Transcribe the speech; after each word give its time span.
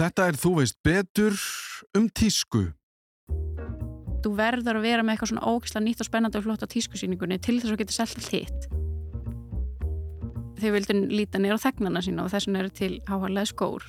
Þetta 0.00 0.30
er 0.30 0.36
Þú 0.40 0.50
veist 0.56 0.78
betur 0.80 1.34
um 1.92 2.06
tísku. 2.08 2.70
Þú 4.24 4.30
verður 4.38 4.78
að 4.78 4.86
vera 4.86 5.02
með 5.04 5.12
eitthvað 5.12 5.30
svona 5.34 5.50
ógislega 5.50 5.82
nýtt 5.84 6.00
og 6.00 6.06
spennandi 6.08 6.38
og 6.40 6.44
flott 6.46 6.64
á 6.64 6.72
tískusýningunni 6.72 7.36
til 7.44 7.58
þess 7.58 7.74
að 7.74 7.82
geta 7.82 7.96
selt 7.98 8.16
allt 8.16 8.30
hitt. 8.32 8.64
Þau 10.60 10.70
vildi 10.72 10.96
líta 11.12 11.36
á 11.36 11.56
þegnana 11.60 12.00
sína 12.00 12.24
og 12.24 12.32
þess 12.32 12.48
vegna 12.48 12.62
eru 12.62 12.72
til 12.80 12.96
háharlega 13.10 13.50
skór. 13.50 13.84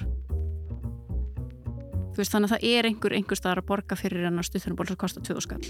Þú 2.12 2.19
veist 2.19 2.35
þannig 2.35 2.49
að 2.49 2.55
það 2.57 2.67
er 2.73 2.89
einhver 2.89 3.15
einhver 3.15 3.39
staðar 3.39 3.62
að 3.63 3.69
borga 3.71 3.96
fyrir 3.96 4.28
hennar 4.28 4.49
stuðþunarból 4.49 4.87
sem 4.91 4.99
kostar 4.99 5.23
20 5.31 5.47
skall. 5.47 5.63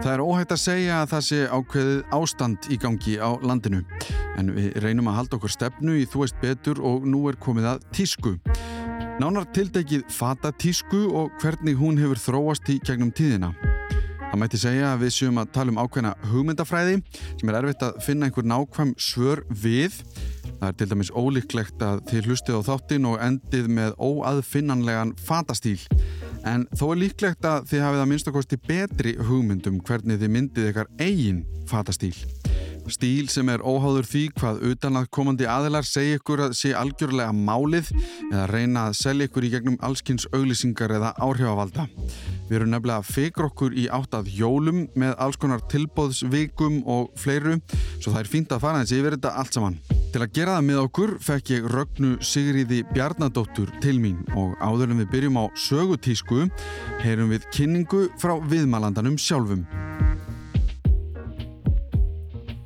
Það 0.00 0.12
er 0.12 0.24
óhægt 0.24 0.52
að 0.52 0.60
segja 0.60 0.98
að 1.00 1.10
það 1.14 1.24
sé 1.30 1.40
ákveðið 1.48 1.98
ástand 2.20 2.68
í 2.68 2.76
gangi 2.80 3.16
á 3.16 3.32
landinu. 3.40 3.80
En 4.36 4.52
við 4.56 4.76
reynum 4.84 5.08
að 5.08 5.18
halda 5.22 5.40
okkur 5.40 5.52
stefnu 5.56 5.96
í 6.00 6.04
Þú 6.08 6.26
veist 6.26 6.38
betur 6.44 6.84
og 6.84 7.08
nú 7.08 7.24
er 7.32 7.40
komið 7.40 7.72
að 7.74 7.88
tísku. 7.96 8.36
Nánar 9.20 9.44
tildekið 9.52 10.06
fata 10.08 10.48
tísku 10.56 11.10
og 11.12 11.34
hvernig 11.42 11.74
hún 11.76 11.98
hefur 12.00 12.16
þróast 12.16 12.70
í 12.72 12.78
gegnum 12.80 13.10
tíðina. 13.12 13.50
Það 14.30 14.38
mætti 14.40 14.60
segja 14.62 14.94
að 14.94 15.02
við 15.02 15.12
séum 15.12 15.40
að 15.42 15.50
tala 15.58 15.74
um 15.74 15.80
ákveðna 15.82 16.12
hugmyndafræði 16.30 16.94
sem 17.26 17.50
er 17.50 17.58
erfitt 17.58 17.84
að 17.84 18.00
finna 18.06 18.30
einhver 18.30 18.48
nákvæm 18.48 18.94
svör 18.96 19.44
við. 19.52 20.00
Það 20.46 20.66
er 20.70 20.78
til 20.80 20.90
dæmis 20.94 21.12
ólíklegt 21.12 21.84
að 21.84 22.00
þið 22.08 22.30
hlustið 22.30 22.60
á 22.64 22.68
þáttin 22.70 23.12
og 23.12 23.20
endið 23.28 23.72
með 23.76 23.94
óaðfinnanlegan 24.00 25.12
fatastíl. 25.20 25.80
En 26.48 26.64
þó 26.72 26.86
er 26.94 27.02
líklegt 27.04 27.44
að 27.44 27.68
þið 27.74 27.88
hafið 27.90 28.06
að 28.06 28.12
minnstakosti 28.14 28.64
betri 28.70 29.18
hugmyndum 29.20 29.82
hvernig 29.84 30.22
þið 30.22 30.36
myndið 30.38 30.72
ykkar 30.72 30.94
eigin 30.96 31.44
fatastíl. 31.68 32.16
Stíl 32.88 33.28
sem 33.30 33.48
er 33.52 33.60
óháður 33.60 34.06
því 34.08 34.22
hvað 34.38 34.62
utanað 34.70 35.08
komandi 35.12 35.46
aðilar 35.50 35.86
segja 35.86 36.18
ykkur 36.18 36.44
að 36.46 36.56
sé 36.58 36.72
algjörlega 36.76 37.34
málið 37.36 37.90
eða 38.30 38.46
reyna 38.50 38.86
að 38.88 38.96
selja 39.00 39.28
ykkur 39.28 39.46
í 39.46 39.52
gegnum 39.52 39.78
allskynns 39.84 40.26
auglýsingar 40.32 40.96
eða 40.96 41.12
áhrifavalda. 41.20 41.86
Við 42.48 42.56
erum 42.58 42.72
nefnilega 42.72 43.06
fegra 43.06 43.46
okkur 43.50 43.76
í 43.78 43.86
áttað 43.92 44.32
jólum 44.34 44.84
með 44.98 45.14
alls 45.22 45.38
konar 45.38 45.62
tilbóðsvikum 45.70 46.80
og 46.90 47.12
fleiru 47.20 47.60
svo 48.00 48.10
það 48.10 48.20
er 48.24 48.30
fínt 48.32 48.54
að 48.56 48.64
fara 48.64 48.82
eins 48.82 48.94
yfir 48.96 49.14
þetta 49.18 49.36
allt 49.38 49.58
saman. 49.58 49.78
Til 50.10 50.24
að 50.24 50.32
gera 50.34 50.56
það 50.56 50.66
með 50.66 50.80
okkur 50.82 51.12
fekk 51.22 51.52
ég 51.54 51.68
Rögnu 51.70 52.16
Sigriði 52.26 52.80
Bjarnadóttur 52.90 53.70
til 53.84 54.00
mín 54.02 54.24
og 54.34 54.56
áður 54.58 54.90
en 54.90 55.04
við 55.04 55.12
byrjum 55.12 55.38
á 55.38 55.44
sögutísku 55.54 56.48
heyrum 57.04 57.30
við 57.30 57.46
kynningu 57.54 58.08
frá 58.18 58.34
viðmælandanum 58.50 59.14
sjálfum. 59.20 59.62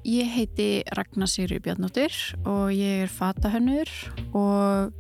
Ég 0.05 0.29
heiti 0.29 0.83
Ragnar 0.93 1.31
Sigri 1.33 1.57
Bjarnóttir 1.65 2.13
og 2.45 2.69
ég 2.77 3.07
er 3.07 3.09
fatahönnur 3.09 3.89
og 4.37 4.93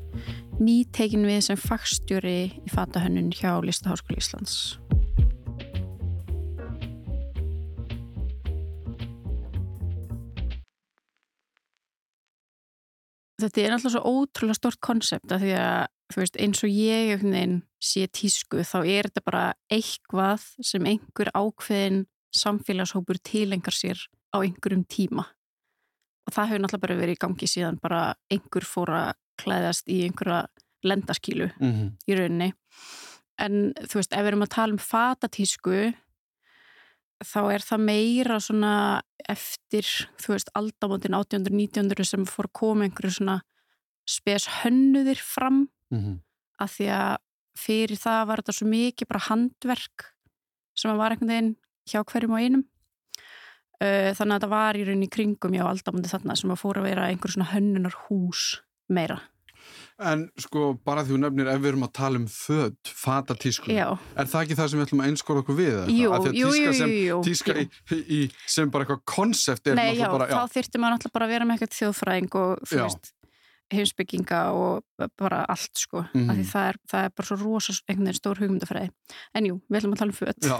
nýtekin 0.56 1.26
við 1.28 1.42
sem 1.44 1.60
fagstjóri 1.60 2.38
í 2.64 2.72
fatahönnun 2.72 3.28
hjá 3.36 3.58
Listaháskóli 3.60 4.16
Íslands. 4.22 4.78
Þetta 13.44 13.60
er 13.60 13.76
alltaf 13.76 13.92
svo 13.92 14.04
ótrúlega 14.08 14.56
stort 14.56 14.80
konsept 14.80 15.36
að 15.36 15.44
því 15.44 15.54
að 15.60 16.16
veist, 16.16 16.40
eins 16.40 16.64
og 16.64 16.72
ég 16.72 17.28
sé 17.76 18.08
tísku 18.08 18.64
þá 18.64 18.78
er 18.80 19.12
þetta 19.12 19.26
bara 19.28 19.46
eitthvað 19.68 20.48
sem 20.64 20.88
einhver 20.88 21.28
ákveðin 21.36 22.06
samfélagshópur 22.32 23.20
tilengar 23.20 23.76
sér 23.76 24.00
á 24.34 24.36
einhverjum 24.42 24.84
tíma 24.90 25.24
og 26.24 26.34
það 26.34 26.50
hefur 26.50 26.62
náttúrulega 26.64 26.86
bara 26.86 27.00
verið 27.00 27.16
í 27.16 27.22
gangi 27.24 27.48
síðan 27.50 27.80
bara 27.82 28.02
einhver 28.32 28.66
fór 28.66 28.92
að 28.96 29.10
klæðast 29.40 29.90
í 29.92 30.02
einhverja 30.06 30.46
lendaskílu 30.84 31.50
mm 31.58 31.72
-hmm. 31.72 31.90
í 32.06 32.16
rauninni 32.18 32.52
en 33.38 33.72
þú 33.74 33.98
veist, 33.98 34.12
ef 34.12 34.22
við 34.22 34.30
erum 34.32 34.46
að 34.46 34.54
tala 34.54 34.72
um 34.72 34.78
fatatísku 34.78 35.94
þá 37.24 37.40
er 37.54 37.62
það 37.64 37.80
meira 37.80 38.40
svona 38.40 39.02
eftir, 39.28 39.86
þú 40.20 40.34
veist, 40.34 40.50
aldamótin 40.54 41.16
1800-1900 41.16 42.04
sem 42.04 42.26
fór 42.26 42.50
að 42.50 42.58
koma 42.60 42.84
einhverju 42.84 43.10
svona 43.18 43.40
spes 44.04 44.46
hönnuðir 44.62 45.20
fram 45.20 45.68
mm 45.90 45.98
-hmm. 45.98 46.18
að 46.60 46.68
því 46.76 46.86
að 46.90 47.16
fyrir 47.58 47.96
það 47.96 48.26
var 48.26 48.42
þetta 48.42 48.52
svo 48.52 48.66
mikið 48.66 49.08
bara 49.08 49.26
handverk 49.28 50.14
sem 50.74 50.96
var 50.96 51.10
einhvern 51.14 51.30
veginn 51.30 51.56
hjá 51.86 52.02
hverjum 52.04 52.34
og 52.34 52.40
einum 52.40 52.64
þannig 54.18 54.36
að 54.36 54.46
það 54.46 54.54
var 54.54 54.78
í 54.78 54.88
rauninni 54.88 55.12
kringum 55.12 55.54
já, 55.56 55.64
aldamundi 55.68 56.10
þarna 56.10 56.36
sem 56.40 56.52
að 56.54 56.60
fóra 56.62 56.82
að 56.82 56.90
vera 56.90 57.06
einhver 57.10 57.34
svona 57.34 57.52
hönnunar 57.52 57.96
hús 58.06 58.48
meira 58.92 59.20
En 60.04 60.24
sko, 60.42 60.72
bara 60.82 61.04
því 61.06 61.14
þú 61.14 61.18
nefnir 61.22 61.48
ef 61.52 61.60
við 61.62 61.68
erum 61.70 61.84
að 61.86 61.92
tala 61.94 62.18
um 62.18 62.24
född, 62.28 62.90
fatatísku 62.98 63.70
Já. 63.70 63.86
er 64.18 64.26
það 64.26 64.40
ekki 64.40 64.56
það 64.58 64.70
sem 64.70 64.80
við 64.80 64.86
ætlum 64.88 65.02
að 65.04 65.10
einskóra 65.12 65.42
okkur 65.44 65.58
við? 65.60 65.76
Jú, 65.94 66.08
jú, 66.34 66.48
jú, 66.58 66.72
sem, 66.74 66.94
jú 66.98 67.18
Tíska 67.24 67.54
í, 67.62 67.68
í, 68.02 68.18
sem 68.50 68.72
bara 68.74 68.84
eitthvað 68.84 69.04
konsept 69.14 69.70
er 69.70 69.78
Nei, 69.78 69.92
já, 69.94 70.08
bara, 70.10 70.26
já, 70.26 70.34
þá 70.34 70.56
þyrfti 70.58 70.82
maður 70.82 70.96
náttúrulega 70.96 71.18
bara 71.18 71.28
að 71.28 71.34
vera 71.36 71.46
með 71.46 71.56
eitthvað 71.56 71.78
þjóðfræðing 71.78 72.38
og 72.42 72.66
þú 72.66 72.80
veist 72.82 73.12
heimsbygginga 73.72 74.40
og 74.52 75.08
bara 75.18 75.44
allt 75.50 75.78
sko, 75.78 76.04
mm 76.12 76.30
af 76.30 76.36
því 76.36 76.44
það 76.50 76.68
er, 76.68 76.78
það 76.90 77.06
er 77.06 77.14
bara 77.16 77.28
svo 77.28 77.36
rosa 77.40 77.74
einhvern 77.88 78.06
veginn 78.08 78.18
stór 78.18 78.40
hugmyndafræði. 78.42 78.90
En 79.34 79.48
jú, 79.48 79.58
við 79.68 79.80
ætlum 79.80 79.96
að 79.96 80.02
tala 80.02 80.14
um 80.14 80.18
född 80.18 80.48
Já, 80.48 80.56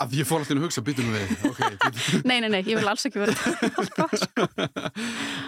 af 0.00 0.10
því 0.10 0.20
ég 0.20 0.28
fór 0.28 0.38
alltaf 0.40 0.54
inn 0.54 0.60
að 0.60 0.66
hugsa, 0.66 0.84
byttum 0.86 1.12
við 1.14 1.24
okay, 1.50 1.70
Nei, 2.28 2.38
nei, 2.40 2.50
nei, 2.50 2.62
ég 2.62 2.80
vil 2.80 2.90
alls 2.90 3.06
ekki 3.08 3.22
vera 3.22 3.34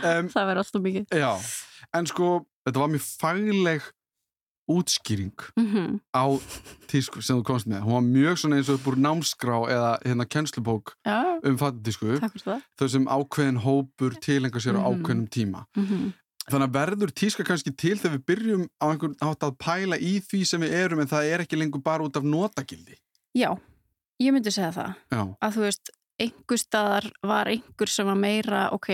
um, 0.05 0.29
það 0.33 0.51
verður 0.51 0.63
alltaf 0.65 0.85
mikið. 0.85 1.05
Já, 1.17 1.33
en 1.99 2.11
sko 2.11 2.33
þetta 2.67 2.85
var 2.85 2.93
mjög 2.93 3.07
fagleg 3.09 3.89
útskýring 4.69 5.41
mm 5.57 5.67
-hmm. 5.67 6.01
á 6.13 6.25
tísku 6.87 7.23
sem 7.23 7.37
þú 7.37 7.43
komst 7.43 7.67
með, 7.67 7.81
hún 7.81 7.93
var 7.93 8.03
mjög 8.03 8.39
svona 8.39 8.57
eins 8.57 8.69
og 8.69 8.75
upp 8.75 8.87
úr 8.87 8.97
námskrá 8.97 9.59
eða 9.69 9.99
hérna 10.05 10.25
kennslubók 10.25 10.93
Já. 11.07 11.41
um 11.45 11.59
fatatísku 11.59 12.07
þau 12.79 12.89
sem 12.89 13.09
ákveðin 13.09 13.65
hópur 13.65 14.13
tilengar 14.21 14.61
sér 14.61 14.77
á 14.77 14.81
mm 14.81 14.85
-hmm. 14.85 15.01
ákveðinum 15.01 15.29
tíma. 15.29 15.67
-hmm. 15.77 16.13
Þannig 16.49 16.69
að 16.69 16.77
verður 16.79 17.13
tíska 17.21 17.45
kannski 17.47 17.75
til 17.77 17.97
þegar 17.99 18.17
við 18.17 18.25
byrjum 18.31 18.65
á 18.81 18.87
einhvern 18.89 19.17
átt 19.25 19.45
að 19.45 19.57
pæla 19.61 19.99
í 20.01 20.15
því 20.25 20.43
sem 20.49 20.65
við 20.65 20.77
erum 20.81 21.03
en 21.03 21.11
það 21.11 21.31
er 21.33 21.45
ekki 21.45 21.61
lengur 21.61 21.85
bara 21.85 22.07
út 22.07 22.17
af 22.17 22.27
notagildi. 22.27 22.97
Já, 23.37 23.51
ég 24.23 24.35
myndi 24.35 24.53
segja 24.55 24.73
það. 24.75 24.95
Já. 25.13 25.23
Að 25.45 25.57
þú 25.57 25.65
veist, 25.67 25.93
einhver 26.19 26.61
staðar 26.61 27.09
var 27.27 27.51
einhver 27.53 27.93
sem 27.93 28.09
var 28.09 28.19
meira, 28.19 28.63
ok, 28.75 28.91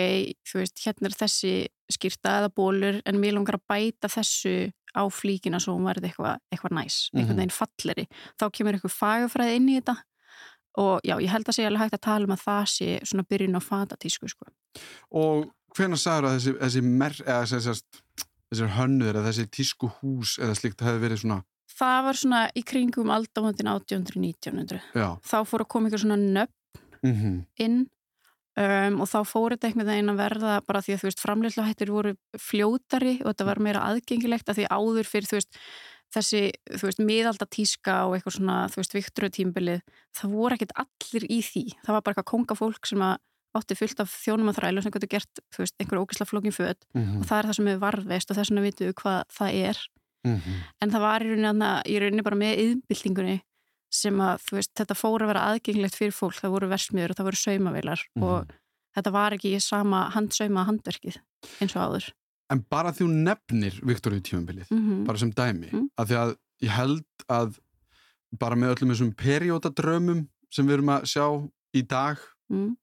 þú 0.49 0.61
veist, 0.61 0.83
hérna 0.85 1.11
er 1.11 1.19
þessi 1.23 1.55
skýrta 1.93 2.39
eða 2.41 2.51
bólur 2.57 3.01
en 3.07 3.21
mér 3.21 3.37
langar 3.39 3.59
að 3.61 3.67
bæta 3.71 4.11
þessu 4.13 4.73
á 4.95 5.03
flíkina 5.11 5.59
svo 5.63 5.75
hún 5.77 5.89
verði 5.89 6.11
eitthvað 6.11 6.43
eitthva 6.55 6.71
næs, 6.75 6.99
einhvern 7.15 7.41
veginn 7.41 7.55
falleri. 7.55 8.05
Þá 8.41 8.47
kemur 8.55 8.77
einhver 8.77 8.95
fagafræði 8.95 9.57
inn 9.59 9.71
í 9.73 9.79
þetta 9.79 9.97
og 10.83 11.07
já, 11.07 11.17
ég 11.23 11.31
held 11.31 11.49
að 11.49 11.57
segja 11.57 11.71
alveg 11.71 11.85
hægt 11.85 11.99
að 11.99 12.07
tala 12.07 12.29
um 12.29 12.35
að 12.35 12.45
það 12.45 12.65
sé 12.73 12.89
svona 13.07 13.27
byrjun 13.31 13.59
á 13.59 13.63
fatatísku, 13.63 14.31
sko. 14.31 14.49
Og 15.15 15.45
hvena 15.77 15.99
sagður 16.01 16.29
að 16.29 16.37
þessi, 16.37 16.55
þessi, 16.61 16.85
mer, 17.03 17.17
eða, 17.25 17.47
þessi, 17.55 17.75
þessi 18.51 18.71
hönnuður 18.77 19.19
eða 19.21 19.31
þessi 19.31 19.49
tísku 19.59 19.91
hús 20.01 20.37
eða 20.43 20.59
slikt 20.59 20.85
hefði 20.87 21.05
verið 21.07 21.25
svona 21.25 21.43
Það 21.75 22.05
var 22.07 22.19
svona 22.21 22.41
í 22.55 22.63
kringum 22.63 23.11
aldamöndin 23.11 23.71
1800-1900 23.73 24.85
þá 25.27 25.39
fór 25.49 25.65
að 25.65 25.73
koma 25.75 25.91
ykkur 25.91 26.05
svona 26.05 26.21
nöfn 26.21 26.83
mm 27.03 27.15
-hmm. 27.15 27.41
inn 27.65 27.81
um, 28.61 29.01
og 29.03 29.11
þá 29.11 29.19
fór 29.27 29.55
þetta 29.57 29.71
einhvern 29.71 29.91
veginn 29.91 30.13
að 30.13 30.21
verða 30.23 30.61
bara 30.69 30.85
því 30.85 30.95
að 30.95 31.01
þú 31.01 31.09
veist 31.09 31.25
framleysluhættir 31.25 31.91
voru 31.91 32.15
fljótari 32.39 33.17
og 33.25 33.33
þetta 33.33 33.49
var 33.51 33.63
meira 33.67 33.83
aðgengilegt 33.89 34.49
að 34.49 34.61
því 34.61 34.71
áður 34.71 35.11
fyrir 35.11 35.31
þú 35.33 35.41
veist 35.41 35.59
þessi, 36.15 36.43
þú 36.79 36.89
veist, 36.89 37.03
miðalda 37.03 37.47
tíska 37.51 37.97
og 38.09 38.17
eitthvað 38.17 38.37
svona, 38.39 38.57
þú 38.73 38.81
veist, 38.81 38.97
vikturöð 38.97 39.37
tímbilið 39.39 39.81
það 40.15 40.37
voru 40.39 40.57
ekkert 40.57 40.75
allir 40.85 41.27
í 41.27 41.41
því. 41.45 41.65
Það 41.83 41.97
var 41.97 42.05
bara 42.05 42.15
eitthvað 42.15 42.31
kongafólk 42.31 42.91
sem 42.91 43.05
að 43.05 43.17
átti 43.59 43.77
fullt 43.79 44.03
af 44.03 44.13
þjónum 44.13 44.51
að 44.51 44.59
þrælu 44.59 44.83
sem 44.83 44.95
getur 44.95 45.11
gert 45.15 45.43
veist, 45.57 45.75
einhverju 45.79 46.05
ógisla 46.05 46.27
flókin 46.27 46.55
född 46.55 46.81
mm 46.95 47.03
-hmm. 47.03 47.21
og 47.21 47.29
það 47.29 47.39
er 47.39 47.49
það 47.49 47.57
sem 47.59 47.69
við 47.71 47.83
varðveist 47.85 48.31
og 48.31 48.37
þess 48.39 48.51
vegna 48.51 48.65
vitum 48.65 48.89
við 48.89 48.97
hvað 49.01 49.21
það 49.39 49.59
er 49.71 49.79
mm 50.27 50.37
-hmm. 50.37 50.59
en 50.81 50.91
það 50.91 51.05
var 51.07 51.23
í 51.23 51.29
rauninni, 51.31 51.71
í 51.87 51.95
rauninni 52.01 52.27
bara 52.27 52.41
með 52.43 52.59
yðnbyltingunni 52.65 53.39
sem 53.95 54.21
að 54.21 54.43
veist, 54.53 54.73
þetta 54.75 54.95
fór 54.95 55.23
að 55.23 55.31
vera 55.33 55.47
aðgengilegt 55.51 55.95
fyrir 55.95 56.13
fólk 56.13 56.35
það 56.41 56.55
voru 56.57 56.69
versmiður 56.69 57.11
og 57.11 57.17
það 57.17 57.29
voru 57.29 57.37
saumavilar 57.37 58.01
mm 58.03 58.23
-hmm. 58.23 58.29
og 58.29 58.47
þetta 58.95 59.11
var 59.11 59.33
ekki 59.33 59.61
sama 59.61 60.11
handsauma 60.11 60.65
handverkið 60.65 61.17
eins 61.61 61.77
og 61.77 61.83
áður 61.83 62.13
En 62.53 62.61
bara 62.71 62.93
því 62.93 63.07
hún 63.07 63.25
nefnir 63.25 63.81
Viktoríu 63.83 64.21
tífumbilið, 64.21 64.69
mhm. 64.71 65.05
bara 65.05 65.19
sem 65.19 65.31
dæmi 65.33 65.69
mhm. 65.73 65.89
að 65.97 66.07
því 66.07 66.15
að 66.15 66.37
ég 66.61 66.71
held 66.71 67.05
að 67.29 67.59
bara 68.39 68.57
með 68.57 68.75
öllum 68.75 68.91
þessum 68.91 69.15
periódadrömmum 69.15 70.29
sem 70.51 70.67
við 70.67 70.75
erum 70.75 70.89
að 70.89 71.05
sjá 71.05 71.27
í 71.73 71.83
dag 71.83 72.19
mhm 72.51 72.75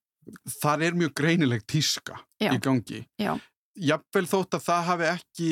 þar 0.61 0.85
er 0.87 0.97
mjög 0.97 1.15
greinileg 1.17 1.65
tíska 1.69 2.19
Já. 2.41 2.51
í 2.53 2.59
gangi 2.61 3.01
Já. 3.21 3.33
jafnvel 3.75 4.27
þótt 4.29 4.57
að 4.57 4.67
það 4.67 4.87
hafi 4.91 5.09
ekki 5.11 5.51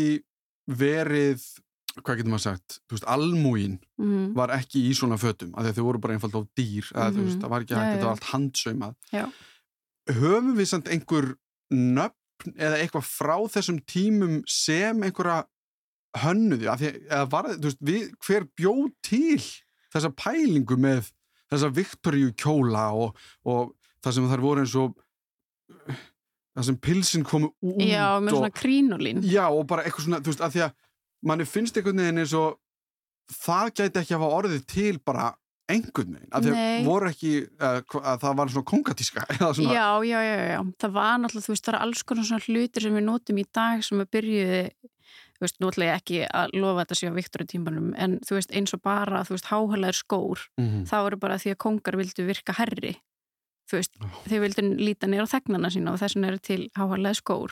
verið 0.79 1.45
hvað 1.99 2.19
getur 2.19 2.31
maður 2.31 2.45
sagt, 2.45 2.79
veist, 2.91 3.05
almúin 3.09 3.77
mm. 3.99 4.31
var 4.37 4.53
ekki 4.55 4.85
í 4.87 4.95
svona 4.97 5.17
fötum 5.19 5.51
af 5.55 5.65
því 5.65 5.71
að 5.71 5.79
þau 5.79 5.85
voru 5.87 6.01
bara 6.03 6.15
einfalt 6.15 6.37
á 6.37 6.41
dýr 6.57 6.89
eða, 6.93 7.09
mm 7.11 7.21
veist, 7.25 7.39
það 7.41 7.53
var 7.53 7.65
ekki 7.65 7.77
hægt, 7.77 7.93
þetta 7.95 8.07
var 8.07 8.15
allt 8.15 8.29
handsaumað 8.29 8.95
Já. 9.15 9.25
höfum 10.19 10.51
við 10.57 10.69
samt 10.71 10.91
einhver 10.93 11.31
nöfn 11.73 12.55
eða 12.55 12.79
eitthvað 12.79 13.07
frá 13.09 13.35
þessum 13.51 13.79
tímum 13.89 14.41
sem 14.47 15.01
einhverja 15.03 15.41
hönnuði, 16.23 16.69
af 16.71 16.79
því, 16.81 16.93
eða 17.09 17.25
var, 17.33 17.49
veist, 17.65 17.81
við, 17.85 18.11
hver 18.25 18.47
bjóð 18.57 18.85
til 19.05 19.41
þessa 19.93 20.13
pælingu 20.13 20.77
með 20.79 21.11
þessa 21.49 21.71
Viktoríu 21.73 22.31
kjóla 22.37 22.89
og, 22.97 23.17
og 23.49 23.73
það 24.03 24.15
sem 24.17 24.29
þar 24.31 24.43
voru 24.45 24.63
eins 24.63 24.75
og 24.79 24.95
það 26.57 26.65
sem 26.69 26.77
pilsin 26.81 27.23
komu 27.27 27.51
út 27.63 27.83
Já, 27.85 28.07
með 28.23 28.33
og, 28.33 28.39
svona 28.41 28.53
krínulín. 28.55 29.21
já, 29.23 29.45
og 29.49 29.65
bara 29.69 29.85
eitthvað 29.85 30.07
svona, 30.07 30.21
þú 30.25 30.33
veist, 30.33 30.41
af 30.45 30.53
því 30.55 30.63
að 30.65 30.73
manni 31.29 31.45
finnst 31.47 31.77
einhvern 31.79 32.01
veginn 32.03 32.23
eins 32.23 32.33
og 32.39 32.57
það 33.29 33.71
gæti 33.77 34.01
ekki 34.01 34.15
að 34.15 34.23
hafa 34.23 34.37
orðið 34.39 34.65
til 34.71 34.99
bara 35.05 35.27
einhvern 35.69 36.15
veginn, 36.17 36.31
að 36.33 36.47
Nei. 36.55 36.83
voru 36.87 37.09
ekki 37.11 37.31
að, 37.61 37.81
að 38.01 38.21
það 38.23 38.37
var 38.39 38.53
svona 38.55 38.69
kongatíska 38.71 39.25
svona, 39.37 39.73
Já, 39.75 39.87
já, 40.09 40.19
já, 40.25 40.37
já. 40.55 40.61
Það 40.81 40.95
var 40.97 41.19
náttúrulega, 41.21 41.45
þú 41.45 41.53
veist, 41.53 41.65
það 41.67 41.75
er 41.75 41.83
alls 41.85 42.03
konar 42.09 42.25
svona 42.31 42.47
hlutir 42.47 42.85
sem 42.87 42.95
við 42.97 43.05
notum 43.05 43.37
í 43.43 43.45
dag 43.59 43.83
sem 43.85 44.01
að 44.01 44.09
byrjuði, 44.17 44.61
þú 45.37 45.45
veist, 45.45 45.59
nú 45.61 45.69
ætla 45.69 45.85
ég 45.91 45.99
ekki 46.01 46.23
að 46.41 46.55
lofa 46.57 46.81
þetta 46.87 46.97
sér 46.99 47.13
á 47.13 47.19
Viktoria 47.19 47.51
tímanum, 47.53 47.91
en 48.01 48.17
þú 48.25 48.39
veist, 48.39 48.55
eins 48.57 48.73
og 48.75 48.81
bara, 48.89 49.21
þú 49.29 49.37
veist, 49.37 49.51
háhælaður 49.53 49.99
skór, 50.01 50.47
Mhm. 50.57 50.81
það 50.89 51.05
voru 51.05 51.19
bara 51.27 51.37
því 51.39 51.53
að 51.53 51.61
kongar 51.67 51.99
vildu 52.01 52.25
virka 52.27 52.57
herri. 52.57 52.95
Veist, 53.69 53.93
Já. 53.99 54.09
þeir 54.25 54.43
vildu 54.45 54.65
líta 54.79 55.05
á 55.09 55.25
þegnana 55.29 55.69
sína 55.73 55.93
og 55.93 55.99
þess 56.01 56.17
vegna 56.17 56.31
eru 56.31 56.39
til 56.41 56.61
háhælaður 56.77 57.19
skór. 57.19 57.51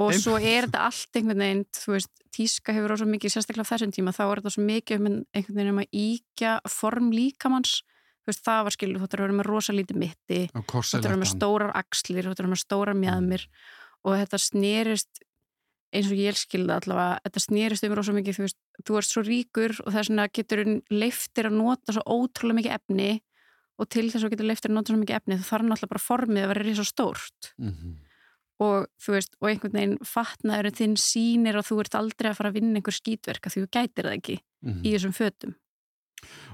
Og 0.00 0.14
Einmitt. 0.14 0.24
svo 0.24 0.38
er 0.40 0.64
þetta 0.64 0.84
allt 0.88 1.16
einhvern 1.18 1.42
veginn, 1.44 1.64
þú 1.76 1.92
veist, 1.92 2.12
tíska 2.32 2.72
hefur 2.72 2.96
svo 2.96 3.08
mikið, 3.10 3.34
sérstaklega 3.34 3.68
þessum 3.68 3.92
tíma, 3.92 4.14
þá 4.16 4.22
er 4.24 4.40
þetta 4.40 4.52
svo 4.54 4.64
mikið 4.64 5.00
um 5.00 5.08
einhvern 5.36 5.58
veginn 5.58 5.72
um 5.74 5.82
að 5.82 5.98
íkja 6.00 6.52
form 6.72 7.10
líkamanns, 7.12 7.82
þú 8.24 8.32
veist, 8.32 8.44
það 8.46 8.62
var 8.64 8.76
skilur, 8.76 9.00
þú 9.00 9.08
ættir 9.08 9.20
að 9.20 9.26
vera 9.26 9.38
með 9.40 9.50
rosa 9.50 9.76
lítið 9.76 10.00
mitti, 10.00 10.40
þú 10.54 10.80
ættir 10.80 11.16
að 11.16 11.26
stórar 11.28 11.74
axlir, 11.76 12.24
þú 12.24 12.32
ættir 12.32 12.48
að 12.48 12.62
stórar 12.62 12.96
mjadmir 12.96 13.44
og 14.06 14.16
þetta 14.16 14.40
snerist 14.40 15.20
eins 15.90 16.06
og 16.06 16.20
ég 16.22 16.38
skilði 16.38 16.76
allavega, 16.76 17.20
þetta 17.26 17.42
snerist 17.44 17.84
um 17.84 17.96
rosa 17.98 18.14
mikið, 18.14 18.36
þú 18.38 18.46
veist, 18.46 18.58
þú 18.86 18.98
ert 19.00 19.10
svo 19.10 19.22
ríkur 19.26 19.74
og 19.84 19.90
þess 19.92 20.12
vegna 20.12 20.28
getur 20.30 20.62
leiftir 20.94 21.50
og 23.80 23.88
til 23.88 24.06
þess 24.12 24.26
að 24.26 24.34
getur 24.34 24.48
leiftir 24.50 24.70
að 24.70 24.76
nota 24.76 24.92
svo 24.92 25.00
mikið 25.00 25.16
efni 25.16 25.38
þá 25.40 25.46
þarf 25.50 25.66
náttúrulega 25.70 25.92
bara 25.94 26.04
formið 26.04 26.44
að 26.44 26.50
vera 26.52 26.64
risa 26.66 26.84
stórt 26.84 27.52
Mhm. 27.58 27.96
og 28.60 28.86
þú 29.00 29.12
veist, 29.16 29.36
og 29.40 29.48
einhvern 29.48 29.72
veginn 29.72 29.98
fatnaður 30.04 30.70
þinn 30.76 30.96
sýnir 31.00 31.56
og 31.56 31.64
þú 31.64 31.80
ert 31.80 31.94
aldrei 31.96 32.30
að 32.30 32.36
fara 32.36 32.50
að 32.52 32.58
vinna 32.60 32.76
einhver 32.80 32.92
skítverka 32.92 33.48
því 33.50 33.64
þú 33.64 33.70
gætir 33.78 34.04
það 34.04 34.16
ekki 34.18 34.36
Mhm. 34.62 34.82
í 34.84 34.92
þessum 34.92 35.14
fötum. 35.16 35.54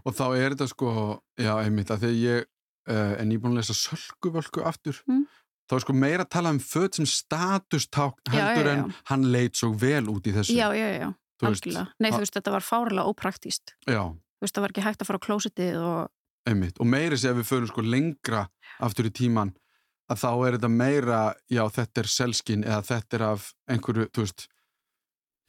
Og 0.07 0.15
þá 0.15 0.25
er 0.39 0.51
þetta 0.55 0.69
sko, 0.71 1.23
já, 1.37 1.53
einmitt, 1.65 1.91
að 1.91 1.99
þegar 2.07 2.21
ég 2.23 2.45
uh, 2.89 3.17
er 3.19 3.25
nýbúin 3.27 3.51
að 3.51 3.57
lesa 3.59 3.75
sölkuvölku 3.75 4.63
aftur, 4.63 5.01
Mm. 5.09 5.25
þá 5.69 5.75
er 5.75 5.81
sko 5.81 5.93
meira 5.93 6.23
að 6.25 6.31
tala 6.31 6.51
um 6.51 6.61
föt 6.61 6.95
sem 6.95 7.05
statusták 7.05 8.15
Já, 8.31 8.33
heldur 8.55 8.65
já, 8.65 8.73
en 8.79 8.85
já. 8.91 8.95
hann 9.07 9.23
leit 9.33 9.57
svo 9.57 9.73
vel 9.75 10.07
út 10.07 10.23
í 10.23 10.33
þessu. 10.33 10.55
Já, 10.55 10.71
já, 10.71 11.01
já, 11.01 11.15
algjörlega. 11.43 11.89
Nei, 11.99 12.11
að- 12.11 12.15
þú 12.15 12.19
veist, 12.23 12.35
þetta 12.39 12.53
var 12.53 12.61
fárilega 12.63 13.11
ópraktíst. 13.11 13.75
Já, 13.89 14.15
Þú 14.37 14.43
veist, 14.45 14.55
það 14.55 14.61
var 14.63 14.71
ekki 14.71 14.83
hægt 14.85 15.01
að 15.03 15.07
fara 15.07 15.19
á 15.19 15.27
klósitið 15.27 15.77
og 15.83 16.11
einmitt. 16.47 16.79
Og 16.81 16.87
meira 16.87 17.17
sé 17.17 17.31
að 17.31 17.41
við 17.43 17.49
förum 17.51 17.71
sko 17.71 17.83
lengra 17.83 18.47
aftur 18.81 19.09
í 19.09 19.13
tíman, 19.15 19.55
að 20.11 20.21
þá 20.23 20.29
er 20.47 20.57
þetta 20.59 20.69
meira, 20.71 21.21
já, 21.51 21.63
þetta 21.69 22.01
er 22.05 22.11
selskinn 22.13 22.65
eða 22.65 22.83
þetta 22.87 23.17
er 23.19 23.25
af 23.33 23.49
einhverju, 23.69 24.07
þú 24.15 24.23
veist, 24.27 24.47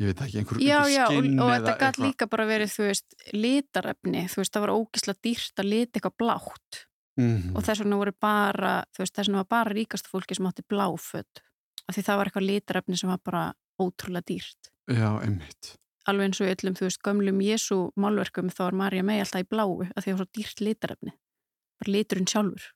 ég 0.01 0.09
veit 0.11 0.21
ekki, 0.25 0.39
einhverju, 0.41 0.61
Já, 0.65 0.77
einhverju 0.79 0.95
já, 0.95 1.05
og, 1.05 1.13
skinn 1.13 1.39
og 1.41 1.51
þetta 1.53 1.73
eitthvað. 1.77 2.03
líka 2.07 2.27
bara 2.29 2.45
verið, 2.49 2.73
þú 2.73 2.83
veist, 2.88 3.17
litarefni, 3.33 4.23
þú 4.31 4.41
veist, 4.41 4.53
það 4.55 4.65
var 4.65 4.73
ógislega 4.75 5.23
dýrt 5.27 5.61
að 5.63 5.69
lita 5.71 5.99
eitthvað 5.99 6.17
blátt 6.21 6.83
Mhm. 7.17 7.55
og 7.57 7.63
þess 7.65 7.81
vegna 7.81 7.97
voru 7.97 8.11
bara, 8.21 8.73
þú 8.93 9.00
veist, 9.01 9.13
þess 9.17 9.27
vegna 9.27 9.41
var 9.41 9.50
bara 9.50 9.73
ríkasta 9.73 10.09
fólki 10.11 10.35
sem 10.38 10.45
átti 10.45 10.61
bláföt 10.69 11.41
af 11.89 11.95
því 11.95 12.03
það 12.05 12.17
var 12.17 12.25
eitthvað 12.29 12.45
litarefni 12.51 12.97
sem 13.00 13.09
var 13.09 13.17
bara 13.25 13.53
ótrúlega 13.81 14.25
dýrt. 14.29 14.69
Já, 14.89 15.17
einmitt. 15.21 15.77
Alveg 16.07 16.30
eins 16.30 16.42
og 16.42 16.48
öllum, 16.54 16.75
þú 16.80 16.88
veist, 16.88 17.01
gömlum 17.04 17.42
Jésu 17.44 17.77
málverkum 18.00 18.50
þá 18.54 18.62
var 18.68 18.77
Marja 18.80 19.04
mei 19.04 19.19
alltaf 19.19 19.44
í 19.44 19.50
bláu 19.51 19.81
af 19.83 20.04
því 20.04 20.07
það 20.07 20.18
var 20.18 20.24
svo 20.24 20.30
dýrt 20.38 20.62
litarefni. 20.63 21.13
Bara 21.81 21.92
liturinn 21.98 22.30
sjálfur. 22.31 22.71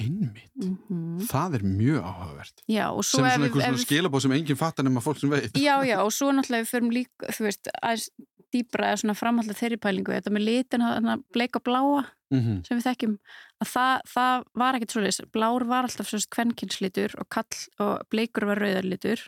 Einmitt. 0.00 0.52
Mm 0.88 1.20
Það 1.28 1.58
er 1.58 1.64
mjög 1.66 2.04
áhugavert. 2.08 2.62
Já, 2.70 2.86
Sem 3.04 3.20
svona 3.20 3.32
ef 3.34 3.52
svona 3.52 3.80
skilabóð 3.82 4.22
sem 4.24 4.32
enginn 4.38 4.56
fattar 4.58 4.86
nema 4.86 5.02
fólk 5.04 5.18
sem 5.20 5.30
veit. 5.32 5.52
Já, 5.60 5.74
já, 5.84 5.98
og 6.06 6.12
svo 6.14 6.30
náttúrulega 6.32 6.64
við 6.64 6.70
förum 6.72 6.92
líka, 6.94 7.32
þú 7.36 7.44
veist, 7.48 7.68
aðeins 7.82 8.06
dýbra 8.50 8.88
eða 8.90 9.00
svona 9.02 9.14
framhaldið 9.18 9.58
þeirri 9.60 9.78
pælingu, 9.84 10.14
þetta 10.16 10.32
með 10.34 10.46
litin, 10.46 10.82
þarna 10.86 11.18
bleika 11.34 11.60
og 11.60 11.68
bláa 11.68 12.06
Mhm. 12.30 12.60
sem 12.62 12.78
við 12.78 12.84
þekkjum, 12.86 13.14
að 13.58 13.68
það, 13.72 14.02
það 14.06 14.42
var 14.62 14.76
ekkert 14.78 14.92
svoleiðis, 14.94 15.16
blár 15.34 15.64
var 15.66 15.86
alltaf 15.88 16.06
sérst 16.06 16.28
kvenkinslitur 16.30 17.16
og, 17.18 17.38
og 17.82 18.04
bleikur 18.06 18.46
var 18.46 18.60
rauðarlitur, 18.62 19.24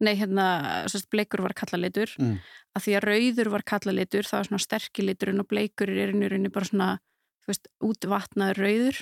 nei 0.00 0.14
hérna, 0.16 0.86
sérst 0.88 1.10
bleikur 1.12 1.42
var 1.44 1.54
kallalitur, 1.54 2.12
Mm. 2.18 2.38
að 2.76 2.82
því 2.86 2.96
að 2.96 3.06
rauður 3.08 3.50
var 3.50 3.62
kallalitur, 3.62 4.24
það 4.24 4.38
var 4.38 4.48
svona 4.48 4.66
sterkiliturinn 4.66 5.40
og 5.40 5.48
bleikur 5.48 5.88
er 5.90 6.12
rauninni 6.12 6.52
bara 6.52 6.64
svona, 6.64 6.98
veist, 7.46 7.68
útvatnaður 7.82 8.60
rauður, 8.64 8.98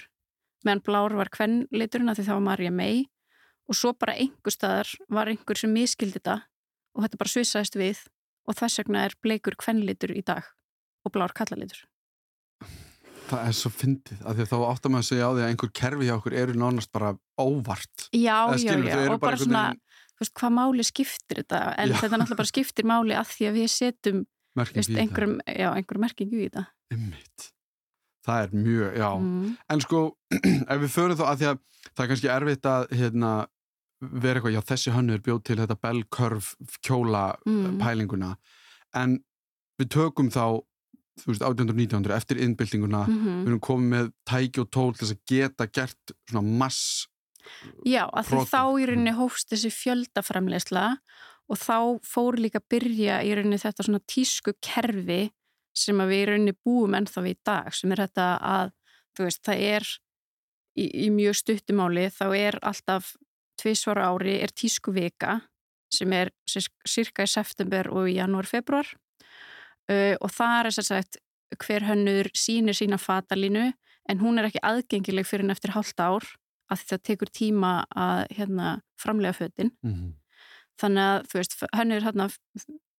meðan 0.64 0.82
blár 0.84 1.14
var 1.14 1.28
kvenliturinn 1.30 2.10
að 2.10 2.18
því 2.18 2.24
það 2.26 2.38
var 2.38 2.46
Marja 2.48 2.70
May 2.72 3.04
og 3.68 3.74
svo 3.76 3.92
bara 3.92 4.14
einhver 4.16 4.50
staðar 4.54 4.88
var 5.08 5.28
einhver 5.28 5.56
sem 5.56 5.70
miskildi 5.72 6.18
þetta 6.18 6.42
og 6.96 7.04
þetta 7.04 7.18
bara 7.20 7.34
svissaðist 7.34 7.76
við 7.76 7.98
og 8.48 8.56
þess 8.56 8.80
vegna 8.80 9.04
er 9.04 9.14
bleikur 9.22 9.54
kvenlitur 9.60 10.10
í 10.16 10.24
dag 10.24 10.42
og 11.04 11.12
blár 11.12 11.34
kallalitur. 11.36 11.84
Það 13.28 13.44
er 13.44 13.52
svo 13.52 13.68
fyndið, 13.70 14.20
af 14.24 14.36
því 14.38 14.44
að 14.46 14.48
þá 14.48 14.58
áttar 14.72 14.92
maður 14.92 15.04
að 15.04 15.08
segja 15.10 15.26
á 15.28 15.32
því 15.36 15.42
að 15.42 15.50
einhver 15.52 15.70
kerfi 15.76 16.06
hjá 16.08 16.14
okkur 16.16 16.36
eru 16.40 16.54
nánast 16.56 16.90
bara 16.96 17.10
óvart. 17.36 18.06
Já, 18.16 18.38
já, 18.56 18.72
já, 18.72 19.12
og 19.12 19.20
bara 19.20 19.36
einhvern 19.36 19.42
svona, 19.44 19.64
þú 19.76 19.87
veist, 20.22 20.34
hvað 20.38 20.54
máli 20.56 20.84
skiptir 20.86 21.42
þetta, 21.42 21.60
en 21.78 21.92
Já. 21.92 21.98
þetta 22.02 22.18
náttúrulega 22.18 22.40
bara 22.42 22.50
skiptir 22.52 22.88
máli 22.88 23.14
að 23.18 23.30
því 23.34 23.48
að 23.50 23.58
við 23.58 23.68
setjum, 23.74 24.24
veist, 24.58 24.90
einhverjum, 25.04 25.36
já, 25.46 25.68
einhverjum 25.74 26.04
merkingu 26.06 26.40
í 26.40 26.48
þetta. 26.48 26.64
Einmitt. 26.94 27.48
Það 28.28 28.42
er 28.44 28.56
mjög, 28.58 28.96
já. 28.98 29.10
Mm. 29.16 29.52
En 29.72 29.80
sko, 29.84 30.00
ef 30.72 30.80
við 30.82 30.90
förum 30.92 31.16
þá 31.20 31.24
að 31.30 31.38
því 31.42 31.46
að 31.52 31.60
það 31.88 32.02
er 32.04 32.10
kannski 32.12 32.32
erfitt 32.34 32.68
að 32.68 32.88
hérna, 32.98 33.30
vera 33.98 34.38
eitthvað, 34.38 34.54
já 34.54 34.62
þessi 34.68 34.94
hönnur 34.94 35.22
bjóð 35.26 35.38
til 35.48 35.58
þetta 35.62 35.76
bell 35.82 36.02
curve 36.14 36.74
kjóla 36.86 37.22
Mm. 37.48 37.78
pælinguna, 37.80 38.32
en 38.94 39.18
við 39.80 39.88
tökum 39.94 40.28
þá, 40.30 40.60
þú 41.18 41.32
veist, 41.32 41.42
1800-1900 41.42 42.14
eftir 42.14 42.42
innbyltinguna, 42.44 43.04
Mm 43.08 43.24
við 43.44 43.48
erum 43.52 43.60
komið 43.64 43.88
með 43.94 44.10
tæki 44.28 44.60
og 44.62 44.68
tól 44.70 44.92
til 44.94 45.06
þess 45.06 45.16
að 45.16 45.22
geta 45.32 45.66
gert 45.66 46.12
svona 46.28 46.58
mass 46.60 47.06
Já, 47.86 48.04
að 48.06 48.30
því 48.30 48.44
þá 48.50 48.62
í 48.64 48.86
rauninni 48.90 49.14
hófst 49.18 49.52
þessi 49.52 49.72
fjöldaframleysla 49.74 50.86
og 51.48 51.60
þá 51.60 51.78
fór 52.04 52.38
líka 52.40 52.60
að 52.60 52.68
byrja 52.74 53.20
í 53.24 53.32
rauninni 53.36 53.60
þetta 53.60 53.86
svona 53.86 54.04
tísku 54.10 54.54
kerfi 54.64 55.28
sem 55.78 56.02
við 56.02 56.22
í 56.22 56.26
rauninni 56.32 56.56
búum 56.66 56.96
ennþá 56.98 57.24
við 57.24 57.36
í 57.36 57.40
dag, 57.46 57.70
sem 57.74 57.94
er 57.94 58.04
þetta 58.04 58.28
að, 58.44 58.74
þú 59.16 59.28
veist, 59.28 59.42
það 59.46 59.64
er 59.68 59.88
í, 60.78 60.86
í 61.06 61.08
mjög 61.14 61.38
stuttumáli, 61.42 62.08
þá 62.14 62.26
er 62.36 62.58
alltaf 62.66 63.14
tvisvara 63.58 64.10
ári 64.12 64.38
er 64.42 64.52
tísku 64.54 64.94
vika 64.94 65.40
sem 65.92 66.12
er 66.12 66.30
cirka 66.48 67.24
í 67.24 67.30
september 67.30 67.88
og 67.90 68.10
í 68.10 68.18
janúar, 68.18 68.48
februar 68.48 68.90
uh, 69.88 70.14
og 70.20 70.30
það 70.34 70.58
er 70.58 70.70
þess 70.70 70.82
að 70.82 70.90
sagt 70.90 71.20
hver 71.64 71.86
hönnur 71.88 72.28
sínir 72.36 72.76
sína 72.76 72.98
fatalínu 73.00 73.70
en 74.08 74.20
hún 74.20 74.40
er 74.40 74.48
ekki 74.48 74.62
aðgengileg 74.64 75.26
fyrir 75.28 75.46
en 75.46 75.54
eftir 75.54 75.72
hálft 75.72 76.00
ár 76.00 76.26
að 76.72 76.84
það 76.90 77.02
tekur 77.10 77.30
tíma 77.32 77.72
að 77.96 78.24
hérna, 78.38 78.80
framlega 79.00 79.32
fötin. 79.32 79.72
mm 79.82 79.94
-hmm. 79.94 80.14
Þannig 80.78 81.02
að, 81.02 81.26
þú 81.28 81.38
veist, 81.38 81.54
hönnur 81.74 82.04
hérna 82.06 82.28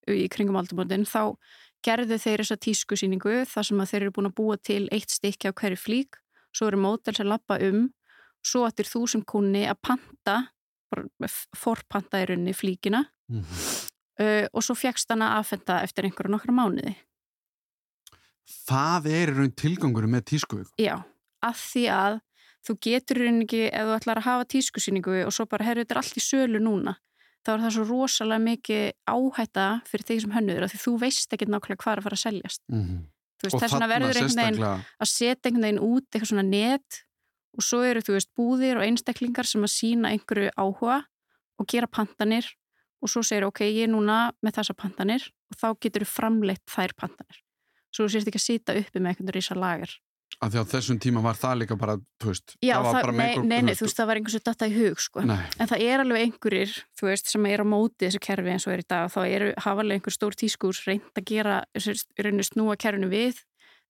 í 0.08 0.28
kringum 0.28 0.56
aldamótin, 0.56 1.04
þá 1.04 1.36
gerðu 1.82 2.18
þeir 2.18 2.42
þessa 2.42 2.56
tískusýningu 2.56 3.44
þar 3.48 3.64
sem 3.64 3.80
að 3.80 3.90
þeir 3.90 4.02
eru 4.02 4.12
búin 4.12 4.28
að 4.28 4.36
búa 4.36 4.56
til 4.56 4.88
eitt 4.92 5.10
stykki 5.10 5.48
á 5.48 5.52
hverju 5.56 5.76
flík, 5.76 6.16
svo 6.52 6.66
eru 6.68 6.76
mótel 6.76 7.14
sem 7.16 7.26
lappa 7.26 7.56
um, 7.56 7.88
svo 8.44 8.66
ættir 8.68 8.84
þú 8.84 9.06
sem 9.08 9.22
kunni 9.24 9.64
að 9.64 9.80
panta, 9.80 10.52
forpanta 11.56 12.20
í 12.20 12.26
rauninni 12.26 12.52
flíkina 12.52 13.06
Mm 13.30 13.40
-hmm. 13.40 13.90
uh, 14.22 14.46
og 14.52 14.62
svo 14.62 14.74
fjækst 14.74 15.10
hana 15.10 15.38
aðfenda 15.38 15.82
eftir 15.82 16.04
einhverju 16.04 16.30
nokkra 16.30 16.52
mánuði. 16.52 16.94
Það 18.66 19.06
er 19.06 19.34
raun 19.36 19.52
tilgangunum 19.54 20.10
með 20.10 20.24
tískuvík. 20.30 20.68
Já, 20.78 20.96
að 21.42 21.56
því 21.70 21.84
að 21.94 22.20
þú 22.66 22.76
getur 22.86 23.20
rauninni 23.22 23.46
ekki, 23.46 23.62
ef 23.68 23.86
þú 23.88 23.94
ætlar 23.96 24.20
að 24.20 24.28
hafa 24.28 24.48
tískusýningu 24.54 25.22
og 25.26 25.32
svo 25.34 25.46
bara, 25.50 25.66
herru, 25.68 25.84
þetta 25.84 25.96
er 25.96 26.02
allt 26.02 26.18
í 26.20 26.24
sölu 26.24 26.60
núna, 26.62 26.96
þá 27.44 27.52
er 27.54 27.62
það 27.64 27.76
svo 27.76 27.86
rosalega 27.88 28.44
mikið 28.46 28.84
áhætta 29.08 29.68
fyrir 29.88 30.08
þeir 30.10 30.20
sem 30.24 30.34
hönnuður, 30.36 30.66
af 30.66 30.74
því 30.74 30.82
þú 30.84 30.96
veist 31.04 31.36
ekki 31.36 31.48
nákvæmlega 31.48 31.82
hvað 31.84 31.92
er 31.92 32.02
að 32.02 32.08
fara 32.08 32.18
að 32.18 32.24
seljast. 32.26 32.62
Mm 32.68 32.82
-hmm. 32.82 33.00
Veist, 33.40 33.56
þess 33.56 33.72
vegna 33.72 33.88
verður 33.88 34.18
einhvern 34.20 34.40
veginn 34.42 34.64
að 35.00 35.08
setja 35.08 35.48
einhvern 35.48 35.64
veginn 35.64 35.84
út 35.84 36.06
eitthvað 36.10 36.28
svona 36.28 36.44
net 36.44 37.04
og 37.56 37.64
svo 37.64 37.80
eru, 37.82 38.02
þú 38.04 38.16
veist, 38.16 38.30
búðir 38.36 38.76
og 38.76 38.84
einstaklingar 38.84 39.48
sem 39.48 39.64
að 39.64 39.72
sína 39.72 40.12
einhverju 40.12 40.50
áhuga 40.60 41.04
og 41.58 41.66
gera 41.66 41.88
pantanir 41.88 42.46
og 43.00 43.08
svo 43.08 43.22
segir, 43.24 43.46
ok, 43.48 43.64
ég 43.64 43.88
er 43.88 43.92
núna 43.94 44.32
með 44.44 44.60
þessa 44.60 44.76
pantanir 44.76 45.24
og 45.50 45.56
þá 45.56 45.68
getur 45.80 46.04
þú 46.04 46.10
framleitt 46.12 46.64
þær 46.68 46.94
pantanir. 47.00 47.40
Svo 47.90 48.06
þú 48.06 48.12
sést 48.12 48.30
ekki 48.30 48.40
að 48.40 48.46
sita 48.46 48.76
uppi 48.78 49.00
með 49.00 49.14
einhvern 49.14 49.34
rísa 49.34 49.56
lager. 49.56 49.96
Af 50.40 50.54
því 50.54 50.62
á 50.64 50.72
þessum 50.72 50.98
tíma 51.02 51.20
var 51.20 51.36
það 51.36 51.58
líka 51.60 51.76
bara, 51.76 51.98
þú 52.16 52.30
veist, 52.30 52.54
Já, 52.64 52.74
það 52.78 52.84
var 52.86 52.94
það, 52.94 53.02
bara 53.04 53.12
nei, 53.16 53.36
or- 53.36 53.44
nei, 53.44 53.60
nei, 53.60 53.74
þú 53.76 53.84
veist, 53.84 53.96
það 53.98 54.06
var 54.08 54.20
einhversu 54.20 54.40
data 54.48 54.68
í 54.70 54.72
hug, 54.78 55.00
sko. 55.04 55.24
Nei, 55.28 55.42
En 55.60 55.68
það 55.68 55.82
er 55.84 56.00
alveg 56.00 56.22
einhverjir, 56.24 56.72
þú 56.96 57.08
veist, 57.10 57.26
sem 57.28 57.46
er 57.50 57.60
á 57.60 57.66
móti 57.68 58.06
þessu 58.06 58.20
kerfi 58.24 58.48
eins 58.54 58.66
og 58.66 58.72
er 58.72 58.80
í 58.80 58.86
dag. 58.88 59.10
Þá 59.12 59.20
eru, 59.28 59.50
hafa 59.58 59.80
alveg 59.84 59.98
einhver 60.00 60.16
stór 60.16 60.36
tískur 60.40 60.80
reynd 60.86 61.02
að 61.12 61.24
gera, 61.28 61.58
rauninu 62.16 62.46
snúa 62.48 62.76
kerfinu 62.80 63.10
við. 63.12 63.42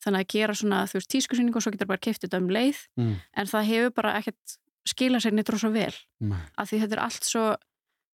Þannig 0.02 0.24
að 0.24 0.30
gera 0.32 0.54
svona, 0.56 0.80
þú 0.90 0.98
veist, 0.98 1.10
tískusýning 1.12 1.54
og 1.54 1.62
svo 1.62 1.70
getur 1.70 1.86
bara 1.86 2.02
keift 2.02 2.22
þetta 2.24 2.40
um 2.40 2.48
leið. 2.50 2.78
Mm. 2.98 3.14
En 3.36 3.46
það 3.46 3.66
hefur 3.70 3.94
bara 3.94 4.14
ekkert 4.18 4.56
skila 4.88 5.20
sér 5.20 5.32
neitt 5.36 5.50
rosa 5.52 5.68
vel. 5.70 5.94
Af 6.58 6.70
því 6.72 6.80
þetta 6.82 6.96
er 6.96 7.02
allt 7.04 7.24
svo, 7.28 7.44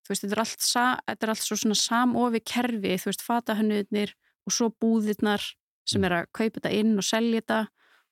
þú 0.05 0.13
veist, 0.13 0.25
þetta 0.27 0.37
er 0.37 0.43
allt, 0.43 0.61
sa, 0.61 0.85
þetta 1.07 1.25
er 1.25 1.31
allt 1.33 1.45
svo 1.47 1.57
svona 1.57 1.79
samofi 1.79 2.41
kerfi, 2.45 2.99
þú 3.01 3.09
veist, 3.13 3.23
fatahönnuðnir 3.25 4.13
og 4.45 4.53
svo 4.53 4.69
búðirnar 4.83 5.41
sem 5.87 6.05
er 6.05 6.11
að 6.11 6.27
kaupa 6.35 6.59
þetta 6.61 6.75
inn 6.75 6.97
og 6.99 7.07
selja 7.07 7.41
þetta 7.41 7.61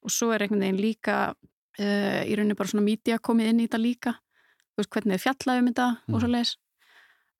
og 0.05 0.13
svo 0.13 0.31
er 0.35 0.45
einhvern 0.45 0.61
veginn 0.67 0.83
líka 0.83 1.17
uh, 1.33 2.23
í 2.29 2.37
rauninu 2.37 2.57
bara 2.59 2.71
svona 2.71 2.87
mídía 2.87 3.19
komið 3.19 3.51
inn 3.53 3.65
í 3.65 3.67
þetta 3.69 3.81
líka. 3.81 4.13
Þú 4.75 4.83
veist 4.83 4.93
hvernig 4.95 5.17
þið 5.17 5.25
fjallaði 5.25 5.63
um 5.63 5.69
þetta 5.71 5.89
Mm. 5.95 6.15
og 6.15 6.21
svo 6.21 6.31
leis 6.31 6.55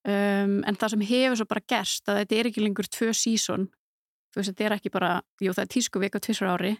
um, 0.05 0.57
en 0.69 0.77
það 0.81 0.93
sem 0.95 1.05
hefur 1.09 1.39
svo 1.41 1.47
bara 1.51 1.65
gerst 1.73 2.09
að 2.09 2.21
þetta 2.23 2.37
er 2.39 2.49
ekki 2.51 2.63
lengur 2.65 2.89
tvö 2.89 3.11
sísón 3.17 3.69
þú 4.33 4.41
veist 4.41 4.51
þetta 4.53 4.65
er 4.67 4.75
ekki 4.77 4.93
bara, 4.95 5.11
jú 5.41 5.53
það 5.55 5.65
er 5.65 5.73
tísku 5.75 6.03
vika 6.03 6.21
tvisar 6.21 6.51
ári 6.55 6.75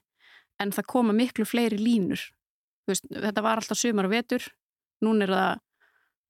en 0.63 0.71
það 0.75 0.87
koma 0.91 1.15
miklu 1.17 1.47
fleiri 1.47 1.79
línur. 1.81 2.21
Veist 2.87 3.07
þetta 3.11 3.43
var 3.43 3.59
alltaf 3.59 3.79
sumar 3.79 4.07
og 4.07 4.13
vetur. 4.13 4.45
Núna 5.03 5.25
er 5.27 5.33
það 5.35 5.63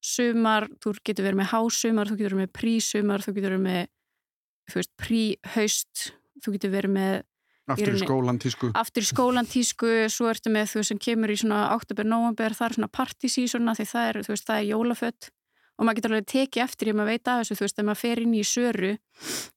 sumar, 0.05 0.67
þú 0.81 0.93
getur 1.05 1.25
verið 1.25 1.39
með 1.41 1.51
hásumar 1.51 2.09
þú 2.09 2.17
getur 2.17 2.29
verið 2.31 2.41
með 2.43 2.53
prísumar, 2.57 3.21
þú 3.25 3.33
getur 3.35 3.53
verið 3.53 3.65
með 3.65 3.87
þú 4.69 4.79
veist 4.79 4.93
príhaust 5.01 6.03
þú 6.41 6.55
getur 6.55 6.73
verið 6.73 6.93
með 6.95 7.15
aftur 7.67 7.87
í 7.87 7.91
rauninni- 7.95 8.07
skólan 8.07 8.39
tísku. 8.39 8.71
aftur 8.75 9.01
í 9.03 9.09
skólan 9.09 9.47
tísku, 9.49 9.89
svo 10.09 10.29
ertu 10.29 10.51
með 10.53 10.65
þú 10.75 10.83
sem 10.85 10.97
kemur 10.99 11.29
í 11.33 11.37
svona 11.39 11.71
oktober, 11.75 12.05
november, 12.05 12.49
það 12.53 12.65
er 12.69 12.73
svona 12.77 12.91
partysísona 12.93 13.75
því 13.75 13.85
það 13.93 14.09
er, 14.09 14.15
þú 14.23 14.33
veist, 14.35 14.45
það 14.47 14.59
er 14.61 14.69
jólafött 14.73 15.29
og 15.77 15.85
maður 15.85 15.95
getur 15.99 16.11
alveg 16.13 16.27
tekið 16.31 16.63
eftir 16.63 16.87
ég 16.87 16.95
maður 16.95 17.11
veit 17.11 17.27
af 17.27 17.39
þessu, 17.41 17.55
þú 17.57 17.65
veist, 17.65 17.79
ef 17.79 17.85
maður 17.85 18.01
fer 18.05 18.19
inn 18.21 18.33
í 18.35 18.43
söru 18.47 18.91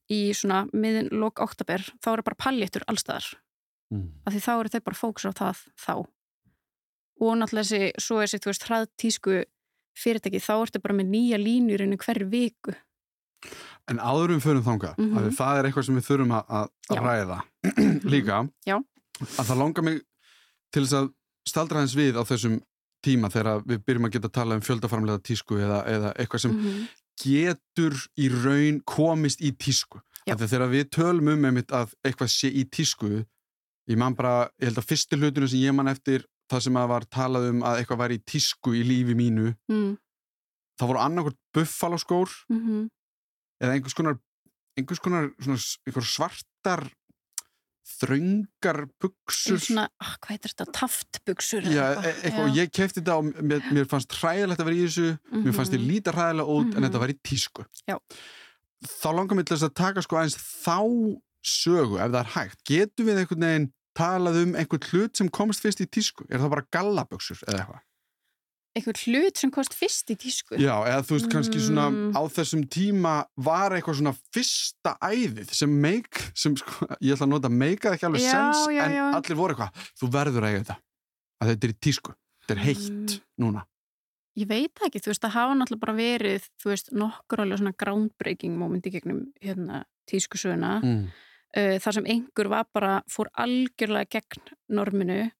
í 0.09 0.19
svona 0.35 0.57
miðin 0.73 1.09
lok 1.11 1.39
oktober, 1.39 1.79
þá 2.03 2.07
eru 2.13 2.23
bara 2.23 2.35
paljettur 2.35 2.83
allstaðar 2.87 3.35
Mm. 3.91 4.09
af 4.27 4.33
því 4.33 4.39
þá 4.45 4.51
eru 4.59 4.69
þeir 4.69 4.83
bara 4.85 4.99
fókus 5.01 5.25
á 5.25 5.31
það 5.33 5.57
þá 5.79 5.93
og 7.21 7.31
náttúrulega 7.37 7.65
þessi, 7.65 7.91
svo 7.99 8.15
þessi, 8.21 8.39
þú 8.39 8.49
veist, 8.51 8.65
hrað 8.67 8.87
tísku 9.01 9.45
fyrirtæki, 9.97 10.39
þá 10.39 10.53
ertu 10.61 10.79
bara 10.81 10.93
með 10.95 11.09
nýja 11.09 11.37
línur 11.41 11.81
inn 11.81 11.93
í 11.93 11.97
hverju 11.97 12.29
viku 12.29 12.75
En 13.89 13.97
áður 13.99 14.35
við 14.35 14.41
förum 14.45 14.63
þangað, 14.63 14.95
mm 14.97 15.13
Mhm. 15.17 15.29
það 15.37 15.59
er 15.59 15.63
eitthvað 15.69 15.85
sem 15.85 15.95
við 15.97 16.07
þurfum 16.09 16.33
að, 16.39 16.69
ræða 16.91 17.39
líka, 18.05 18.49
Já. 18.65 18.77
að 19.39 19.45
það 19.49 19.57
langar 19.57 19.83
mig 19.83 20.01
til 20.71 20.83
þess 20.83 20.93
að 20.99 21.07
staldra 21.47 21.79
hans 21.79 21.95
við 21.95 22.13
á 22.19 22.23
þessum 22.23 22.59
tíma 23.03 23.29
þegar 23.31 23.63
við 23.65 23.83
byrjum 23.85 24.05
að 24.05 24.11
geta 24.11 24.27
að 24.29 24.33
tala 24.37 24.55
um 24.55 24.61
fjöldaframlega 24.61 25.23
tísku 25.23 25.57
eða, 25.57 25.79
eða 25.87 26.13
eitthvað 26.19 26.39
sem 26.41 26.51
Mhm. 26.51 26.87
getur 27.23 27.95
í 28.17 28.29
raun 28.29 28.81
komist 28.85 29.41
í 29.41 29.51
tísku. 29.51 30.01
Þegar 30.27 30.69
við 30.69 30.89
tölum 30.93 31.27
um 31.33 31.45
einmitt 31.45 31.71
að 31.73 31.93
eitthvað 32.05 32.29
sé 32.29 32.51
í 32.53 32.63
tísku, 32.69 33.25
ég 33.89 33.97
man 33.97 34.13
bara, 34.13 34.49
ég 34.61 34.67
held 34.69 34.77
að 34.77 34.85
fyrsti 34.85 35.17
hlutunum 35.17 35.49
sem 35.49 35.59
ég 35.59 35.73
man 35.73 35.87
eftir 35.87 36.23
það 36.51 36.61
sem 36.61 36.73
að 36.73 36.87
var 36.87 37.01
talað 37.09 37.49
um 37.49 37.61
að 37.63 37.79
eitthvað 37.81 37.97
væri 38.03 38.17
í 38.19 38.23
tísku 38.25 38.73
í 38.77 38.83
lífi 38.85 39.15
mínu, 39.15 39.55
Mm, 39.69 39.97
það 40.79 40.87
voru 40.87 40.99
annarkvort 40.99 41.37
buffaloskór 41.53 42.29
mhm. 42.51 42.89
Eða 43.61 43.75
einhvers 43.75 43.93
konar, 43.97 44.17
einhvers 44.77 44.99
konar 45.03 45.29
svona, 45.39 45.59
einhver 45.87 46.05
svartar 46.07 46.85
þröngar 47.89 48.83
buksur 49.01 49.57
svona, 49.61 49.87
ah, 50.03 50.11
hvað 50.21 50.35
heitir 50.35 50.51
þetta, 50.53 50.65
taftbuxur 50.77 51.65
eða 51.65 51.73
Já, 51.73 51.85
e- 52.05 52.11
eitthvað, 52.21 52.43
og 52.51 52.57
ég 52.59 52.69
kefti 52.75 53.01
þetta 53.01 53.15
og 53.17 53.39
mér, 53.49 53.63
mér 53.73 53.87
fannst 53.89 54.13
hræðilegt 54.19 54.61
að 54.61 54.69
vera 54.69 54.77
í 54.77 54.83
þessu 54.85 55.07
mér 55.45 55.55
fannst 55.57 55.73
ég 55.73 55.81
Mhm. 55.81 55.89
líta 55.89 56.13
hræðilega 56.13 56.53
út 56.53 56.69
en 56.69 56.81
Mhm. 56.81 56.85
þetta 56.85 56.99
var 56.99 57.09
í 57.09 57.17
tísku. 57.23 57.65
Já. 57.89 57.97
þá 58.79 59.07
langar 59.11 59.35
mér 59.35 59.45
til 59.45 59.57
þess 59.57 59.67
að 59.69 59.73
taka 59.75 60.01
sko 60.01 60.15
aðeins 60.15 60.37
þá 60.63 61.19
sögu 61.43 61.97
ef 61.99 62.11
það 62.11 62.19
er 62.19 62.31
hægt. 62.35 62.63
Getum 62.63 63.05
við 63.07 63.17
einhvern 63.25 63.43
veginn 63.43 63.73
talað 63.97 64.43
um 64.43 64.53
einhvern 64.55 64.87
hlut 64.91 65.17
sem 65.17 65.27
komst 65.29 65.61
fyrst 65.61 65.81
í 65.81 65.87
tísku? 65.89 66.23
Er 66.29 66.39
það 66.39 66.49
bara 66.49 66.65
gallabuxur 66.71 67.43
eða 67.47 67.59
eitthvað 67.65 67.81
einhver 68.79 68.97
hlut 69.05 69.37
sem 69.37 69.51
kost 69.53 69.73
fyrst 69.77 70.09
í 70.09 70.15
tísku 70.19 70.57
Já, 70.59 70.73
eða 70.89 71.03
þú 71.05 71.17
veist 71.17 71.29
kannski 71.31 71.59
svona 71.61 71.87
Mm. 71.89 72.11
á 72.17 72.21
þessum 72.33 72.63
tíma 72.71 73.13
var 73.37 73.71
eitthvað 73.77 73.99
svona 74.01 74.15
fyrsta 74.33 74.95
æðið 75.03 75.53
sem 75.53 75.75
make, 75.81 76.31
sem 76.35 76.55
sko, 76.55 76.87
ég 77.01 77.13
ætla 77.15 77.27
að 77.27 77.33
nota 77.35 77.49
meikaði 77.49 77.95
ekki 77.99 78.07
alveg 78.09 78.21
Já, 78.25 78.31
sens 78.31 78.65
já, 78.73 78.83
en 78.85 78.93
já. 78.97 79.05
allir 79.19 79.35
voru 79.39 79.53
eitthvað, 79.55 79.89
þú 80.01 80.11
verður 80.15 80.43
að 80.43 80.49
eiga 80.49 80.63
þetta 80.63 80.77
að 81.39 81.47
þetta 81.53 81.67
er 81.69 81.73
í 81.73 81.79
tísku, 81.87 82.13
þetta 82.45 82.55
er 82.57 82.63
heitt 82.65 82.89
Mm. 82.89 83.21
núna. 83.45 83.65
ég 84.39 84.47
veit 84.47 84.79
ekki, 84.85 84.99
þú 85.03 85.09
veist, 85.11 85.21
það 85.23 85.33
hafa 85.35 85.55
náttúrulega 85.59 85.79
bara 85.83 85.93
verið 85.99 86.43
þú 86.63 86.69
veist, 86.71 86.91
nokkur 86.95 87.39
alveg 87.43 87.59
svona 87.59 87.73
groundbreaking 87.77 88.55
momenti 88.57 88.89
gegnum 88.93 89.33
hérna 89.41 89.83
tískusöguna, 90.07 90.79
Mm. 90.83 91.07
uh, 91.57 91.75
þar 91.79 91.93
sem 91.93 92.05
einhver 92.05 92.47
var 92.49 92.65
bara, 92.73 93.01
fór 93.09 93.27
algjörlega 93.37 94.07
gegn 94.09 94.53
norminu, 94.69 95.31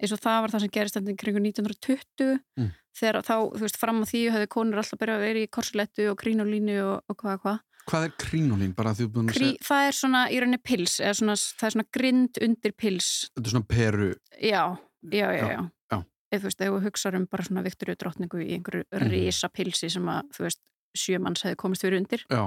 eins 0.00 0.12
og 0.14 0.20
það 0.22 0.40
var 0.44 0.50
það 0.54 0.60
sem 0.64 0.72
gerist 0.78 0.96
þetta 0.98 1.16
kringu 1.22 1.40
1920 1.42 2.38
Mm. 2.58 2.70
þegar 2.98 3.22
þá, 3.22 3.34
þú 3.54 3.62
veist, 3.62 3.78
fram 3.78 4.02
á 4.02 4.04
því 4.10 4.20
hefði 4.34 4.48
konur 4.50 4.78
alltaf 4.82 4.98
byrjað 4.98 5.18
að 5.18 5.24
vera 5.28 5.40
í 5.44 5.48
korsulettu 5.54 6.06
og 6.10 6.16
krínolínu 6.18 6.76
og, 6.82 7.02
og 7.08 7.16
hvað, 7.22 7.40
hvað 7.44 7.58
Hvað 7.88 8.04
er 8.04 8.10
krínolín? 8.20 8.72
Krí, 9.32 9.54
það 9.64 9.86
er 9.88 9.94
svona 9.96 10.26
í 10.28 10.36
rauninni 10.42 10.58
pils 10.60 10.98
eða 11.00 11.14
svona, 11.16 11.36
það 11.40 11.66
er 11.68 11.74
svona 11.76 11.88
grind 11.96 12.40
undir 12.44 12.74
pils 12.76 13.06
þetta 13.32 13.46
er 13.48 13.54
svona 13.54 13.68
peru 13.70 14.08
já, 14.42 14.64
já, 15.08 15.28
já, 15.32 15.46
Já, 15.48 15.62
já. 15.94 15.98
Ef, 16.28 16.42
þú 16.42 16.48
veist, 16.50 16.60
ef 16.60 16.68
þú 16.74 16.80
hugsaður 16.84 17.16
um 17.16 17.26
bara 17.32 17.46
svona 17.48 17.62
Viktoríu 17.64 17.96
drottningu 17.96 18.42
í 18.44 18.50
einhverju 18.58 18.84
Mhm. 18.92 19.08
risa 19.14 19.48
pilsi 19.48 19.88
sem 19.90 20.04
að, 20.04 20.28
þú 20.36 20.44
veist, 20.44 20.60
sjömanns 20.98 21.42
hefði 21.46 21.56
komist 21.56 21.82
fyrir 21.86 21.96
undir 22.02 22.24
Já, 22.28 22.42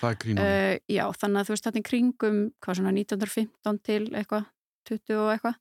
það 0.00 0.10
er 0.12 0.18
krínolín 0.22 0.46
uh, 0.46 0.78
já, 0.86 1.04
þannig 1.18 1.40
að 1.42 1.46
þú 1.48 1.54
veist, 1.56 1.64
þetta 1.66 1.80
er 1.82 1.88
kringum 1.90 2.38
hvað 2.62 2.78
svona 2.78 2.92
1915 2.94 3.82
til 3.82 4.02
eitthvað 4.14 4.46
20 4.84 5.18
og 5.18 5.32
eitthvað 5.34 5.56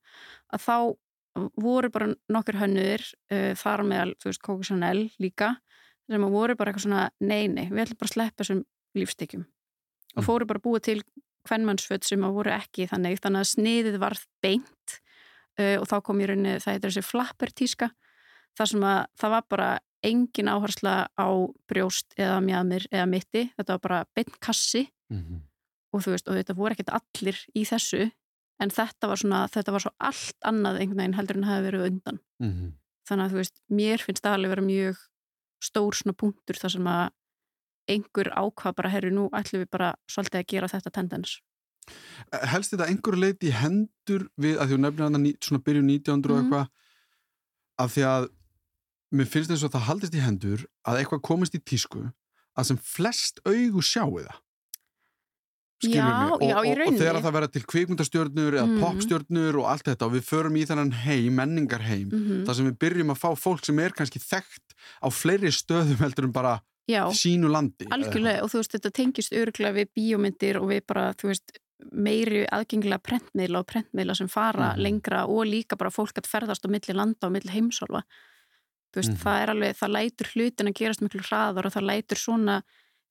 að 0.54 0.62
þá 0.68 0.78
voru 1.58 1.90
bara 1.90 2.12
nokkur 2.30 2.58
hönnuðir 2.62 3.04
uh, 3.32 3.54
þar 3.58 3.84
meðal, 3.90 4.14
þú 4.22 4.30
veist, 4.30 4.42
Coco 4.46 4.64
Chanel 4.68 5.10
líka, 5.20 5.56
sem 6.10 6.22
voru 6.30 6.56
bara 6.60 6.72
eitthvað 6.72 6.86
svona 6.86 7.04
nei, 7.24 7.48
nei, 7.48 7.68
við 7.72 7.86
ætlum 7.88 8.00
bara 8.02 8.10
að 8.12 8.14
sleppa 8.18 8.44
þessum 8.44 8.64
lífstekjum 9.00 9.46
og 10.14 10.22
Mm. 10.22 10.26
fóru 10.28 10.46
bara 10.46 10.60
að 10.60 10.66
búa 10.68 10.80
til 10.84 11.00
kvennmannsföt 11.48 12.04
sem 12.06 12.22
að 12.22 12.36
voru 12.36 12.52
ekki 12.54 12.86
þannig, 12.92 13.18
þannig 13.24 13.42
að 13.42 13.50
sniðið 13.50 13.96
varð 14.04 14.20
beint 14.46 15.00
uh, 15.58 15.78
og 15.82 15.88
þá 15.90 15.96
kom 16.06 16.22
í 16.22 16.28
rauninni, 16.30 16.60
það 16.62 16.74
heitir 16.76 16.92
þessi 16.92 17.04
flappertíska 17.08 17.90
þar 18.58 18.70
sem 18.70 18.84
að 18.86 19.00
það 19.18 19.34
var 19.34 19.48
bara 19.50 19.70
engin 20.04 20.52
áhersla 20.52 20.94
á 21.18 21.28
brjóst 21.72 22.14
eða 22.20 22.38
mjadmir 22.46 22.86
eða 22.92 23.08
mitti, 23.10 23.48
þetta 23.58 23.74
var 23.78 23.84
bara 23.88 24.04
beint 24.16 24.38
kassi 24.40 24.86
Mhm. 25.10 25.42
og 25.94 26.02
þú 26.02 26.12
veist, 26.14 26.28
og 26.30 26.36
þetta 26.38 26.56
voru 26.58 26.74
ekkert 26.74 26.94
allir 26.94 27.38
í 27.56 27.64
þessu 27.66 28.12
en 28.64 28.72
þetta 28.74 29.10
var 29.12 29.20
svona, 29.22 29.42
þetta 29.52 29.74
var 29.76 29.84
svo 29.86 29.92
allt 30.00 30.38
annað 30.50 30.80
einhvern 30.82 31.02
veginn 31.04 31.18
heldur 31.20 31.40
en 31.42 31.48
hafi 31.50 31.66
verið 31.70 31.88
undan 31.90 32.20
Mhm. 32.42 32.72
þannig 33.10 33.26
að 33.28 33.32
þú 33.34 33.40
veist, 33.42 33.58
mér 33.70 34.00
finnst 34.06 34.24
það 34.24 34.38
alveg 34.38 34.54
vera 34.56 34.66
mjög 34.68 34.98
stór 35.64 35.96
svona 35.96 36.16
punktur 36.16 36.60
þar 36.60 36.72
sem 36.72 36.88
að 36.88 37.10
einhver 37.92 38.30
ákvað 38.40 38.76
bara, 38.76 38.90
herru, 38.90 39.10
nú 39.12 39.30
ætlum 39.36 39.64
við 39.66 39.70
bara 39.72 39.90
svolítið 40.08 40.40
að 40.40 40.48
gera 40.48 40.68
þetta 40.72 40.92
tendens 40.92 41.40
Helst 42.32 42.72
þetta 42.72 42.88
einhverju 42.88 43.20
leiti 43.20 43.50
í 43.50 43.52
hendur 43.60 44.30
við, 44.40 44.56
að 44.58 44.70
þú 44.72 44.78
nefnir 44.80 45.04
hann 45.04 45.26
svona 45.44 45.64
byrju 45.66 45.84
1900 45.84 46.32
og 46.32 46.38
Mhm. 46.38 46.46
eitthvað 46.46 46.68
af 47.84 47.92
því 47.96 48.04
að 48.08 48.30
mér 49.14 49.28
finnst 49.28 49.50
þess 49.52 49.64
að 49.68 49.74
það 49.76 49.88
haldist 49.90 50.16
í 50.16 50.22
hendur 50.24 50.66
að 50.88 51.00
eitthvað 51.04 51.22
komist 51.28 51.56
í 51.56 51.60
tísku 51.60 52.14
að 52.58 52.66
sem 52.66 52.78
flest 52.78 53.40
augu 53.46 53.82
sjáu 53.84 54.16
það 54.24 54.40
Skilurðu 55.84 55.96
Já, 56.00 56.20
mig? 56.24 56.34
og, 56.34 56.88
og, 56.88 56.98
þegar 57.00 57.20
það 57.24 57.36
verða 57.38 57.52
til 57.54 57.64
kvikmyndastjörnur 57.74 58.54
eða 58.58 58.68
Mhm. 58.68 58.82
popstjörnur 58.84 59.60
og 59.60 59.66
allt 59.74 59.84
þetta 59.90 60.06
og 60.08 60.14
við 60.14 60.24
förum 60.30 60.56
í 60.58 60.66
þennan 60.70 60.92
heim, 61.04 61.36
menningarheim 61.36 62.10
mm 62.12 62.46
þar 62.48 62.56
sem 62.56 62.66
við 62.72 62.78
byrjum 62.80 63.12
að 63.14 63.20
fá 63.24 63.30
fólk 63.38 63.66
sem 63.66 63.80
er 63.80 63.90
kannski 63.92 64.20
þekkt 64.20 64.78
á 65.04 65.08
fleiri 65.12 65.52
stöðum 65.52 66.00
heldur 66.00 66.26
en 66.26 66.32
bara 66.32 66.62
Já, 66.90 67.08
sínu 67.16 67.48
landi 67.52 67.86
algjörlega 67.92 68.44
og 68.44 68.50
þú 68.52 68.58
veist, 68.60 68.72
þetta 68.76 68.92
tengist 68.92 69.32
öruglega 69.32 69.74
við 69.80 69.88
bíómyndir 69.96 70.58
og 70.60 70.68
við 70.68 70.82
bara, 70.88 71.14
þú 71.14 71.30
veist 71.32 71.52
meiri 71.92 72.46
aðgengilega 72.48 73.00
prentmiðla 73.04 73.60
og 73.60 73.68
prentmiðla 73.68 74.16
sem 74.16 74.28
fara 74.28 74.74
Mhm. 74.76 74.82
lengra 74.82 75.26
og 75.28 75.46
líka 75.46 75.78
bara 75.78 75.90
fólk 75.92 76.14
að 76.20 76.28
ferðast 76.28 76.64
á 76.66 76.70
milli 76.72 76.94
landa 76.96 77.28
og 77.28 77.32
milli 77.34 77.52
heimsálfa 77.52 78.04
þú 78.94 79.00
veist, 79.02 79.10
Mhm. 79.10 79.22
það 79.24 79.42
er 79.44 79.50
alveg, 79.50 79.76
það 79.80 79.92
lætur 79.96 80.28
hlutin 80.34 80.68
að 80.70 80.74
gerast 80.80 81.02
miklu 81.02 81.22
hraðar 81.24 81.66
og 81.66 81.74
það 81.74 81.88
lætur 81.90 82.18
svona 82.18 82.62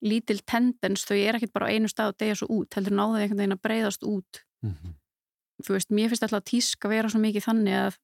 lítil 0.02 0.40
tendens, 0.46 1.04
þau 1.06 1.16
er 1.16 1.38
ekkit 1.38 1.52
bara 1.54 1.68
á 1.70 1.72
einu 1.72 1.88
stað 1.90 2.12
og 2.12 2.18
deyja 2.18 2.34
svo 2.40 2.48
út, 2.50 2.74
heldur 2.74 2.96
náðu 2.98 3.20
einhvern 3.22 3.38
veginn 3.38 3.56
að 3.56 3.62
breyðast 3.66 4.02
út. 4.08 4.42
Mhm. 4.62 4.94
þú 5.62 5.74
veist, 5.76 5.90
mér 5.94 6.08
finnst 6.10 6.22
alltaf 6.24 6.40
að 6.42 6.48
tíska 6.50 6.88
vera 6.90 7.08
svo 7.08 7.20
mikið 7.22 7.44
þannig 7.46 7.74
að 7.78 7.96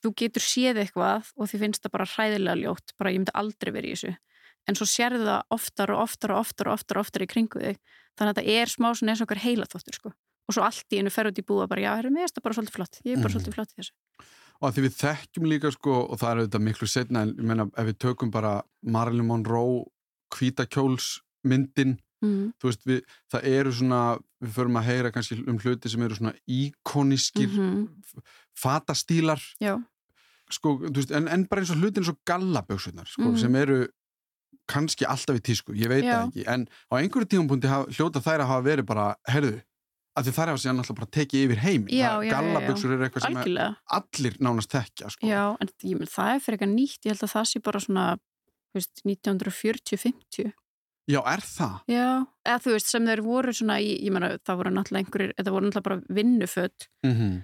þú 0.00 0.10
getur 0.16 0.40
séð 0.40 0.78
eitthvað 0.80 1.26
og 1.36 1.48
því 1.50 1.58
finnst 1.60 1.82
það 1.84 1.92
bara 1.92 2.06
hræðilega 2.08 2.56
ljótt, 2.62 2.92
bara 2.96 3.10
ég 3.10 3.18
myndi 3.20 3.34
aldrei 3.34 3.72
verið 3.74 3.90
í 3.90 3.96
þessu. 3.98 4.16
En 4.68 4.74
svo 4.78 4.86
sérðu 4.88 5.24
það 5.26 5.42
oftar 5.50 5.90
og 5.92 6.00
oftar 6.06 6.30
og 6.32 6.38
oftar 6.40 6.68
og 6.70 6.72
oftar 6.78 6.96
og 6.96 7.04
oftar 7.04 7.22
í 7.22 7.28
kringu 7.28 7.60
þig 7.60 7.76
þannig 8.16 8.30
að 8.32 8.40
þetta 8.40 8.54
er 8.62 8.66
smá 8.72 8.88
svona 8.96 9.12
eins 9.12 9.20
og 9.20 9.26
okkar 9.28 9.42
heilaþóttur 9.44 9.94
sko. 9.98 10.12
Og 10.48 10.54
svo 10.56 10.62
allt 10.64 10.88
í 10.96 10.98
einu 11.02 11.10
fer 11.12 11.28
út 11.28 11.38
í 11.42 11.44
búa 11.44 11.68
bara, 11.68 11.80
já, 11.84 11.92
herri, 11.96 12.10
mér 12.10 12.24
er 12.24 12.28
þetta 12.32 12.42
bara 12.42 12.54
svolítið 12.54 12.76
flott. 12.78 13.00
Ég 13.04 13.12
er 13.12 13.20
bara 13.22 13.28
Mhm. 13.28 13.36
svolítið 13.36 13.54
flott 13.54 13.72
í 13.72 13.76
þessu. 13.80 13.92
Og 14.62 14.64
að 14.70 14.74
því 14.74 14.82
við 14.86 14.94
þekkjum 15.04 15.46
líka 15.52 15.72
sko, 15.72 15.92
og 16.10 16.18
það 16.18 16.30
er 16.30 16.40
auðvitað 16.40 16.64
miklu 16.64 16.88
setna, 16.88 17.22
en 17.22 17.34
ég 17.34 17.44
meina 17.44 17.64
ef 17.76 17.86
við 17.86 17.98
tökum 17.98 18.30
bara 18.30 18.62
Marilyn 18.84 19.26
Monroe 19.26 19.84
hvítakjólsmyndin, 20.36 21.96
mm. 22.22 22.50
þú 22.60 22.68
veist, 22.70 22.84
við, 22.88 23.00
það 23.32 23.46
eru 23.52 23.72
svona, 23.72 24.00
við 24.44 24.52
förum 24.56 24.80
að 24.80 24.88
heyra 24.90 25.12
kannski 25.14 25.38
um 25.46 25.58
hluti 25.62 25.92
sem 25.92 26.02
eru 26.06 26.14
svona 26.18 26.34
íkonískir 26.48 27.48
Mhm. 27.50 27.86
fatastílar, 28.56 29.40
já, 29.60 29.78
sko, 30.50 30.76
veist, 30.90 31.10
en, 31.14 31.28
en 31.28 31.46
bara 31.48 31.62
eins 31.62 31.70
og 31.70 31.78
hlutin 31.80 32.02
eins 32.02 32.12
og 32.12 32.18
gallaböksunar, 32.26 33.06
sko, 33.08 33.30
Mhm. 33.30 33.38
sem 33.38 33.54
eru 33.56 33.86
kannski 34.68 35.04
alltaf 35.06 35.36
í 35.36 35.40
tísku, 35.42 35.74
ég 35.74 35.88
veit 35.88 36.04
það 36.04 36.28
ekki, 36.30 36.44
en 36.46 36.68
á 36.90 36.94
einhverju 37.00 37.26
tímapunkti 37.26 37.68
hafa, 37.68 37.90
hljóta 37.90 38.20
þær 38.22 38.40
að 38.44 38.46
hafa 38.52 38.62
verið 38.68 38.86
bara, 38.86 39.14
herðu, 39.28 39.62
að 40.18 40.24
því 40.26 40.32
þær 40.36 40.46
hafa 40.50 40.60
síðan 40.62 40.78
alltaf 40.82 40.96
bara 40.96 41.10
tekið 41.16 41.44
yfir 41.46 41.60
heiminn, 41.64 42.30
gallaböksur 42.30 42.92
eru 42.94 43.04
eitthvað 43.06 43.22
sem 43.22 43.36
allir 43.90 44.36
nánast 44.42 44.70
þekkja, 44.74 45.10
sko. 45.10 45.26
já, 45.26 45.56
en 45.60 45.68
ég 45.82 45.98
menn, 45.98 46.06
það 46.10 46.34
er 46.34 46.40
fyrir 46.44 46.58
eitthvað 46.58 46.74
nýtt. 46.74 47.00
Ég 47.06 47.10
held 47.14 47.24
að 47.26 47.34
það 47.34 47.46
sé 47.50 47.62
bara 47.62 47.80
svona 47.80 48.18
veist, 48.78 49.02
1940-50 49.04 50.52
Já, 51.10 51.20
er 51.26 51.40
það? 51.42 51.78
já, 51.90 52.08
eða 52.46 52.58
þú 52.62 52.72
veist, 52.76 52.86
sem 52.92 53.06
þeir 53.08 53.22
voru 53.26 53.52
svona 53.56 53.80
í, 53.82 53.94
ég 54.04 54.12
menna, 54.14 54.36
það 54.46 54.56
voru 54.60 54.70
náttúrulega 54.76 55.04
einhverjir 55.04 55.32
þetta 55.38 55.54
voru 55.54 55.66
náttúrulega 55.66 55.88
bara 55.88 56.18
vinnuföt 56.20 56.88
Mm 57.06 57.40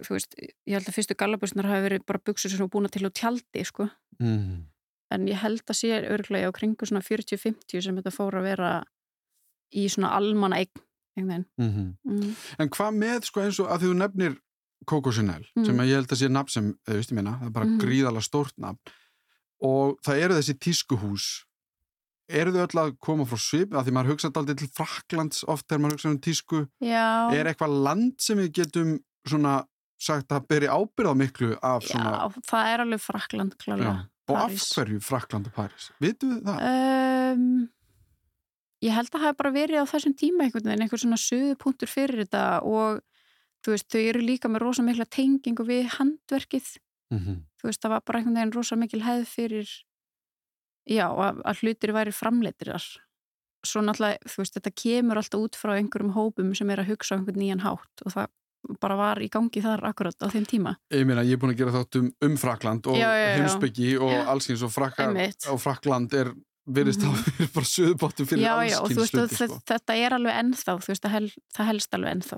þú 0.00 0.14
veist, 0.16 0.32
ég 0.40 0.72
held 0.72 0.86
að 0.88 0.94
fyrstu 0.96 1.14
gallabusnar 1.20 1.66
hafi 1.68 1.82
verið 1.84 2.04
bara 2.08 2.18
buksur 2.24 2.48
sem 2.48 2.62
voru 2.62 2.70
búin 2.72 2.88
til 2.88 3.04
á 3.04 3.10
tjaldi, 3.12 3.64
sko 3.64 3.90
-hmm. 4.22 4.62
en 5.10 5.26
ég 5.28 5.36
held 5.36 5.60
að 5.68 5.76
sé 5.76 5.90
örglega 6.08 6.48
á 6.48 6.52
kringu 6.56 6.86
svona 6.86 7.02
40-50 7.04 7.80
sem 7.82 7.96
þetta 7.96 8.10
fór 8.10 8.32
að 8.40 8.42
vera 8.42 8.70
í 9.76 9.84
svona 9.88 10.08
almanna 10.16 10.56
eign 10.56 11.28
veginn 11.28 11.44
mm. 11.58 12.34
En 12.58 12.70
hvað 12.70 12.96
með 12.96 13.20
sko 13.28 13.40
eins 13.42 13.60
og 13.60 13.68
að 13.68 13.82
þú 13.82 13.94
nefnir 13.96 14.38
Coco 14.86 15.12
Chanel, 15.12 15.44
Mm. 15.56 15.64
sem 15.66 15.76
að 15.78 15.86
ég 15.86 15.94
held 15.94 16.08
að 16.12 16.16
sé 16.18 16.28
nafn 16.28 16.48
sem, 16.50 16.78
eða 16.88 16.94
veist 16.96 17.12
ég 17.12 17.14
minna, 17.16 17.38
það 17.38 17.46
er 17.46 17.50
bara 17.50 17.66
Mhm. 17.66 17.78
gríðalega 17.80 18.22
stórt 18.22 18.54
nafn 18.58 18.78
og 19.64 19.96
það 20.04 20.22
eru 20.26 20.36
þessi 20.38 20.54
tískuhús. 20.66 21.26
Eru 22.32 22.52
þau 22.54 22.62
öll 22.64 22.80
að 22.80 22.94
koma 23.02 23.26
frá 23.28 23.38
svip? 23.40 23.74
Að 23.76 23.88
því 23.88 23.94
maður 23.96 24.12
hugsaði 24.14 24.40
aldrei 24.40 24.58
til 24.62 24.70
Fraklands 24.72 25.42
oft 25.52 25.66
þegar 25.68 25.82
maður 25.82 25.96
hugsaði 25.98 26.14
um 26.14 26.22
tísku. 26.24 26.62
Já, 26.80 27.08
er 27.36 27.50
eitthvað 27.50 27.76
land 27.84 28.14
sem 28.24 28.40
við 28.40 28.52
getum 28.62 28.94
svona 29.28 29.58
sagt 30.02 30.32
að 30.34 30.48
beri 30.50 30.70
ábyrð 30.70 31.12
á 31.12 31.14
miklu 31.14 31.50
af 31.62 31.84
svona, 31.86 32.14
já, 32.16 32.40
það 32.48 32.70
er 32.72 32.82
alveg 32.86 33.02
Frakland 33.04 33.54
klálega. 33.60 33.94
Og 34.30 34.38
af 34.38 34.54
hverju 34.72 35.02
Frakland 35.02 35.50
og 35.50 35.54
Paris 35.54 35.90
vitum 36.02 36.32
við 36.36 36.48
það? 36.48 36.66
um, 37.36 37.46
Ég 38.82 38.96
held 38.96 39.12
að 39.12 39.14
það 39.14 39.26
hef 39.28 39.36
bara 39.38 39.52
verið 39.54 39.78
á 39.78 39.86
þessum 39.92 40.14
tíma 40.18 40.46
einhvern 40.46 40.66
veginn, 40.66 40.82
einhver 40.82 40.98
svona 40.98 41.18
sögupunktur 41.22 41.90
fyrir 41.90 42.24
þetta 42.24 42.44
og 42.66 43.02
þú 43.62 43.74
veist, 43.76 43.86
þau 43.94 44.00
eru 44.00 44.22
líka 44.26 44.50
með 44.50 44.64
rosa 44.64 44.82
mikla 44.82 45.06
tengingu 45.06 45.66
við 45.68 45.86
handverkið 46.00 46.72
Mm 47.12 47.18
-hmm. 47.18 47.40
þú 47.60 47.68
veist, 47.68 47.82
það 47.82 47.94
var 47.94 48.02
bara 48.06 48.18
einhvern 48.18 48.36
veginn 48.36 48.52
rosa 48.56 48.76
mikil 48.76 49.02
hefð 49.02 49.26
fyrir 49.28 49.68
já, 50.88 51.06
að, 51.08 51.42
að 51.44 51.58
hlutir 51.62 51.92
væri 51.92 52.12
framleitirar 52.12 52.84
svo 53.66 53.82
náttúrulega, 53.82 54.18
þú 54.26 54.42
veist, 54.42 54.54
þetta 54.56 54.72
kemur 54.82 55.16
alltaf 55.20 55.40
út 55.40 55.56
frá 55.56 55.76
einhverjum 55.76 56.14
hópum 56.16 56.54
sem 56.54 56.70
er 56.70 56.82
að 56.82 56.90
hugsa 56.90 57.14
einhvern 57.16 57.38
nýjan 57.38 57.62
hátt 57.62 58.06
og 58.06 58.12
það 58.12 58.30
bara 58.80 58.96
var 58.96 59.18
í 59.22 59.28
gangi 59.28 59.62
þar 59.62 59.82
akkurat 59.88 60.16
á 60.22 60.26
þeim 60.30 60.46
tíma 60.46 60.76
Ég 60.94 61.06
meina, 61.06 61.24
ég 61.26 61.34
er 61.34 61.42
búin 61.42 61.54
að 61.54 61.62
gera 61.62 61.74
þátt 61.74 61.98
um, 61.98 62.12
um 62.22 62.36
Frakland 62.38 62.86
og 62.86 62.96
heimsbyggi 62.96 63.96
og 63.98 64.12
Já. 64.12 64.26
allsins 64.34 64.62
og, 64.62 64.70
og 65.50 65.60
Frakland 65.60 66.14
er 66.14 66.32
Mhm. 67.08 67.14
að 67.16 67.24
vera 67.38 67.48
bara 67.56 67.66
söðubóttum 67.66 68.26
fyrir 68.30 68.42
þe- 69.32 69.48
sko. 69.50 69.56
þetta 69.66 69.96
er 69.98 70.14
alveg 70.14 70.36
ennþá 70.42 70.74
veist, 70.86 71.02
það, 71.02 71.10
hel, 71.16 71.28
það 71.56 71.66
helst 71.72 71.96
alveg 71.98 72.12
ennþá. 72.14 72.36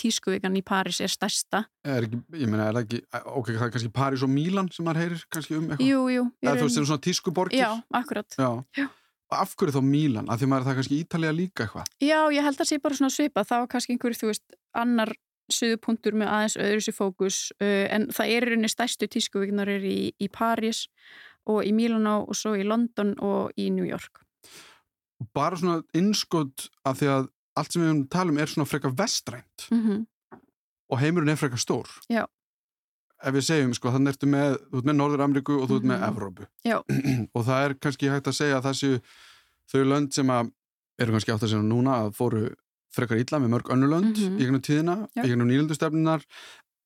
Tískuvíkan 0.00 0.56
í 0.56 0.62
París 0.64 1.00
er 1.04 1.12
stærsta. 1.12 1.64
Er 1.84 2.06
ekki, 2.06 2.22
ég 2.40 2.48
meina, 2.48 2.68
er 2.70 2.72
það 2.78 2.86
ekki 2.86 3.02
ok, 3.26 3.46
það 3.52 3.66
er 3.66 3.70
kannski 3.76 3.92
París 3.92 4.22
og 4.24 4.30
Mílan 4.32 4.72
sem 4.72 4.86
maður 4.86 5.02
heyrir 5.02 5.24
kannski 5.30 5.56
um 5.58 5.68
eitthvað, 5.68 5.84
Jú, 5.90 6.00
jú, 6.14 6.24
veist, 6.40 6.54
raun- 6.54 6.72
þeir 6.72 6.78
eru 6.80 6.86
svona 6.88 7.04
tískuborgir? 7.04 7.60
Já, 7.60 7.70
akkurat. 7.92 8.38
Já. 8.38 8.64
Já. 8.78 8.88
Af 9.30 9.54
hverju 9.60 9.74
þá 9.76 9.82
Mílan, 9.84 10.28
af 10.32 10.40
því 10.40 10.46
maður 10.48 10.60
er 10.64 10.68
það 10.72 10.76
kannski 10.80 11.04
Ítalía 11.04 11.32
líka 11.36 11.66
eitthvað? 11.68 11.84
Já, 12.00 12.20
ég 12.32 12.42
held 12.42 12.56
að 12.64 12.68
sé 12.72 12.78
bara 12.80 12.94
svona 12.96 13.12
svipa 13.12 13.44
það 13.44 13.60
var 13.60 13.66
kannski 13.68 13.92
einhver, 13.92 14.16
þú 14.16 14.30
veist, 14.32 14.56
annar 14.74 15.12
suðupunktur 15.52 16.12
með 16.16 16.28
aðeins 16.28 16.56
öðru 16.60 16.80
sér 16.84 16.96
fókus 16.96 17.52
uh, 17.60 17.86
en 17.92 18.08
það 18.08 18.32
er 18.36 18.44
og 21.48 21.64
í 21.64 21.72
Milano 21.74 22.20
og 22.28 22.36
svo 22.36 22.54
í 22.58 22.64
London 22.66 23.14
og 23.24 23.52
í 23.58 23.70
New 23.74 23.86
York 23.88 24.22
bara 25.34 25.56
svona 25.58 25.80
innskot 25.98 26.68
af 26.86 27.00
því 27.00 27.08
að 27.10 27.28
allt 27.58 27.72
sem 27.74 27.82
við 27.82 27.88
höfum 27.90 28.08
tala 28.12 28.30
um 28.30 28.38
er 28.38 28.46
svona 28.52 28.68
frekar 28.70 28.94
vestrænt 28.98 29.68
mm 29.72 30.06
og 30.88 30.96
heimurinn 31.02 31.28
er 31.28 31.36
frekar 31.36 31.60
stór 31.60 31.84
Já. 32.08 32.22
ef 33.20 33.34
við 33.34 33.42
segjum, 33.44 33.74
sko, 33.76 33.90
þannig 33.92 34.14
ertu 34.14 34.28
með 34.30 34.54
þú 34.70 34.78
ert 34.78 34.86
með 34.88 34.94
Norður-Ameríku 34.96 35.56
og 35.60 35.66
þú 35.68 35.76
ert 35.80 35.88
með 35.90 35.98
Mhm. 35.98 36.06
Evrópu 36.08 36.46
Já. 36.64 36.78
og 37.36 37.44
það 37.44 37.64
er 37.66 37.74
kannski 37.74 38.08
hægt 38.08 38.30
að 38.30 38.36
segja 38.38 38.56
að 38.56 38.64
það 38.68 38.78
séu 38.78 39.00
þau 39.68 39.82
lönd 39.90 40.14
sem 40.16 40.30
að 40.32 40.48
eru 40.98 41.12
kannski 41.12 41.32
átt 41.34 41.44
að 41.44 41.52
segja 41.52 41.66
núna 41.68 41.98
að 42.06 42.14
fóru 42.16 42.40
frekar 42.96 43.20
illa 43.20 43.38
með 43.42 43.52
mörg 43.52 43.68
önnur 43.74 43.92
lönd 43.92 44.16
Mhm. 44.16 44.38
í 44.38 44.46
gegnum 44.46 44.64
tíðina, 44.64 44.96
Já. 45.12 45.22
í 45.24 45.28
gegnum 45.28 45.50
nýlendustefnunar 45.52 46.24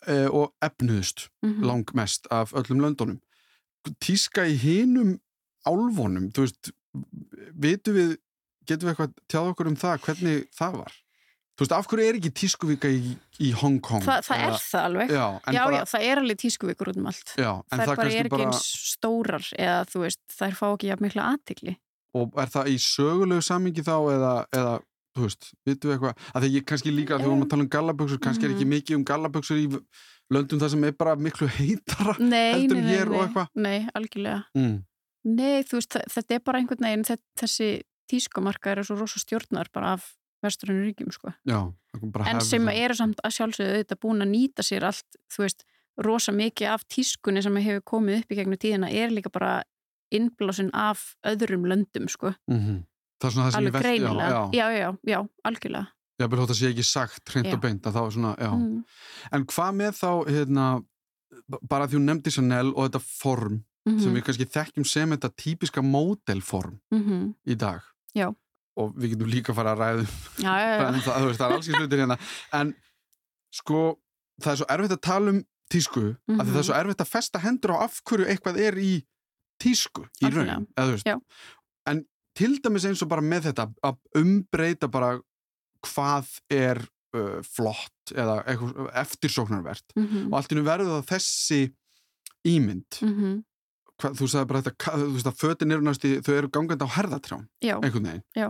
eh, 0.09 0.27
og 0.35 0.51
efnuðust 0.61 1.29
-hmm. 1.47 1.63
langmest 1.63 2.27
af 2.33 2.51
öllum 2.59 2.81
löndunum 2.83 3.21
tíska 4.03 4.47
í 4.49 4.57
hinum 4.63 5.17
álfonum, 5.69 6.31
þú 6.35 6.47
veist 6.47 6.73
vitum 7.63 7.95
við, 7.97 8.17
getum 8.69 8.89
við 8.89 8.93
eitthvað 8.95 9.15
tjáð 9.33 9.53
okkur 9.53 9.71
um 9.73 9.79
það, 9.81 10.03
hvernig 10.07 10.45
það 10.57 10.77
var? 10.83 10.99
Þú 11.53 11.65
veist, 11.67 11.75
af 11.77 11.89
hverju 11.91 12.09
er 12.09 12.17
ekki 12.19 12.31
tískuvika 12.41 12.89
í, 12.91 13.13
í 13.45 13.51
Hong 13.61 13.77
Kong? 13.85 14.03
Þa, 14.07 14.15
það 14.25 14.45
er 14.47 14.55
það 14.63 14.87
alveg. 14.89 15.11
Já, 15.13 15.25
Já, 15.53 15.59
bara, 15.67 15.77
já, 15.77 15.85
það 15.93 16.07
er 16.09 16.21
alveg 16.23 16.39
tískuvíkur 16.41 16.91
út 16.93 17.01
um 17.03 17.09
allt. 17.11 17.35
Já, 17.37 17.51
það, 17.69 17.83
það, 17.83 17.93
bara 18.01 18.15
er 18.17 18.29
ekki 18.31 18.47
eins 18.47 18.63
stórar 18.93 19.49
eða 19.59 19.83
þú 19.93 20.03
veist, 20.07 20.21
þær 20.33 20.57
fá 20.59 20.65
ekki 20.73 20.89
jafn 20.93 21.07
mikla 21.09 21.27
aðtikli 21.35 21.77
og 22.13 22.35
er 22.43 22.51
það 22.53 22.67
í 22.69 22.79
sögulegu 22.85 23.41
samingi 23.45 23.85
þá 23.87 23.95
eða, 24.13 24.33
eða 24.53 24.73
þú 25.17 25.23
veist, 25.27 25.47
vitum 25.65 25.89
við 25.89 25.95
eitthvað? 25.97 26.25
Að 26.37 26.43
því 26.45 26.51
ég 26.57 26.65
kannski 26.69 26.93
líka, 26.93 27.15
þegar 27.17 27.23
við 27.23 27.31
vorum 27.33 27.45
að 27.47 27.53
tala 27.53 27.65
um 27.65 27.71
gallaböksur 27.73 28.21
kannski 28.27 28.45
er 28.49 28.53
ekki 28.53 28.67
Mhm. 28.67 28.73
mikið 28.75 28.97
um 28.99 29.05
gallaböksur 29.13 29.61
í 29.63 29.67
löndum 30.33 30.61
það 30.63 30.71
sem 30.75 30.85
er 30.89 30.93
bara 30.99 31.15
miklu 31.17 31.47
heitara 31.59 32.17
Nei, 32.19 32.53
Heldur 32.55 32.77
nei, 32.77 32.83
en 32.83 32.87
nei, 32.89 32.97
hér 32.97 33.13
og 33.13 33.23
eitthvað? 33.27 33.49
nei, 33.55 33.79
algjörlega 33.95 34.43
mm. 34.59 34.75
Nei, 35.25 35.63
þú 35.63 35.79
veist, 35.79 35.97
þetta 36.11 36.35
er 36.35 36.41
bara 36.43 36.59
einhvern 36.59 36.83
veginn 36.83 37.05
þe- 37.07 37.21
þessi 37.39 37.69
tískumarka 38.11 38.73
er 38.73 38.83
svo 38.85 38.97
rosa 38.99 39.21
stjórnar 39.23 39.69
bara 39.73 39.93
af 39.97 40.09
vesturinu 40.43 40.83
ríkjum, 40.89 41.13
sko 41.15 41.31
já, 41.47 41.59
en 42.27 42.41
sem 42.43 42.65
það. 42.67 42.81
eru 42.83 42.95
samt 42.99 43.21
að 43.23 43.35
sjálfsögðu 43.37 43.77
auðvitað 43.77 44.01
búin 44.03 44.25
að 44.25 44.33
nýta 44.33 44.65
sér 44.67 44.83
allt, 44.89 45.07
þú 45.31 45.45
veist, 45.45 45.63
rosa 46.03 46.33
mikið 46.35 46.73
af 46.73 46.83
tískunni 46.91 47.43
sem 47.45 47.55
hefur 47.63 47.85
komið 47.93 48.19
upp 48.25 48.33
í 48.35 48.39
gegnum 48.41 48.59
tíðina 48.59 48.91
er 48.91 49.15
líka 49.15 49.31
bara 49.31 49.53
innblásin 50.13 50.71
af 50.75 51.15
öðrum 51.25 51.65
löndum, 51.71 52.09
sko 52.11 52.35
Mhm. 52.51 52.83
það 53.23 53.29
er 53.29 53.31
svona 53.31 53.47
það 53.47 53.53
sem 53.53 53.63
ég 53.63 53.69
alveg 53.69 53.73
velti 53.73 53.87
greinilega, 53.87 54.29
já, 54.29 54.51
já, 54.53 54.67
já, 54.75 54.91
já, 55.07 55.21
já, 55.47 55.87
já, 56.21 56.27
vil 56.29 56.39
þótt 56.39 56.55
að 56.55 56.59
sé 56.61 56.71
ekki 56.73 56.85
sagt 56.87 57.33
hreint 57.33 57.47
Já. 57.51 57.55
og 57.57 57.61
beint 57.63 57.87
að 57.87 57.97
þá 57.97 58.01
er 58.05 58.15
svona, 58.17 58.33
já 58.39 58.51
mm. 58.53 58.85
en 59.33 59.47
hvað 59.53 59.77
með 59.81 59.93
þá, 59.99 60.11
hérna 60.29 60.67
bara 61.69 61.87
því 61.89 61.99
hún 61.99 62.09
nefndi 62.11 62.31
Chanel 62.35 62.73
og 62.75 62.87
þetta 62.89 63.01
form 63.07 63.61
mm 63.85 63.99
sem 63.99 64.15
við 64.15 64.23
kannski 64.23 64.47
þekkjum 64.47 64.85
sem 64.87 65.11
þetta 65.11 65.29
típiska 65.43 65.83
módelform 65.83 66.77
-hmm. 66.93 67.23
í 67.51 67.57
dag 67.59 67.81
Já. 68.15 68.29
og 68.79 68.93
við 68.95 69.17
getum 69.17 69.27
líka 69.33 69.51
að 69.51 69.57
fara 69.59 69.73
að 69.73 69.81
ræða 69.83 70.05
já, 70.39 70.53
já, 70.63 70.69
já, 70.71 70.85
en 70.89 71.01
það, 71.01 71.17
þú 71.19 71.27
veist, 71.27 71.41
það 71.41 71.49
er 71.49 71.55
alls 71.57 71.69
ekki 71.69 71.81
hlutir 71.81 71.99
hérna 71.99 72.19
en 72.53 72.75
sko, 73.51 73.81
það 74.39 74.53
er 74.53 74.57
svo 74.61 74.69
erfitt 74.77 74.95
að 74.95 75.03
tala 75.03 75.31
um 75.35 75.43
tísku, 75.73 76.01
mm 76.01 76.17
Mhm. 76.29 76.41
að 76.41 76.47
það 76.53 76.59
er 76.61 76.69
svo 76.69 76.79
erfitt 76.79 77.01
að 77.03 77.11
festa 77.11 77.39
hendur 77.43 77.75
á 77.75 77.77
af 77.83 77.99
hverju 78.07 78.27
eitthvað 78.29 78.61
er 78.61 78.79
í 78.79 78.93
tísku 79.59 80.07
í 80.23 80.31
raun, 80.31 80.67
eða 80.77 80.87
þú 80.87 80.93
veist 80.95 81.07
Já. 81.11 81.19
en 81.91 82.05
til 82.39 82.55
dæmis 82.63 82.85
eins 82.87 83.03
og 83.03 83.09
bara 83.09 83.21
með 83.23 83.51
þetta 83.51 83.67
að 83.83 83.97
umbreyta 84.15 84.89
bara 84.89 85.19
hvað 85.87 86.35
er 86.53 86.83
uh, 87.17 87.39
flott 87.47 88.13
eða 88.15 88.41
eitthvað 88.47 88.91
eftirsóknarvert. 89.05 89.97
Mm 89.99 90.29
og 90.31 90.37
allt 90.39 90.53
í 90.53 90.59
nú 90.59 90.67
verður 90.67 90.95
það 90.99 91.09
þessi 91.15 91.63
ímynd. 92.53 93.01
-hmm. 93.01 93.41
Hvað, 94.03 94.15
þú 94.19 94.29
sagði 94.29 94.51
bara 94.51 94.63
þetta, 94.63 94.95
þú 94.99 95.11
veist 95.15 95.31
að 95.31 95.41
fötin 95.43 95.75
eru 95.75 95.85
næst 95.87 96.07
í, 96.09 96.15
þau 96.25 96.35
eru 96.35 96.49
gangandi 96.51 96.87
á 96.89 96.95
herðatrján 96.97 97.45
já, 97.63 97.77
einhvern 97.79 98.09
veginn. 98.09 98.25
Já. 98.35 98.49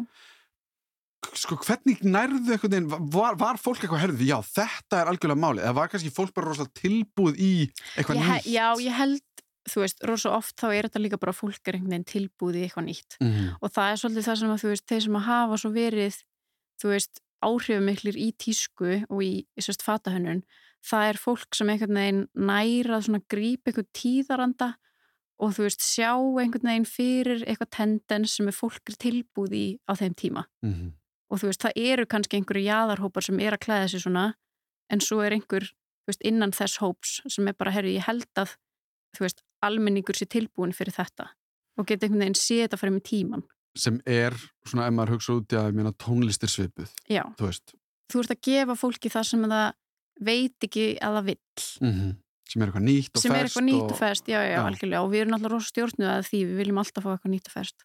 sko 1.39 1.57
hvernig 1.57 2.01
nærðu 2.03 2.55
einhvern 2.55 2.73
veginn 2.73 3.11
var, 3.13 3.37
var 3.37 3.61
fólk 3.61 3.83
eitthvað 3.83 4.01
herði, 4.07 4.31
já 4.33 4.39
þetta 4.43 5.03
er 5.03 5.11
algjörlega 5.11 5.43
málið, 5.45 5.65
eða 5.67 5.77
var 5.77 5.93
kannski 5.93 6.15
fólk 6.15 6.33
bara 6.35 6.49
rosalega 6.49 6.81
tilbúð 6.81 7.37
í 7.37 7.53
eitthvað 7.97 8.17
ég, 8.17 8.31
nýtt? 8.31 8.49
já, 8.49 8.67
ég 8.81 8.97
held 8.97 9.23
þú 9.71 9.85
veist, 9.85 10.03
rosa 10.09 10.33
oft 10.35 10.57
þá 10.59 10.67
er 10.73 10.89
þetta 10.89 11.03
líka 11.03 11.21
bara 11.23 11.35
fólk 11.37 11.69
er 11.69 11.79
einhvern 11.79 11.95
veginn 11.95 12.09
tilbúið 12.09 12.59
í 12.59 12.65
eitthvað 12.67 12.89
nýtt. 12.89 13.17
Mhm, 13.21 13.51
og 13.61 13.73
það 13.75 13.91
er 13.91 14.01
svolítið 14.01 14.29
það 14.29 14.39
sem 14.41 14.55
að 14.55 14.63
þú 14.63 14.73
veist, 14.73 14.87
þeir 14.91 15.03
sem 15.07 15.19
að 15.21 15.29
hafa 15.29 15.59
svo 15.63 15.71
verið, 15.75 16.17
þú 16.81 16.93
veist 16.95 17.23
áhrifumiklir 17.43 18.19
í 18.19 18.31
tísku 18.39 19.03
og 19.09 19.23
í, 19.25 19.33
í 19.43 19.65
sérst 19.65 19.83
fatahönnun, 19.85 20.45
það 20.87 21.09
er 21.11 21.21
fólk 21.21 21.59
sem 21.59 21.71
einhvern 21.71 21.99
veginn 21.99 22.23
nærað 22.39 23.07
svona 23.09 23.23
gríp 23.31 23.67
eitthvað 23.67 23.91
tíðaranda 23.99 24.71
og 25.43 25.55
þú 25.57 25.67
veist, 25.67 25.83
sjá 25.83 26.13
einhvern 26.15 26.71
veginn 26.71 26.89
fyrir 26.89 27.45
eitthvað 27.47 27.73
tendens 27.79 28.37
sem 28.39 28.51
er 28.51 28.57
fólk 28.57 28.95
tilbúð 29.03 29.55
í 29.59 29.67
á 29.91 29.93
þeim 29.99 30.17
tíma 30.19 30.47
mhm. 30.65 30.93
og 31.31 31.43
þú 31.43 31.51
veist, 31.51 31.67
það 31.67 31.87
eru 31.93 32.09
kannski 32.11 32.39
einhverju 32.39 32.67
jaðarhópar 32.69 33.27
sem 33.27 33.41
er 33.43 33.57
að 33.57 33.65
klæða 33.67 33.93
sig 33.93 34.05
svona 34.05 34.27
en 34.93 35.03
svo 35.03 35.23
er 35.25 35.35
einhver, 35.37 35.67
þú 36.05 36.13
veist, 36.13 36.27
innan 36.29 36.55
þess 36.55 36.83
hóps 36.83 37.21
sem 37.31 37.49
er 37.49 37.57
bara, 37.59 37.75
herru, 37.75 37.91
ég 37.95 38.07
held 38.07 38.29
að 38.39 38.57
þú 39.17 39.27
veist, 39.27 39.43
almenningur 39.63 40.19
sé 40.19 40.27
tilbúin 40.31 40.75
fyrir 40.77 40.95
þetta 40.97 41.31
og 41.79 41.89
geta 41.89 42.07
einhvern 42.07 42.27
veginn 42.27 42.39
sé 42.39 42.63
þetta 42.65 42.79
fyrir 42.81 42.97
með 42.97 43.07
tíman. 43.09 43.45
Sem 43.79 44.01
er 44.07 44.35
svona 44.67 44.87
ef 44.87 44.93
maður 44.97 45.15
hugsa 45.17 45.37
út 45.39 45.53
í 45.53 45.57
að 45.57 45.71
ég 45.71 45.79
meina 45.79 45.93
tónlistir 45.93 46.49
svipuð, 46.53 46.91
Já, 47.09 47.23
þú 47.39 47.49
veist 47.49 47.75
þú 48.13 48.21
ert 48.21 48.35
að 48.35 48.43
gefa 48.49 48.75
fólki 48.77 49.09
það 49.13 49.25
sem 49.31 49.47
það 49.49 49.73
veit 50.21 50.67
ekki 50.69 50.85
að 51.01 51.17
það 51.17 51.25
vill 51.31 51.39
mm 51.81 52.13
sem 52.53 52.61
er 52.61 52.69
eitthvað 52.69 52.85
nýtt 52.85 53.17
og 53.17 53.23
sem 53.23 53.33
er 53.33 53.39
ferskt 53.39 53.57
eitthvað 53.57 53.65
nýtt 53.71 53.93
og 53.95 53.97
ferskt, 53.99 54.27
já, 54.29 54.41
já, 54.45 54.51
Já. 54.59 54.63
algjörlega 54.69 55.03
og 55.03 55.11
við 55.13 55.21
erum 55.23 55.35
alltaf 55.39 55.53
rosa 55.55 55.71
stjórnuð 55.73 56.09
að 56.13 56.27
því, 56.29 56.41
við 56.51 56.57
viljum 56.61 56.81
alltaf 56.83 57.05
fá 57.07 57.11
eitthvað 57.15 57.33
nýtt 57.33 57.49
og 57.49 57.55
ferskt. 57.55 57.85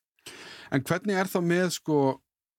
En 0.76 0.84
hvernig 0.84 1.15
er 1.21 1.30
þá 1.32 1.38
með 1.47 1.69
sko 1.78 2.00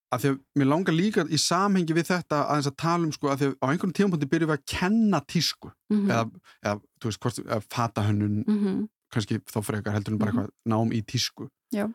að 0.09 0.23
því 0.23 0.31
að 0.31 0.38
mér 0.57 0.69
langar 0.71 0.97
líka 0.97 1.25
í 1.29 1.37
samhengi 1.43 1.93
við 1.99 2.07
þetta 2.09 2.38
aðeins 2.49 2.71
að 2.71 2.77
tala 2.81 3.05
um 3.05 3.12
sko 3.12 3.29
að 3.29 3.43
því 3.43 3.49
að 3.51 3.57
á 3.61 3.67
einhvern 3.69 3.93
tímapunkti 3.99 4.31
byrjum 4.33 4.49
við 4.49 4.57
að 4.57 4.64
kenna 4.73 5.21
tísku 5.29 5.73
Mm 5.93 6.09
eða, 6.09 6.25
eða 6.64 6.81
þú 7.03 7.11
veist, 7.11 7.21
hvort, 7.21 7.43
fatahönnun 7.77 8.38
-hmm. 8.49 8.88
kannski 9.12 9.38
þá 9.45 9.59
frekar 9.69 9.93
heldur 9.93 10.12
en 10.14 10.19
bara 10.19 10.33
Mhm. 10.33 10.38
eitthvað 10.38 10.51
nám 10.64 10.93
í 10.97 11.03
tísku 11.05 11.49
Já. 11.75 11.93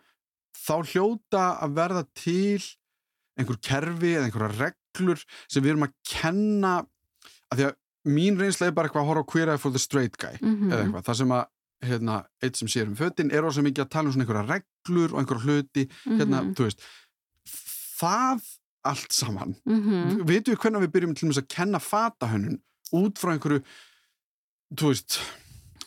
Þá 0.54 0.74
hljóta 0.94 1.44
að 1.64 1.74
verða 1.78 2.04
til 2.16 2.62
einhver 3.40 3.58
kerfi 3.66 4.14
eða 4.18 4.28
einhverja 4.30 4.60
reglur 4.60 5.24
sem 5.50 5.64
við 5.64 5.72
erum 5.74 5.88
að 5.88 5.94
kenna 6.06 6.74
að 7.52 7.58
því 7.58 7.66
að 7.70 7.76
mín 8.14 8.38
reynsla 8.40 8.68
er 8.68 8.72
bara 8.76 8.88
eitthvað 8.90 9.04
að 9.04 9.10
horfa 9.10 9.24
á 9.26 9.32
Queer 9.32 9.50
Eye 9.54 9.58
for 9.58 9.72
the 9.72 9.80
Straight 9.80 10.18
Guy 10.18 10.38
Mhm. 10.42 10.72
eða 10.72 10.84
eitthvað, 10.86 11.04
það 11.08 11.16
sem 11.18 11.30
að 11.32 11.46
hérna, 11.84 12.26
eitt 12.42 12.56
sem 12.56 12.68
sér 12.68 12.88
um 12.88 12.96
fötin 12.96 13.32
er 13.34 13.42
ósað 13.44 13.66
mikið 13.68 13.84
að 13.86 13.90
tala 13.90 14.08
um 14.08 14.14
svona 14.14 14.26
einhverja 14.26 14.48
reglur 14.54 15.14
og 15.14 15.20
einhverja 15.20 15.44
hluti 15.44 15.88
hérna, 16.06 16.44
Mhm. 16.44 16.54
þú 16.56 16.64
veist 16.68 16.80
það 18.00 18.42
allt 18.86 19.12
saman 19.16 19.56
Mhm. 19.66 20.24
veitum 20.28 20.54
við 20.56 20.60
hvernig 20.60 20.84
við 20.84 20.92
byrjum 20.92 21.16
til 21.16 21.30
að 21.30 21.48
kenna 21.48 21.80
fatahönnun 21.80 22.60
út 22.94 23.16
frá 23.18 23.32
einhverju 23.38 23.64
þú 24.76 24.88
veist 24.92 25.20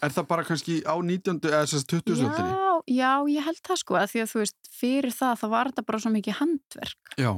er 0.03 0.11
það 0.11 0.27
bara 0.29 0.45
kannski 0.45 0.83
á 0.85 0.95
19. 1.03 1.41
eða 1.41 1.63
þess 1.65 1.85
að 1.85 1.87
20. 1.87 2.25
öldinni? 2.25 2.53
Já, 2.57 2.76
já, 2.91 3.11
ég 3.31 3.47
held 3.47 3.61
það 3.67 3.81
sko 3.83 3.99
að 4.01 4.11
því 4.13 4.23
að 4.23 4.33
þú 4.33 4.43
veist, 4.43 4.59
fyrir 4.77 5.15
það 5.17 5.41
þá 5.41 5.47
var 5.53 5.71
þetta 5.71 5.87
bara 5.87 6.03
svo 6.03 6.13
mikið 6.15 6.39
handverk. 6.41 7.15
Já, 7.21 7.31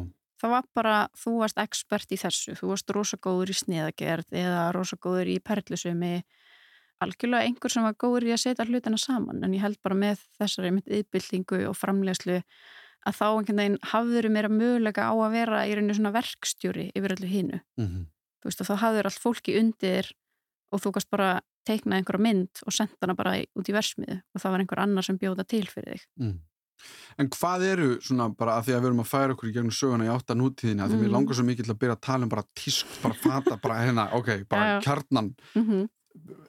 það 0.42 0.54
var 0.54 0.66
bara, 0.78 0.96
þú 1.18 1.36
varst 1.42 1.62
expert 1.62 2.12
í 2.14 2.20
þessu 2.20 2.56
þú 2.58 2.72
varst 2.72 2.92
rosagóður 2.96 3.54
í 3.54 3.58
sniðagerð 3.60 4.40
eða 4.42 4.66
rosagóður 4.76 5.32
í 5.34 5.38
perlusumi 5.44 6.12
algjörlega 6.98 7.46
einhver 7.46 7.70
sem 7.70 7.86
var 7.86 7.94
góður 7.94 8.26
í 8.26 8.34
að 8.34 8.42
setja 8.42 8.66
hlutina 8.66 8.98
saman, 8.98 9.44
en 9.46 9.54
ég 9.54 9.62
held 9.62 9.78
bara 9.86 9.94
með 9.98 10.24
þessari 10.40 10.72
mitt 10.74 10.88
yðbyltingu 10.90 11.62
og 11.68 11.76
framlegslu 11.78 12.40
að 13.06 13.14
þá 13.14 13.26
einhvern 13.28 13.60
veginn 13.62 13.80
hafður 13.92 14.28
meira 14.34 14.50
mögulega 14.50 15.06
á 15.06 15.14
að 15.14 15.36
vera 15.36 15.60
í 15.70 15.76
rauninu 15.78 15.94
svona 15.94 16.10
verkstjóri 16.16 16.88
yfir 16.98 17.14
öllu 17.14 17.30
hínu, 17.30 17.60
mm 17.78 18.06
þú 18.38 18.50
veist 18.50 18.62
og 18.62 18.68
þá 18.68 18.74
hafður 18.84 19.08
allt 19.10 19.22
fólki 19.22 19.54
undir 19.58 20.10
og 20.72 20.82
þú 20.82 20.92
kannst 20.94 21.10
bara 21.10 21.30
teikna 21.66 21.96
einhverja 21.96 22.22
mynd 22.22 22.62
og 22.66 22.72
senda 22.72 22.96
hana 23.02 23.14
bara 23.14 23.36
út 23.58 23.68
í 23.68 23.72
versmiðu 23.74 24.20
og 24.34 24.40
það 24.42 24.50
var 24.54 24.60
einhver 24.60 24.78
annar 24.84 25.02
sem 25.04 25.18
bjóða 25.18 25.44
til 25.48 25.66
fyrir 25.66 25.98
þig 25.98 26.06
mm. 26.22 26.38
En 27.18 27.26
hvað 27.34 27.62
eru 27.66 27.86
svona 28.00 28.28
bara 28.30 28.52
að 28.60 28.68
því 28.68 28.72
að 28.76 28.80
við 28.80 28.86
erum 28.86 29.00
að 29.02 29.08
færa 29.10 29.34
okkur 29.34 29.48
í 29.48 29.52
gegnum 29.56 29.72
söguna 29.74 30.04
í 30.06 30.10
átta 30.14 30.34
nútíðina 30.38 30.84
að 30.86 30.92
því 30.94 30.98
Mm. 31.08 31.12
langar 31.16 31.34
svo 31.34 31.44
mikið 31.48 31.64
til 31.66 31.72
að 31.74 31.78
byrja 31.80 31.96
að 31.96 32.04
tala 32.06 32.22
um 32.22 32.28
bara 32.28 32.44
tísk, 32.54 32.86
bara 33.02 33.14
fata, 33.14 33.56
bara 33.58 33.78
hérna, 33.82 34.04
ok, 34.14 34.28
bara 34.48 34.66
já. 34.78 34.82
kjarnan 34.86 35.34
mm 35.56 35.64
-hmm. 35.66 35.88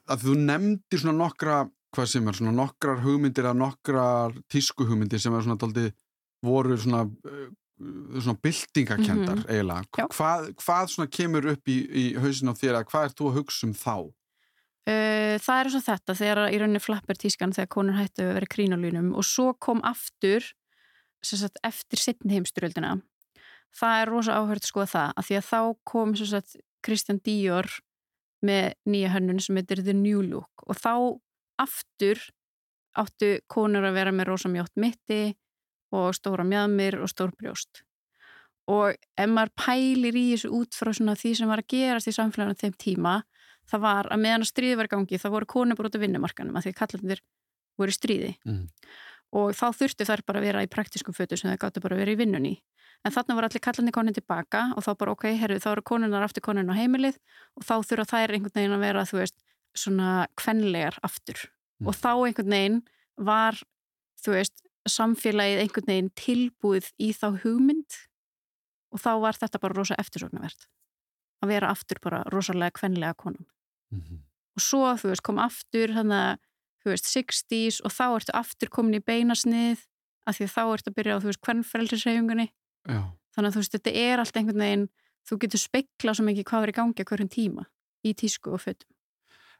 að 0.07 0.17
þú 0.25 0.35
nefndir 0.45 0.99
svona 0.99 1.17
nokkra 1.17 1.69
hvað 1.95 2.05
sem 2.05 2.27
er, 2.27 2.33
svona 2.33 2.51
nokkrar 2.53 3.01
hugmyndir 3.01 3.43
eða 3.43 3.57
nokkrar 3.57 4.37
tísku 4.53 4.85
hugmyndir 4.85 5.19
sem 5.19 5.33
er 5.33 5.41
svona 5.41 5.57
daldið 5.57 5.91
voru 6.45 6.77
svona 6.77 7.01
uh, 7.09 7.49
svona 8.21 8.37
byltingakendar 8.43 9.35
Mhm. 9.37 9.49
eiginlega, 9.49 9.83
hvað, 10.13 10.53
hvað 10.61 10.87
svona 10.93 11.09
kemur 11.09 11.45
upp 11.51 11.65
í, 11.67 11.77
í 11.89 12.15
hausin 12.21 12.49
á 12.49 12.53
þér 12.53 12.75
að 12.77 12.85
hvað 12.91 13.05
ert 13.05 13.17
þú 13.17 13.25
að 13.31 13.37
hugsa 13.39 13.67
um 13.67 13.73
þá? 13.73 14.13
Uh, 14.87 15.35
það 15.43 15.59
er 15.59 15.69
svo 15.73 15.81
þetta 15.85 16.15
þegar 16.17 16.39
í 16.49 16.59
rauninni 16.61 16.81
flappar 16.81 17.17
tískan 17.19 17.51
þegar 17.53 17.73
konur 17.75 17.97
hættu 17.99 18.23
að 18.25 18.33
vera 18.37 18.47
í 18.47 18.53
krínulínum 18.53 19.11
og 19.13 19.27
svo 19.27 19.51
kom 19.61 19.83
aftur 19.85 20.45
sagt, 21.21 21.59
eftir 21.67 21.99
setni 21.99 22.37
heimstyrjöldina 22.37 22.95
það 23.75 24.01
er 24.01 24.11
rosa 24.13 24.39
áhört 24.39 24.65
sko 24.65 24.85
það 24.89 25.13
að 25.13 25.27
því 25.27 25.37
að 25.39 25.47
þá 25.49 25.59
kom 25.91 26.15
sagt, 26.17 26.55
Christian 26.85 27.19
Dior 27.25 27.69
með 28.45 28.71
nýja 28.87 29.11
hönnun 29.13 29.41
sem 29.43 29.59
heitir 29.59 29.83
The 29.83 29.95
New 29.97 30.23
Look 30.25 30.63
og 30.65 30.79
þá 30.79 30.93
aftur 31.59 32.23
áttu 32.99 33.35
konur 33.51 33.85
að 33.85 33.99
vera 33.99 34.15
með 34.15 34.31
rosa 34.31 34.51
mjótt 34.51 34.75
mitti 34.79 35.35
og 35.95 36.13
stóra 36.17 36.45
mjöðmir 36.45 36.99
og 37.01 37.09
stór 37.11 37.33
brjóst. 37.37 37.83
Og 38.69 38.93
ef 38.93 39.29
maður 39.29 39.53
pælir 39.57 40.17
í 40.17 40.25
þessu 40.33 40.51
út 40.53 40.77
frá 40.77 40.91
því 40.93 41.33
sem 41.37 41.49
var 41.49 41.63
að 41.63 41.71
gerast 41.73 42.09
í 42.09 42.13
samfélaginu 42.13 42.59
þeim 42.59 42.75
tíma 42.77 43.15
það 43.69 43.83
var 43.85 44.09
að 44.13 44.23
meðan 44.23 44.45
að 44.45 44.51
stríði 44.51 44.79
var 44.79 44.89
gangi 44.91 45.19
það 45.21 45.35
voru 45.35 45.49
konur 45.49 45.77
bara 45.77 45.91
út 45.91 45.97
af 45.97 46.03
vinnumarkanum 46.03 46.57
að 46.57 46.65
því 46.65 46.73
að 46.73 46.79
kallandir 46.79 47.21
voru 47.79 47.95
stríði. 47.95 48.33
Mm. 48.47 48.65
og 49.39 49.53
þá 49.53 49.67
þurftu 49.77 50.05
þær 50.09 50.23
bara 50.25 50.39
að 50.41 50.45
vera 50.47 50.61
í 50.65 50.69
praktiskum 50.71 51.13
fötu 51.13 51.37
sem 51.37 51.51
þær 51.51 51.59
gáttu 51.61 51.81
bara 51.83 51.93
að 51.95 52.01
vera 52.01 52.13
í 52.15 52.17
vinnunni. 52.17 52.55
En 53.05 53.13
þarna 53.13 53.35
voru 53.37 53.47
allir 53.47 53.61
kallandi 53.61 53.91
konin 53.93 54.15
tilbaka 54.15 54.63
og 54.75 54.83
þá 54.83 54.89
bara 54.97 55.13
ok, 55.13 55.27
herru, 55.37 55.59
þá 55.61 55.67
eru 55.71 55.83
konunar 55.85 56.25
aftur 56.25 56.43
konin 56.43 56.71
á 56.73 56.75
heimilið 56.75 57.19
og 57.55 57.67
þá 57.67 57.75
þurfa 57.85 58.07
þær 58.09 58.33
einhvern 58.35 58.55
veginn 58.57 58.73
að 58.75 58.85
vera 58.87 59.05
þú 59.05 59.19
veist, 59.21 59.37
svona 59.77 60.09
kvenlegar 60.39 60.97
aftur. 61.05 61.45
Mm. 61.79 61.91
og 61.91 61.95
þá 61.95 62.11
einhvern 62.15 62.55
veginn 62.55 62.81
var 63.29 63.61
þú 64.19 64.33
veist, 64.33 64.65
samfélagið 64.89 65.61
einhvern 65.61 65.91
veginn 65.93 66.11
tilbúið 66.17 66.89
í 66.97 67.13
þá 67.13 67.27
hugmynd 67.45 68.01
og 68.89 69.03
þá 69.05 69.11
var 69.21 69.37
þetta 69.37 69.61
bara 69.61 69.77
rosa 69.77 69.99
eftirsóknarvert. 70.01 70.67
Að 71.45 71.53
vera 71.53 71.69
aftur 71.71 72.01
bara 72.03 72.25
rosalega 72.33 72.79
kvenlega 72.81 73.13
konum 73.15 73.45
og 73.93 74.61
svo, 74.63 74.85
þú 74.99 75.11
veist, 75.11 75.23
kom 75.25 75.39
aftur 75.39 75.93
að, 75.95 76.37
þú 76.83 76.91
veist, 76.93 77.09
60s 77.09 77.81
og 77.85 77.91
þá 77.95 78.05
ertu 78.19 78.35
aftur 78.37 78.69
komin 78.69 78.99
í 78.99 79.03
beinasnið 79.03 79.85
af 80.27 80.37
því 80.37 80.47
þá 80.53 80.61
ertu 80.73 80.91
að 80.91 80.97
byrja 80.99 81.17
á, 81.17 81.21
þú 81.21 81.31
veist, 81.31 81.43
hvernfrelsisreifingunni 81.47 82.47
Já, 82.89 83.01
þannig 83.35 83.49
að 83.49 83.53
þú 83.55 83.63
veist, 83.63 83.75
þetta 83.77 83.95
er 83.95 84.19
allt 84.19 84.37
einhvern 84.37 84.63
veginn 84.65 84.87
þú 85.29 85.39
getur 85.43 85.61
speikla 85.61 86.13
svo 86.15 86.25
mikið 86.27 86.47
hvað 86.49 86.63
er 86.63 86.71
í 86.73 86.77
gangi 86.79 87.05
hverjum 87.05 87.29
tíma 87.33 87.65
í 88.05 88.13
tísku 88.17 88.53
og 88.55 88.63
fötum. 88.63 88.87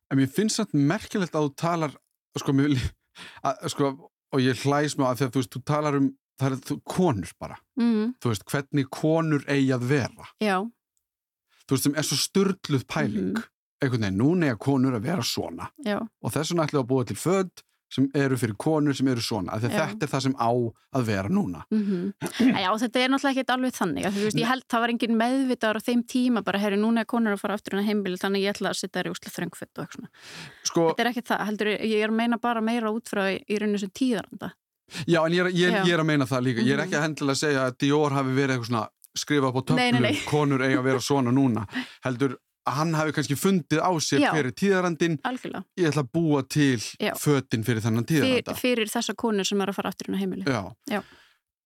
En 0.10 0.18
mér 0.18 0.32
finnst 0.32 0.58
þetta 0.58 0.78
merkilegt 0.90 1.36
að 1.36 1.50
þú 1.50 1.52
talar 1.60 1.98
sko, 2.40 2.56
mér, 2.56 2.74
að, 3.48 3.68
sko 3.74 3.92
og 4.30 4.42
ég 4.42 4.64
hlæs 4.64 4.96
á 4.98 5.04
að 5.10 5.20
því 5.20 5.26
að 5.28 5.32
þú 5.34 5.42
veist, 5.42 5.54
þú 5.54 5.62
talar 5.68 6.00
um 6.00 6.10
það 6.40 6.56
er 6.56 6.60
þú, 6.70 6.76
konur 6.88 7.32
bara, 7.42 7.58
mm, 7.80 8.12
þú 8.24 8.32
veist, 8.32 8.46
hvernig 8.48 8.90
konur 8.96 9.46
eigi 9.52 9.74
að 9.76 9.88
vera. 9.90 10.28
Já, 10.40 10.58
þú 11.66 11.76
veist, 11.76 11.88
sem 11.88 11.98
er 12.00 12.08
svo 12.08 12.20
sturdluð 12.20 12.86
pæling. 12.88 13.34
Mhm. 13.36 13.48
Einhvern 13.82 14.02
veginn, 14.06 14.20
núna 14.20 14.52
er 14.54 14.56
konur 14.60 14.94
að 15.00 15.06
vera 15.10 15.24
svona 15.24 15.70
já, 15.86 15.98
og 16.00 16.32
þess 16.36 16.52
vegna 16.54 16.66
ætlum 16.68 16.80
við 16.80 16.86
að 16.86 16.90
búa 16.94 17.06
til 17.10 17.16
född 17.20 17.64
sem 17.90 18.06
eru 18.14 18.38
fyrir 18.38 18.54
konur 18.62 18.94
sem 18.94 19.08
eru 19.10 19.22
svona 19.26 19.56
af 19.56 19.64
því 19.64 19.70
að 19.72 19.72
Já. 19.74 19.86
þetta 19.90 20.06
er 20.06 20.10
það 20.12 20.22
sem 20.28 20.34
á 20.38 20.50
að 20.94 21.06
vera 21.08 21.30
núna 21.34 21.64
mm 21.74 22.12
Já, 22.62 22.70
þetta 22.84 23.00
er 23.02 23.10
náttúrulega 23.10 23.32
ekki 23.42 23.54
alveg 23.56 23.74
þannig 23.80 24.06
að 24.06 24.14
þú 24.20 24.26
veist, 24.28 24.38
ég 24.44 24.46
held 24.52 24.66
það 24.70 24.84
var 24.84 24.94
engin 24.94 25.16
meðvitaður 25.18 25.80
á 25.82 25.88
þeim 25.88 26.04
tíma 26.14 26.44
bara, 26.46 26.60
herri, 26.62 26.78
núna 26.78 27.02
er 27.02 27.10
konur 27.10 27.34
að 27.34 27.42
fara 27.42 27.58
aftur 27.58 27.74
inn 27.74 27.82
á 27.82 27.90
heimili 27.90 28.20
þannig 28.22 28.44
að 28.44 28.46
ég 28.46 28.54
ætla 28.54 28.70
að 28.70 28.78
setja 28.84 28.94
þær 29.02 29.10
í 29.10 29.14
úsla 29.16 29.34
þröngfött 29.34 29.74
og 29.74 29.82
eitthvað 29.88 29.96
svona. 29.98 30.10
sko, 30.70 30.86
Þetta 30.92 31.02
er 31.02 31.10
ekki 31.10 31.24
það, 31.32 31.42
heldur, 31.50 31.72
ég 31.90 32.04
er 32.06 32.14
að 32.14 32.18
meina 32.22 32.38
bara 32.38 32.62
meira 32.62 32.92
út 32.94 33.10
frá 33.10 33.24
í 33.34 33.58
rauninu 33.58 33.80
sem 33.82 33.90
tíðaranda. 33.90 34.52
já, 35.10 35.20
en 35.26 35.34
ég 35.34 35.42
er, 35.42 35.50
ég, 35.50 35.80
ég 35.90 35.94
er 35.98 36.04
að 36.04 36.10
meina 36.14 36.26
það 36.30 36.46
líka 36.46 36.62
ég 36.62 36.74
er 36.74 36.78
Mhm. 36.78 36.86
ekki 36.86 36.98
að 37.00 37.06
hendilega 37.08 37.34
að 37.34 37.42
segja 37.42 37.66
að 37.66 37.78
Dior 37.82 38.12
hafi 38.12 38.38
verið 38.38 38.88
skrifa 39.18 39.50
upp 39.50 39.58
á 39.58 39.62
töflum 39.66 40.26
konur 40.30 40.62
eiga 40.62 40.78
að 40.80 40.84
vera 40.86 41.00
svona 41.02 41.32
núna 41.34 41.66
heldur 42.06 42.38
að 42.70 42.76
hann 42.80 42.94
hafi 43.00 43.14
kannski 43.18 43.36
fundið 43.40 43.82
á 43.82 43.92
sér 44.00 44.22
Já. 44.24 44.30
hver 44.34 44.50
er 44.50 44.56
tíðarandinn 44.62 45.18
Algjörlega. 45.26 45.64
ég 45.82 45.90
ætla 45.90 46.04
að 46.06 46.12
búa 46.14 46.44
til 46.48 46.78
Já. 47.02 47.14
fötin 47.18 47.66
fyrir 47.66 47.82
þennan 47.84 48.06
Fyr, 48.06 48.22
tíðaranda 48.24 48.56
fyrir 48.60 48.92
þessa 48.94 49.16
konur 49.18 49.46
sem 49.50 49.62
er 49.66 49.72
að 49.74 49.76
fara 49.80 49.90
aftur 49.94 50.10
inn 50.10 50.16
á 50.16 50.22
heimili. 50.22 50.46
Já. 50.46 50.62
Já. 50.90 51.02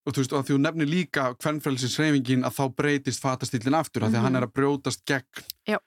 Og 0.06 0.12
þú 0.14 0.20
veist, 0.20 0.34
og 0.34 0.40
að 0.42 0.48
því 0.50 0.54
þú 0.56 0.62
nefnir 0.66 0.90
líka 0.92 1.24
hvernfrelsins 1.40 1.94
reyfingin 2.00 2.44
að 2.44 2.56
þá 2.58 2.64
breytist 2.76 3.22
fatastýlinn 3.24 3.78
aftur, 3.80 4.04
af 4.04 4.10
því 4.12 4.16
að 4.16 4.20
Mhm. 4.20 4.24
hann 4.28 4.36
er 4.36 4.48
að 4.48 4.54
brjótast 4.54 5.06
gegn. 5.06 5.46
Já. 5.68 5.78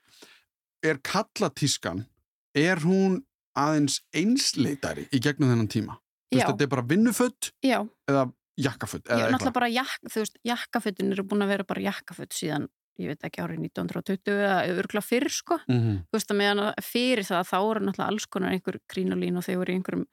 Er 0.82 0.96
kallatískan, 1.04 2.06
er 2.54 2.76
hún 2.76 3.22
aðeins 3.56 4.00
einsleitari 4.14 5.08
í 5.12 5.20
gegnum 5.20 5.50
þennan 5.52 5.68
tíma? 5.68 5.96
Þú 6.32 6.36
veist, 6.36 6.42
Já, 6.42 6.46
þetta 6.52 6.62
er 6.62 6.66
bara 6.72 6.82
vinnufödd 6.82 7.50
já, 7.64 7.88
eða 8.08 8.32
jakkafödd 8.58 9.04
já, 9.06 9.14
eða 9.16 9.30
náttúrulega 9.36 9.52
bara 9.52 9.68
jakk, 9.70 10.00
þú 10.10 10.22
veist, 10.24 10.36
jakkafötin 10.48 11.12
eru 11.12 11.22
búin 11.24 11.44
að 11.44 11.48
vera 11.52 11.64
bara 11.64 11.80
jakkaföt 11.86 12.32
síðan, 12.34 12.66
ég 13.02 13.12
veit 13.12 13.28
ekki 13.28 13.42
árið 13.44 13.62
1920 13.66 14.40
eða 14.46 14.80
örgla 14.80 15.02
fyrr, 15.04 15.28
sko. 15.32 15.60
Mm 15.68 15.78
-hmm. 15.80 16.00
Þú 16.08 16.18
veist, 16.18 16.32
að 16.32 16.40
meðan 16.40 16.62
fyrir 16.82 17.24
það 17.28 17.50
þá 17.52 17.58
eru 17.58 17.84
náttúrulega 17.84 18.10
alls 18.10 18.26
konar 18.26 18.52
einhver 18.52 18.80
krínolín 18.88 19.36
og 19.36 19.48
eru 19.48 19.72
í 19.72 19.76
einhverjum, 19.76 20.06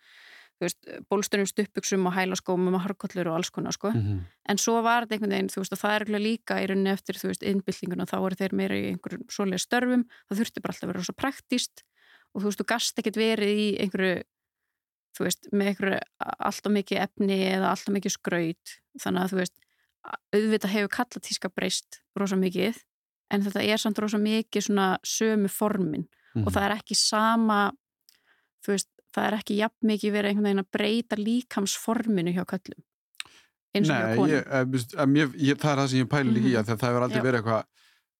bólstunum 1.09 1.47
stuppuksum 1.47 2.05
og 2.07 2.13
hælaskómum 2.13 2.75
og 2.75 2.83
harkollur 2.85 3.27
og 3.27 3.35
alls 3.35 3.49
konar, 3.49 3.73
sko. 3.73 3.91
Mhm. 3.91 4.19
En 4.47 4.57
svo 4.57 4.81
var 4.81 5.03
þetta 5.03 5.15
einhvern 5.15 5.35
veginn, 5.35 5.49
þú 5.49 5.59
veist, 5.59 5.73
og 5.73 5.79
það 5.79 5.95
er 6.01 6.19
líka 6.19 6.61
í 6.61 6.67
rauninni 6.67 6.93
eftir, 6.93 7.15
þú 7.15 7.27
veist, 7.31 7.43
innbyltinguna, 7.43 8.05
þá 8.05 8.17
eru 8.25 8.35
þeir 8.35 8.53
meira 8.53 8.75
í 8.75 8.85
einhverjum 8.93 9.25
svolega 9.27 9.59
störfum, 9.59 10.05
það 10.29 10.39
þurfti 10.39 10.61
bara 10.61 10.71
alltaf 10.73 10.83
að 10.83 10.93
vera 10.93 11.03
svo 11.03 11.13
praktist 11.13 11.83
og 12.33 12.41
þú 12.41 12.45
veist, 12.45 12.61
þú 12.61 12.65
gast 12.65 12.99
ekkert 12.99 13.17
verið 13.17 13.49
í 13.49 13.67
einhverju, 13.83 14.23
þú 15.17 15.27
veist, 15.27 15.49
með 15.51 15.67
einhverju 15.67 15.99
alltaf 16.39 16.71
mikið 16.71 17.03
efni 17.05 17.37
eða 17.51 17.69
alltaf 17.73 17.93
mikið 17.93 18.15
skraut, 18.15 18.77
þannig 18.99 19.23
að 19.23 19.33
þú 19.33 19.37
veist, 19.41 19.55
auðvitað 20.35 20.73
hefur 20.75 20.91
kallatíska 20.97 21.49
breyst 21.55 22.01
rosa 22.19 22.35
mikið 22.35 22.79
en 23.31 23.41
þetta 23.45 23.63
er 23.63 23.77
samt 23.81 23.99
rosa 24.03 24.17
mikið 24.21 24.67
svona 24.69 24.97
sömu 25.05 25.49
formin 25.49 26.07
Mhm. 26.35 26.47
og 26.47 26.53
það 26.53 26.63
er 26.65 26.71
ekki 26.79 26.95
sama 26.97 27.71
þú 28.65 28.71
veist, 28.73 28.87
það 29.13 29.25
er 29.27 29.33
ekki 29.37 29.57
jafn 29.59 29.85
mikið 29.85 30.11
verið 30.15 30.29
einhvern 30.31 30.47
veginn 30.47 30.63
að 30.63 30.71
breyta 30.73 31.15
líkamsforminu 31.19 32.33
hjá 32.33 32.43
köllum 32.49 32.81
eins 33.75 33.89
og 33.89 33.95
hjá 33.95 34.15
konum 34.17 34.33
eh, 34.33 34.41
ég, 35.37 35.57
það 35.61 35.71
er 35.71 35.77
það 35.83 35.87
sem 35.91 35.99
ég 36.01 36.09
pæli 36.09 36.33
líka 36.33 36.47
í 36.47 36.53
Mhm. 36.53 36.59
að 36.63 36.65
það 36.73 36.87
hefur 36.89 37.05
aldrei 37.05 37.21
Já. 37.21 37.25
verið 37.27 37.39
eitthvað 37.43 37.63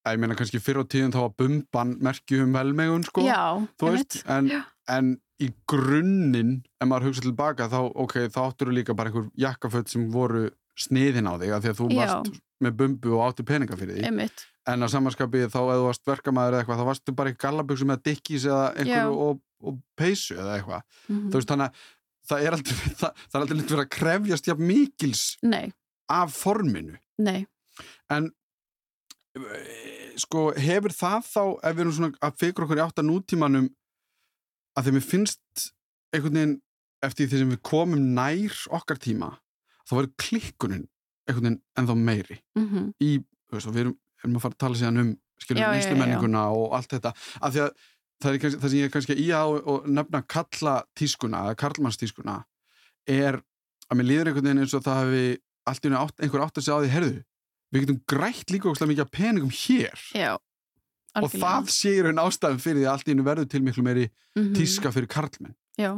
að 0.06 0.12
ég 0.14 0.18
meina 0.20 0.34
kannski 0.38 0.60
fyrr 0.60 0.78
á 0.78 0.84
tíðin 0.84 1.12
þá 1.14 1.20
var 1.24 1.34
bumban 1.38 1.96
merkju 1.98 2.42
um 2.44 2.52
velmegun 2.52 3.04
sko, 3.04 3.20
Já, 3.24 3.66
veist, 3.80 4.22
en, 4.28 4.50
en 4.88 5.20
í 5.40 5.48
grunninn, 5.66 6.62
ef 6.80 6.86
maður 6.88 7.08
hugsa 7.08 7.22
tilbaka 7.24 7.68
þá, 7.68 7.80
ok, 7.96 8.12
þá 8.30 8.38
áttur 8.46 8.68
þú 8.70 8.74
líka 8.78 8.94
bara 8.94 9.10
einhver 9.10 9.30
jakkaföld 9.36 9.88
sem 9.88 10.10
voru 10.12 10.50
sniðin 10.78 11.28
á 11.30 11.34
þig 11.40 11.54
af 11.54 11.62
því 11.64 11.70
að 11.72 11.80
þú 11.80 11.88
Já. 11.92 11.98
varst 12.00 12.40
með 12.64 12.76
bumbu 12.80 13.16
og 13.16 13.24
áttu 13.26 13.46
peninga 13.46 13.78
fyrir 13.78 13.98
því. 13.98 14.04
Einmitt. 14.08 14.44
En 14.70 14.80
á 14.80 14.88
samanskapið 14.88 15.50
þá 15.52 15.58
ef 15.60 15.74
þú 15.80 15.88
varst 15.88 16.06
verkamæður 16.08 16.54
eða 16.54 16.62
eitthvað 16.62 16.80
þá 16.80 16.88
varstu 16.88 17.14
bara 17.18 17.32
í 17.34 17.36
gallabuxum 17.44 17.92
eða 17.94 18.04
dikkís 18.08 18.46
eða 18.48 18.64
einhverju 18.80 19.18
og, 19.26 19.42
og 19.64 19.80
peysu 19.98 20.38
eða 20.38 20.56
eitthvað. 20.58 20.86
Mhm. 21.08 21.26
þú 21.28 21.40
veist 21.40 21.52
þannig 21.52 21.68
að 21.68 21.82
það 22.24 22.46
er 22.46 22.56
aldrei 22.58 22.76
það, 23.02 23.24
það 23.28 23.38
er 23.38 23.44
aldrei 23.44 23.58
litt 23.58 23.74
verið 23.74 23.84
að 23.84 23.92
krefjast 23.98 24.48
jafn 24.48 24.68
mikils 24.70 25.24
Nei, 25.44 25.64
af 26.08 26.38
forminu. 26.38 26.96
Nei. 27.20 27.44
Eh, 29.34 30.14
sko 30.22 30.52
hefur 30.54 30.94
það 30.94 31.24
þá 31.26 31.40
ef 31.66 31.72
við 31.74 31.80
erum 31.84 31.94
svona 31.96 32.18
að 32.22 32.36
fikra 32.38 32.66
okkur 32.68 32.78
í 32.78 32.84
átt 32.84 33.00
að 33.02 33.08
nútímanum 33.08 33.64
að 34.78 34.88
þeim 34.88 35.00
finnst 35.02 35.64
einhvern 36.14 36.38
veginn 36.38 36.52
eftir 37.04 37.28
því 37.28 37.40
sem 37.40 37.50
við 37.50 37.62
komum 37.66 38.04
nær 38.14 38.60
okkar 38.78 39.00
tíma 39.02 39.32
þá 39.84 39.96
verður 39.98 40.14
klikkunin 40.24 40.86
einhvern 41.28 41.48
veginn 41.48 41.60
ennþá 41.80 41.96
meiri. 42.00 42.38
Mm 42.58 42.90
í, 43.00 43.18
þú 43.48 43.56
veist, 43.56 43.68
og 43.68 43.76
við 43.76 43.84
erum, 43.84 43.96
erum 44.22 44.38
að 44.38 44.44
fara 44.44 44.56
að 44.56 44.62
tala 44.64 44.80
síðan 44.80 45.02
um 45.02 45.10
já. 45.48 45.68
nýstumenninguna 45.74 46.44
og 46.54 46.76
allt 46.78 46.94
þetta. 46.96 47.14
Af 47.40 47.54
því 47.54 47.64
að 47.64 47.70
það, 48.22 48.30
er 48.30 48.40
kannski, 48.42 48.60
það 48.60 48.70
sem 48.70 48.78
ég 48.78 48.88
er 48.88 48.94
kannski 48.94 49.18
í 49.20 49.28
að 49.36 49.56
og 49.72 49.88
nefna 49.90 50.22
kalla 50.34 50.74
tískuna 50.98 51.44
eða 51.48 51.58
karlmannstískuna 51.64 52.38
er 53.10 53.40
að 53.90 54.00
mér 54.00 54.08
líður 54.08 54.30
einhvern 54.30 54.48
veginn 54.48 54.64
eins 54.64 54.76
og 54.76 54.84
það 54.84 55.00
hefði 55.02 55.26
allt 55.68 55.84
í 55.84 55.90
einu 55.90 56.00
átt, 56.00 56.18
einhver 56.20 56.44
átt 56.44 56.58
að 56.60 56.66
segja 56.66 56.76
á 56.76 56.82
því 56.84 56.92
herðu, 56.94 57.20
við 57.72 57.84
getum 57.84 58.00
grætt 58.10 58.52
líka 58.52 58.70
ókslega 58.70 58.92
mikið 58.92 59.04
af 59.04 59.12
peningum 59.14 59.54
hér. 59.54 60.04
Já, 60.16 60.32
og 61.20 61.30
það 61.34 61.70
sé 61.74 61.92
í 61.94 62.02
raun 62.04 62.22
ástæðum 62.22 62.62
fyrir 62.62 62.80
því 62.80 62.86
að 62.86 62.92
allt 62.94 63.10
í 63.10 63.14
einu 63.14 63.26
verður 63.26 63.50
til 63.52 63.62
miklu 63.64 63.84
meiri 63.86 64.08
mm 64.34 64.50
tíska 64.56 64.92
fyrir 64.94 65.10
karlmenn. 65.10 65.56
Já, 65.80 65.92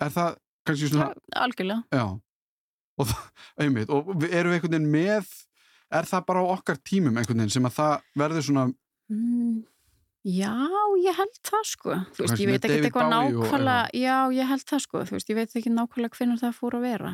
er 0.00 0.14
það 0.14 0.38
kannski 0.68 0.90
svona 0.92 1.10
Já, 1.10 1.40
algjörlega. 1.44 1.82
Já, 1.92 2.06
og 3.00 3.12
einmitt, 3.60 3.90
og 3.90 4.10
erum 4.30 4.52
við 4.52 4.58
einhvern 4.58 4.76
veginn 4.76 4.90
með, 4.92 5.30
er 5.94 6.08
það 6.10 6.26
bara 6.30 6.42
á 6.42 6.52
okkar 6.56 6.80
tímum 6.82 7.16
einhvern 7.20 7.42
veginn 7.42 7.54
sem 7.56 7.68
að 7.68 7.78
það 7.78 7.94
verður 8.24 8.48
svona, 8.48 8.66
mm, 9.12 9.62
Já, 10.24 10.56
ég 11.04 11.18
held 11.18 11.34
það 11.44 11.64
sko. 11.68 11.96
Þú 12.16 12.22
veist, 12.22 12.38
ég 12.40 12.48
veit 12.48 12.62
ekki 12.64 12.76
eitthvað 12.80 13.10
nákvæmlega 13.12 13.80
Já, 13.92 14.14
ég 14.32 14.48
held 14.48 14.62
það 14.70 14.80
sko, 14.80 15.02
þú 15.04 15.16
veist, 15.18 15.28
ég 15.28 15.36
veit 15.36 15.56
ekki 15.60 15.72
nákvæmlega 15.72 16.16
hvernig 16.16 16.40
það 16.40 16.54
fór 16.56 16.76
að 16.78 16.86
vera. 16.88 17.10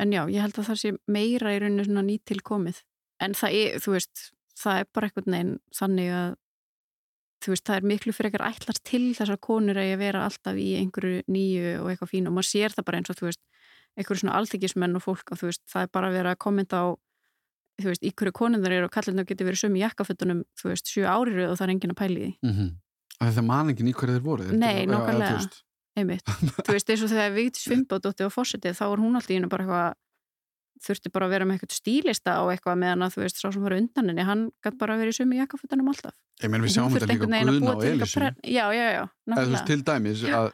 En 0.00 0.14
já, 0.14 0.22
ég 0.32 0.40
held 0.40 0.56
að 0.56 0.70
það 0.70 0.78
sé 0.80 0.92
meira 1.04 1.52
í 1.52 1.58
rauninu 1.60 1.84
svona 1.84 2.04
nýtilkomið. 2.06 2.80
En 3.22 3.36
það 3.36 3.58
er, 3.58 3.76
þú 3.84 3.94
veist, 3.98 4.24
það 4.56 4.80
er 4.80 4.88
bara 4.96 5.10
einhvern 5.10 5.36
veginn 5.36 5.52
þannig 5.76 6.14
að 6.16 6.32
þú 7.44 7.52
veist, 7.52 7.66
það 7.68 7.76
er 7.76 7.88
miklu 7.92 8.14
fyrir 8.16 8.30
ekkert 8.32 8.48
ætlast 8.48 8.84
til 8.88 9.04
þessar 9.18 9.40
konur 9.44 9.78
að 9.80 9.90
ég 9.90 10.00
vera 10.00 10.24
alltaf 10.24 10.56
í 10.56 10.70
einhverju 10.80 11.26
nýju 11.28 11.74
og 11.82 11.90
eitthvað 11.92 12.12
fín 12.14 12.30
og 12.30 12.38
maður 12.38 12.50
sér 12.54 12.72
það 12.72 12.86
bara 12.88 13.02
eins 13.02 13.12
og 13.12 13.20
þú 13.20 13.28
veist, 13.28 13.42
einhverju 13.98 14.24
svona 14.24 14.38
alþykismenn 14.40 14.98
og 14.98 15.04
fólk 15.04 15.34
og 15.34 15.40
þú 15.40 15.50
veist, 15.50 15.62
það 15.70 15.86
er 15.86 15.90
bara 15.94 16.10
að 16.10 16.16
vera 16.18 16.34
að 16.34 16.40
kommenta 16.44 16.82
á 16.82 16.86
þú 17.82 17.90
veist, 17.90 18.06
í 18.06 18.12
hverju 18.14 18.34
konundar 18.36 18.74
eru 18.74 18.88
og 18.88 18.94
kallinnar 18.94 19.26
getur 19.28 19.48
verið 19.48 19.64
sömu 19.64 19.82
jakkafötunum, 19.82 20.44
þú 20.58 20.70
veist, 20.70 20.90
sjö 20.90 21.06
árið 21.10 21.48
og 21.48 21.58
það 21.58 21.66
er 21.66 21.74
enginn 21.74 21.94
að 21.94 22.00
pæli 22.00 22.20
því, 22.20 22.32
mm 22.42 22.52
-hmm. 22.54 22.70
að 23.20 23.34
það 23.38 23.46
man 23.50 23.70
ekki 23.72 23.88
í 23.88 23.96
hverju 23.98 24.14
þeir 24.14 24.26
voru 24.28 24.44
Nei, 24.52 24.86
veist, 24.86 25.60
einmitt. 25.96 26.24
Þú 26.66 26.72
veist, 26.72 26.90
eins 26.90 27.02
og 27.02 27.10
þegar 27.10 27.34
Vigdís 27.34 27.68
Fimboðdóttir 27.70 28.28
var 28.28 28.34
fórsetið, 28.34 28.78
þá 28.78 28.84
var 28.90 28.98
hún 28.98 29.14
alltaf 29.14 29.30
í 29.30 29.38
hennu 29.38 29.50
bara 29.50 29.64
eitthvað 29.64 29.94
þurfti 30.84 31.10
bara 31.14 31.26
að 31.26 31.30
vera 31.34 31.44
með 31.44 31.54
eitthvað 31.54 31.76
stílista 31.78 32.32
og 32.42 32.50
eitthvað 32.52 32.80
meðan 32.82 33.06
að 33.06 33.14
þú 33.14 33.20
veist, 33.24 33.38
sá 33.40 33.48
sem 33.50 33.62
var 33.62 33.76
undan 33.78 34.10
henni 34.10 34.24
hann 34.26 34.50
gæti 34.62 34.78
bara 34.78 34.96
verið 34.98 35.14
í 35.14 35.18
sömu 35.20 35.38
jakkafötunum 35.38 35.88
alltaf. 35.88 36.14
Ég 36.42 36.50
menn 36.50 36.62
við 36.62 36.74
sjáum 36.74 36.92
þetta 36.92 37.08
líka 37.12 37.24
á 37.24 37.30
að 37.30 37.48
Guðna 37.48 37.70
og 37.70 37.80
til 37.80 37.90
eitthvað 37.90 38.02
Elísu. 38.02 38.20
pre- 38.20 38.50
Já, 38.50 38.66
já, 38.74 38.86
já, 38.98 39.04
nákvæmlega. 39.30 39.66
til 39.70 39.82
dæmis 39.84 40.24
að 40.24 40.52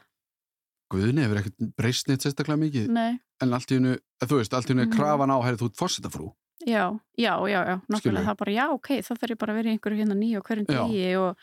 Guðni 0.90 1.22
hefur 1.22 1.38
ekkert 1.40 1.74
breyst 1.78 2.08
neitt 2.10 2.24
sérstaklega 2.24 2.58
mikið. 2.58 2.88
Nei, 2.90 3.18
en 3.40 3.52
allt 3.54 3.70
í 3.70 3.76
hennu, 3.78 3.96
þú 4.26 4.40
veist, 4.40 4.54
allt 4.54 4.66
í 4.66 4.74
hennu 4.74 4.82
er 4.82 4.88
Mhm. 4.90 4.96
krafan 4.98 5.30
á 5.30 5.38
herri 5.44 5.56
þú 5.60 5.68
ert 5.70 5.76
fórsetafrú 5.78 6.30
já, 6.66 6.84
já, 7.16 7.34
já, 7.48 7.60
já 7.64 7.76
nákvæmlega, 7.88 8.24
það 8.26 8.36
bara, 8.36 8.52
já, 8.52 8.64
ok, 8.74 8.88
þá 9.00 9.12
þarf 9.16 9.30
ég 9.32 9.38
bara 9.38 9.52
að 9.52 9.56
vera 9.56 9.68
í 9.70 9.72
einhverju 9.78 10.00
hérna 10.00 10.16
nýju 10.18 10.36
og 10.36 10.44
hverjum 10.44 10.66
degi 10.68 11.16
og, 11.16 11.36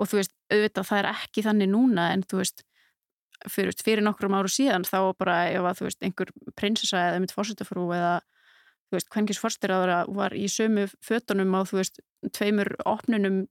og 0.00 0.08
þú 0.10 0.16
veist, 0.18 0.32
auðvitað 0.50 0.88
það 0.88 0.98
er 0.98 1.08
ekki 1.12 1.44
þannig 1.46 1.68
núna 1.70 2.06
en 2.16 2.22
þú 2.26 2.36
veist 2.40 2.64
fyrir, 3.52 3.72
fyrir 3.84 4.02
nokkrum 4.02 4.34
áru 4.34 4.50
síðan 4.50 4.82
þá 4.88 4.98
bara 5.18 5.36
ef 5.52 5.62
að 5.62 5.78
þú 5.78 5.86
veist, 5.86 6.02
einhver 6.02 6.32
prinsessa 6.56 6.96
eða 7.12 7.20
mitt 7.22 7.34
fórsetafrú 7.36 7.84
eða 7.94 8.20
þú 8.90 8.96
veist, 8.98 9.08
kvenkins 9.14 9.38
fórsetafrú 9.38 10.14
var 10.16 10.34
í 10.34 10.48
sömu 10.50 10.88
fötunum 11.04 11.54
á 11.54 11.60
þú 11.62 11.78
veist, 11.82 12.00
tveimur 12.32 12.74
opnunum 12.84 13.46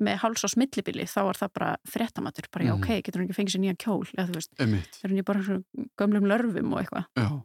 með 0.00 0.16
háls 0.22 0.44
á 0.44 0.48
smillibili, 0.48 1.04
þá 1.06 1.20
var 1.28 1.34
það 1.40 1.52
bara 1.58 1.70
fréttamatur, 1.88 2.48
bara 2.52 2.64
já, 2.64 2.72
Mhm. 2.74 2.82
ok, 2.82 3.02
getur 3.04 3.20
hann 3.20 3.28
ekki 3.28 3.38
fengið 3.38 3.54
sér 3.54 3.62
nýjan 3.64 3.78
kjól 3.78 4.06
eða 4.16 4.26
þú 4.28 4.34
veist, 4.34 4.50
einmitt, 4.58 4.98
er 5.04 5.10
í 5.10 5.24
bara 5.24 5.40
gömlum 6.00 6.26
lörfum 6.26 6.72
og 6.72 6.80
eitthvað? 6.82 7.04
Já. 7.16 7.42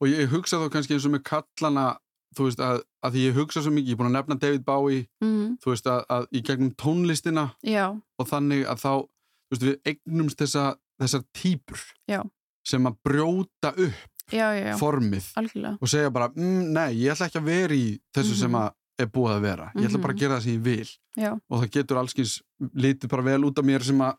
Og 0.00 0.08
ég 0.08 0.28
hugsa 0.28 0.56
þá 0.60 0.70
kannski 0.70 0.94
eins 0.94 1.06
og 1.06 1.12
með 1.12 1.22
kallana 1.24 1.96
þú 2.36 2.44
veist, 2.48 2.58
að, 2.60 2.82
að 3.04 3.12
því 3.14 3.20
ég 3.30 3.34
hugsa 3.38 3.62
svo 3.62 3.70
mikið 3.70 3.88
ég 3.88 3.92
er 3.92 3.96
búin 3.96 4.10
að 4.10 4.16
nefna 4.18 4.38
David 4.40 4.64
Bowie 4.64 5.06
mm, 5.22 5.58
þú 5.62 5.70
veist, 5.70 5.86
að, 5.86 6.00
að 6.10 6.26
í 6.32 6.42
gegnum 6.42 6.74
tónlistina 6.74 7.44
Já, 7.62 7.86
og 8.18 8.26
þannig 8.28 8.66
að 8.66 8.80
þá 8.82 8.90
þú 8.90 9.50
veist, 9.54 9.62
við 9.62 9.76
eignumst 9.86 10.38
þessa, 10.42 10.64
þessar 11.00 11.22
típur 11.32 11.80
Já. 12.10 12.22
sem 12.66 12.84
að 12.90 12.96
brjóta 13.06 13.70
upp 13.76 14.32
já, 14.32 14.48
já, 14.56 14.74
formið 14.80 15.26
algjörlega. 15.36 15.78
og 15.80 15.88
segja 15.88 16.10
bara, 16.10 16.28
mm, 16.34 16.72
nei, 16.72 16.94
ég 17.04 17.12
ætla 17.14 17.28
ekki 17.28 17.38
að 17.40 17.44
vera 17.44 17.74
í 17.74 18.00
þessu 18.16 18.32
Mhm. 18.34 18.40
sem 18.40 18.52
að 18.52 18.72
er 18.98 19.06
búið 19.10 19.32
að 19.36 19.40
vera. 19.42 19.70
Ég 19.74 19.88
ætla 19.88 20.00
bara 20.02 20.12
að 20.12 20.16
Mhm. 20.16 20.20
gera 20.20 20.36
það 20.38 20.42
sem 20.42 20.52
ég 20.54 20.62
vil. 20.62 20.90
Já, 21.16 21.30
og 21.50 21.62
það 21.62 21.70
getur 21.70 21.96
allskins 21.98 22.34
lítið 22.74 23.08
bara 23.10 23.22
vel 23.22 23.44
út 23.44 23.58
af 23.58 23.64
mér 23.64 23.82
sem 23.82 23.98
að 23.98 24.16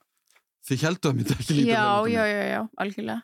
þið 0.67 0.81
heldur 0.85 1.11
að 1.11 1.15
myndi 1.15 1.35
ekki 1.35 1.53
lítið 1.55 1.71
já, 1.71 1.83
vel 1.85 2.01
út 2.01 2.05
af 2.05 2.11
já, 2.11 2.21
mér. 2.25 2.35
já, 2.35 2.43
já, 2.55 2.61
algjörlega. 2.79 3.21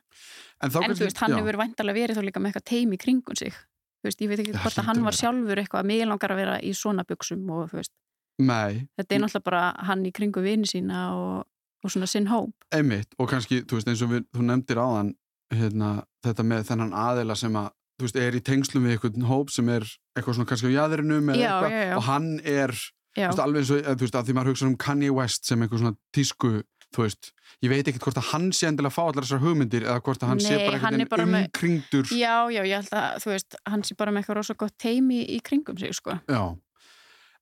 En, 0.62 0.70
En 0.72 0.72
þú 0.72 1.00
veist, 1.06 1.18
hann 1.18 1.32
já. 1.32 1.38
hefur 1.42 1.58
væntalega 1.58 1.98
verið 1.98 2.18
þá 2.18 2.24
líka 2.28 2.40
með 2.42 2.52
eitthvað 2.52 2.70
teimi 2.72 2.98
kringum 2.98 3.36
sig. 3.38 3.52
Þú 3.52 4.08
veist, 4.10 4.22
ég 4.22 4.30
veit 4.30 4.40
ekki 4.40 4.54
Já, 4.54 4.60
hvort 4.62 4.78
að 4.80 4.86
hann 4.86 5.04
var 5.04 5.12
sjálfur 5.14 5.58
eitthvað 5.62 5.82
að 5.82 5.86
mig 5.86 6.06
langar 6.08 6.30
að 6.32 6.36
vera 6.42 6.60
í 6.62 6.72
svona 6.74 7.04
buksum 7.06 7.50
og 7.52 7.70
þú 7.72 7.78
veist, 7.82 7.92
Nei, 8.40 8.88
þetta 8.98 9.12
er 9.16 9.20
náttúrulega 9.22 9.44
bara 9.44 9.76
hann 9.86 10.06
í 10.06 10.12
kringum 10.12 10.44
vini 10.44 10.66
sína 10.66 11.12
og, 11.14 11.46
og 11.84 11.92
svona 11.92 12.08
sinn 12.08 12.26
hóp. 12.28 12.54
Einmitt. 12.74 13.08
Og 13.20 13.30
kannski, 13.30 13.62
þú 13.66 13.78
veist, 13.78 13.88
eins 13.92 14.02
og 14.02 14.10
við, 14.10 14.26
þú 14.34 14.42
nefndir 14.48 14.78
áðan 14.82 15.14
hérna, 15.54 16.06
þetta 16.24 16.44
með 16.48 16.64
þennan 16.70 16.94
aðila 16.94 17.36
sem 17.38 17.54
að 17.54 17.70
þú 18.02 18.08
veist, 18.10 18.18
er 18.20 18.38
í 18.38 18.42
tengslum 18.50 18.84
við 18.88 18.96
einhvern 18.98 19.28
hóp 19.30 19.54
sem 19.54 19.70
er 19.70 19.86
eitthvað 20.18 20.36
svona 20.40 20.50
kannski 20.50 20.72
á 20.74 20.78
jæðrinum 20.80 21.30
eða 21.32 21.40
Já, 21.40 21.52
eitthvað 21.54 21.72
já, 21.78 21.86
já. 21.86 21.96
og 22.00 22.04
hann 22.10 22.28
er, 22.44 22.74
veist, 23.22 23.40
alveg 23.46 23.62
eins 23.62 23.72
og 23.72 23.86
þú 23.86 24.06
veist, 24.08 24.18
að 24.20 24.26
því 24.28 24.36
maður 24.40 24.52
hugsa 24.56 24.68
um 24.72 24.76
Kanye 24.82 25.14
West 25.16 25.46
sem 25.48 25.62
einhver 25.62 25.80
svona 25.82 25.96
tísku, 26.18 26.52
þú 26.92 27.06
veist 27.06 27.32
ég 27.64 27.70
veit 27.72 27.88
ekkert 27.88 28.04
hvort 28.08 28.18
að 28.20 28.30
hann 28.34 28.50
sé 28.52 28.68
endilega 28.68 28.92
að 28.92 28.96
fá 28.98 29.04
allar 29.06 29.24
þessar 29.28 29.44
hugmyndir 29.46 29.86
eða 29.88 30.02
hvort 30.04 30.24
að 30.26 30.32
hann 30.34 30.40
sé 30.44 30.56
Nei, 30.58 30.66
bara 30.66 30.78
einhvern 30.82 31.10
bara 31.14 31.26
með- 31.30 31.46
umkringdur. 31.52 32.06
Já, 32.12 32.36
já, 32.52 32.62
ég 32.68 32.76
held 32.82 32.96
að 32.98 33.20
þú 33.24 33.32
veist, 33.36 33.56
hann 33.70 33.84
sé 33.88 33.96
bara 34.00 34.12
með 34.12 34.24
eitthvað 34.26 34.40
rosa 34.42 34.54
gott 34.58 34.76
teimi 34.82 35.22
í 35.30 35.40
kringum 35.46 35.78
sig, 35.80 35.94
sko. 35.96 36.18
Já, 36.28 36.42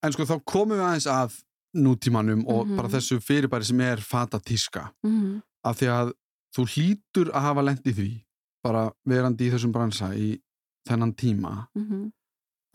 en 0.04 0.12
sko 0.16 0.26
þá 0.30 0.36
komum 0.46 0.76
við 0.78 0.86
aðeins 0.90 1.08
að 1.10 1.38
nútímanum 1.78 2.44
og 2.50 2.66
Mhm. 2.68 2.76
bara 2.78 2.88
þessu 2.90 3.20
fyrirbæri 3.22 3.64
sem 3.66 3.80
er 3.82 3.98
fata 3.98 4.40
tíska 4.40 4.92
mm 5.04 5.42
af 5.64 5.76
því 5.78 5.88
að 5.92 6.12
þú 6.56 6.64
hlýtur 6.74 7.30
að 7.36 7.42
hafa 7.42 7.62
lent 7.62 7.84
í 7.86 7.94
því 7.94 8.10
bara 8.64 8.92
verandi 9.06 9.48
í 9.50 9.52
þessum 9.52 9.72
bransa 9.74 10.08
í 10.16 10.40
þennan 10.90 11.14
tíma 11.16 11.54
-hmm. 11.76 12.10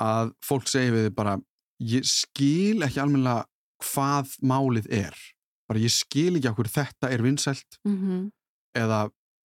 að 0.02 0.32
fólk 0.44 0.70
segi 0.70 0.94
við 0.94 1.10
bara 1.14 1.38
ég 1.82 2.06
skil 2.06 2.82
ekki 2.86 3.02
almennilega 3.02 3.44
hvað 3.84 4.36
málið 4.42 4.88
er 4.90 5.18
bara 5.68 5.80
ég 5.80 5.92
skil 5.92 6.36
ekki 6.36 6.50
okkur 6.52 6.70
þetta 6.70 7.10
er 7.10 7.22
vinsælt 7.22 7.80
Mm 7.84 8.30
eða 8.74 9.04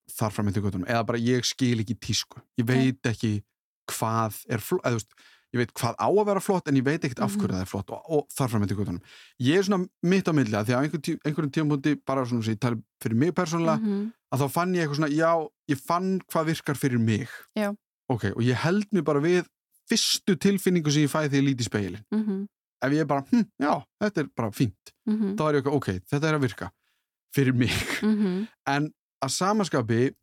þar 0.09 0.31
fram 0.33 0.47
með 0.49 0.55
göttunum 0.63 0.87
eða 0.89 1.05
bara 1.05 1.19
ég 1.21 1.45
skil 1.45 1.83
ekki 1.83 1.95
tísku 2.01 2.41
ég 2.57 2.65
veit 2.65 3.05
ekki 3.05 3.43
hvað 3.91 4.39
er 4.49 4.57
eða 4.57 4.89
þú 4.89 4.95
veist, 4.95 5.13
ég 5.53 5.61
veit 5.61 5.73
hvað 5.73 5.95
á 5.97 6.07
að 6.09 6.25
vera 6.29 6.41
flott 6.43 6.69
en 6.69 6.77
ég 6.79 6.85
veit 6.85 7.03
ekkert 7.05 7.21
af 7.25 7.35
hverju 7.35 7.55
það 7.55 7.61
er 7.61 7.69
flott 7.69 7.93
og, 7.93 8.01
og 8.09 8.25
þar 8.33 8.49
fram 8.49 8.63
með 8.63 8.73
göttunum 8.77 9.01
ég 9.45 9.59
er 9.59 9.67
svona 9.67 9.85
mitt 10.13 10.29
á 10.29 10.33
milli 10.33 10.57
að 10.57 10.69
því 10.69 10.75
að 10.75 10.87
einhver 10.87 11.03
tí, 11.05 11.15
einhverjum 11.25 11.53
tímapunkti 11.57 11.95
bara 12.05 12.25
svona 12.25 12.45
sem 12.45 12.57
ég 12.57 12.61
tali 12.65 12.81
fyrir 13.03 13.17
mig 13.17 13.35
persónulega 13.37 13.77
-hmm. 13.77 14.09
að 14.33 14.43
þá 14.43 14.47
fann 14.57 14.75
ég 14.75 14.81
eitthvað 14.81 14.99
svona, 14.99 15.13
já, 15.13 15.31
ég 15.69 15.79
fann 15.89 16.09
hvað 16.29 16.49
virkar 16.51 16.77
fyrir 16.77 16.99
mig. 16.99 17.29
Já. 17.57 17.73
Ok, 18.09 18.31
og 18.35 18.41
ég 18.43 18.57
held 18.63 18.87
mér 18.91 19.05
bara 19.07 19.21
við 19.23 19.43
fyrstu 19.89 20.35
tilfinningu 20.37 20.91
sem 20.93 21.05
ég 21.05 21.11
fæði 21.11 21.29
þegar 21.29 21.41
ég 21.41 21.47
líti 21.49 21.65
í 21.65 21.69
speilin. 21.69 22.05
Mm 22.13 22.23
-hmm. 22.25 22.47
Ef 22.79 22.91
ég 22.91 22.99
er 23.03 23.05
bara, 23.05 23.25
hm, 23.31 23.45
já, 23.59 23.73
þetta 24.01 24.21
er 24.21 24.27
bara 24.35 24.51
fínt. 24.51 24.93
Mm 25.05 25.35
Þá 25.37 25.43
er 25.49 25.55
ég 25.55 25.67
ok, 25.67 25.87
þetta 26.09 26.27
er 26.27 26.35
að 26.35 26.41
virka 26.41 26.71
fyrir 27.35 27.53
mig. 27.53 27.69
-hmm. 28.01 28.47
En 28.67 28.93
að 29.25 29.29
samaskapi, 29.29 30.13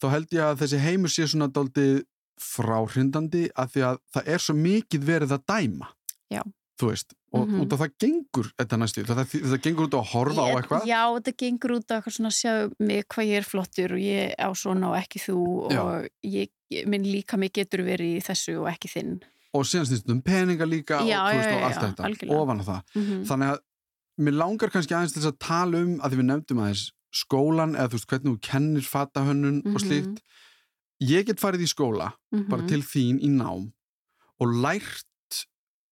þá 0.00 0.10
held 0.10 0.28
ég 0.32 0.42
að 0.42 0.58
þessi 0.60 0.78
heimur 0.78 1.10
sé 1.10 1.26
svona 1.26 1.48
daldið 1.48 2.04
fráhrindandi 2.40 3.48
að 3.54 3.74
því 3.74 3.84
að 3.88 3.98
það 4.14 4.28
er 4.34 4.42
svo 4.42 4.54
mikið 4.58 5.06
verið 5.06 5.34
að 5.36 5.44
dæma 5.50 5.90
Já. 6.32 6.42
Þú 6.80 6.88
veist, 6.90 7.14
og 7.32 7.48
Mhm. 7.48 7.60
út 7.62 7.72
af 7.72 7.78
það 7.80 7.92
gengur 8.02 8.46
þetta 8.58 8.76
næstu, 8.78 9.04
það, 9.06 9.26
það 9.50 9.60
gengur 9.62 9.86
út 9.86 9.94
á 9.94 10.00
að 10.02 10.10
horfa 10.14 10.40
á 10.42 10.46
Ég- 10.48 10.56
eitthvað 10.62 10.86
Já, 10.86 11.02
þetta 11.14 11.32
gengur 11.42 11.70
út 11.76 11.86
á 11.90 11.94
eitthvað 12.00 12.16
svona 12.16 12.32
sjá 12.34 12.52
mig 12.80 13.06
hvað 13.08 13.24
ég 13.30 13.36
er 13.38 13.46
flottur 13.46 13.92
og 13.92 13.98
ég 14.02 14.34
á 14.38 14.48
svona 14.54 14.86
og 14.90 14.96
ekki 14.98 15.18
þú 15.22 15.36
og 15.78 16.08
ég, 16.24 16.48
minn 16.86 17.04
líka 17.04 17.38
mig 17.38 17.52
getur 17.52 17.84
verið 17.86 18.18
í 18.18 18.22
þessu 18.26 18.58
og 18.60 18.66
ekki 18.72 18.88
þinn. 18.90 19.22
og 19.54 19.62
síðan 19.64 19.86
snýst 19.86 20.10
um 20.10 20.20
peninga 20.20 20.66
líka 20.66 20.98
Já, 21.06 21.20
og, 21.30 21.34
veist, 21.38 21.54
og 21.54 21.62
allt 21.62 21.74
já, 21.78 21.82
þetta, 21.86 22.04
algjörlega. 22.08 22.40
ofan 22.42 22.60
á 22.60 22.64
það 22.64 22.82
Mm 22.96 23.24
þannig 23.24 23.48
að 23.54 23.58
mér 24.18 24.34
langar 24.38 24.70
kannski 24.70 24.94
aðeins 24.94 25.12
til 25.14 25.22
þess 25.22 25.32
að 25.32 25.38
tala 25.38 25.78
um 25.78 26.00
að 26.00 26.10
því 26.10 26.16
við 26.18 26.26
nefndum 26.26 26.58
aðeins 26.58 26.90
skólan 27.14 27.76
eða 27.78 27.88
þú 27.88 27.94
veist 27.94 28.08
hvernig 28.10 28.30
þú 28.34 28.40
kennir 28.40 28.82
fatahönnun 28.82 29.58
og 29.66 29.78
Mhm. 29.78 29.84
slíkt 29.86 30.18
ég 31.02 31.24
get 31.26 31.38
farið 31.38 31.62
í 31.62 31.70
skóla 31.70 32.12
bara 32.48 32.66
til 32.66 32.80
þín 32.82 33.22
í 33.22 33.28
nám 33.30 33.72
og 34.40 34.48
lært 34.48 35.04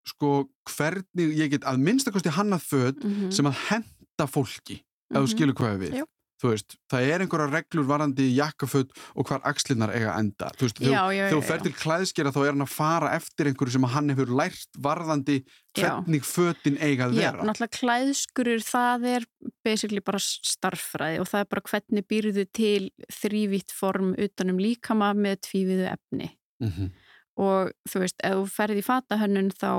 sko 0.09 0.33
hvernig 0.71 1.37
ég 1.39 1.53
get 1.55 1.69
að 1.69 1.83
minnstakosti 1.83 2.33
hannað 2.35 2.67
föt 2.67 3.05
-hmm. 3.05 3.31
sem 3.31 3.47
að 3.47 3.61
henda 3.69 4.27
fólki 4.27 4.83
ef 5.13 5.23
þú 5.23 5.31
skilur 5.31 5.57
hvað 5.59 5.79
við 5.85 5.97
Já. 6.01 6.05
þú 6.43 6.51
veist, 6.51 6.77
það 6.91 7.09
er 7.13 7.23
einhverja 7.23 7.51
reglur 7.53 7.87
varandi 7.87 8.27
jakkaföt 8.35 8.95
og 9.15 9.29
hvar 9.29 9.43
axlinnar 9.45 9.93
eiga 9.95 10.17
enda 10.19 10.51
þú 10.57 10.67
veist, 10.67 10.81
Já, 10.81 10.89
já, 10.89 11.03
þegar 11.07 11.31
já, 11.31 11.35
þú 11.35 11.43
fer 11.43 11.61
já. 11.61 11.63
til 11.63 11.75
klæðskera 11.83 12.33
þá 12.35 12.41
er 12.43 12.51
hann 12.51 12.67
að 12.67 12.73
fara 12.73 13.13
eftir 13.19 13.51
einhverju 13.51 13.73
sem 13.73 13.89
hann 13.95 14.11
hefur 14.11 14.33
lært 14.41 14.81
varðandi 14.89 15.37
Já. 15.77 15.83
hvernig 15.83 16.27
fötin 16.27 16.81
eiga 16.81 17.07
að 17.07 17.15
Já, 17.21 17.31
vera 17.31 17.47
náttúrulega 17.47 17.79
klæðskurur, 17.79 18.65
það 18.67 19.07
er 19.17 19.29
basically 19.65 20.01
bara 20.01 20.19
starffræði 20.23 21.21
og 21.23 21.31
það 21.31 21.45
er 21.45 21.53
bara 21.55 21.69
hvernig 21.71 22.09
býrðu 22.11 22.47
til 22.53 22.91
þrývitt 23.21 23.73
form 23.73 24.15
utanum 24.19 24.59
líkama 24.59 25.15
með 25.15 25.41
tvíviðu 25.47 25.89
efni. 25.93 26.35
mm 26.61 26.91
Og 27.41 27.73
þú 27.89 28.03
veist, 28.05 28.19
ef 28.23 28.35
þú 28.37 28.47
ferði 28.53 28.83
í 28.83 28.87
fatahönnun 28.87 29.51
þá 29.57 29.71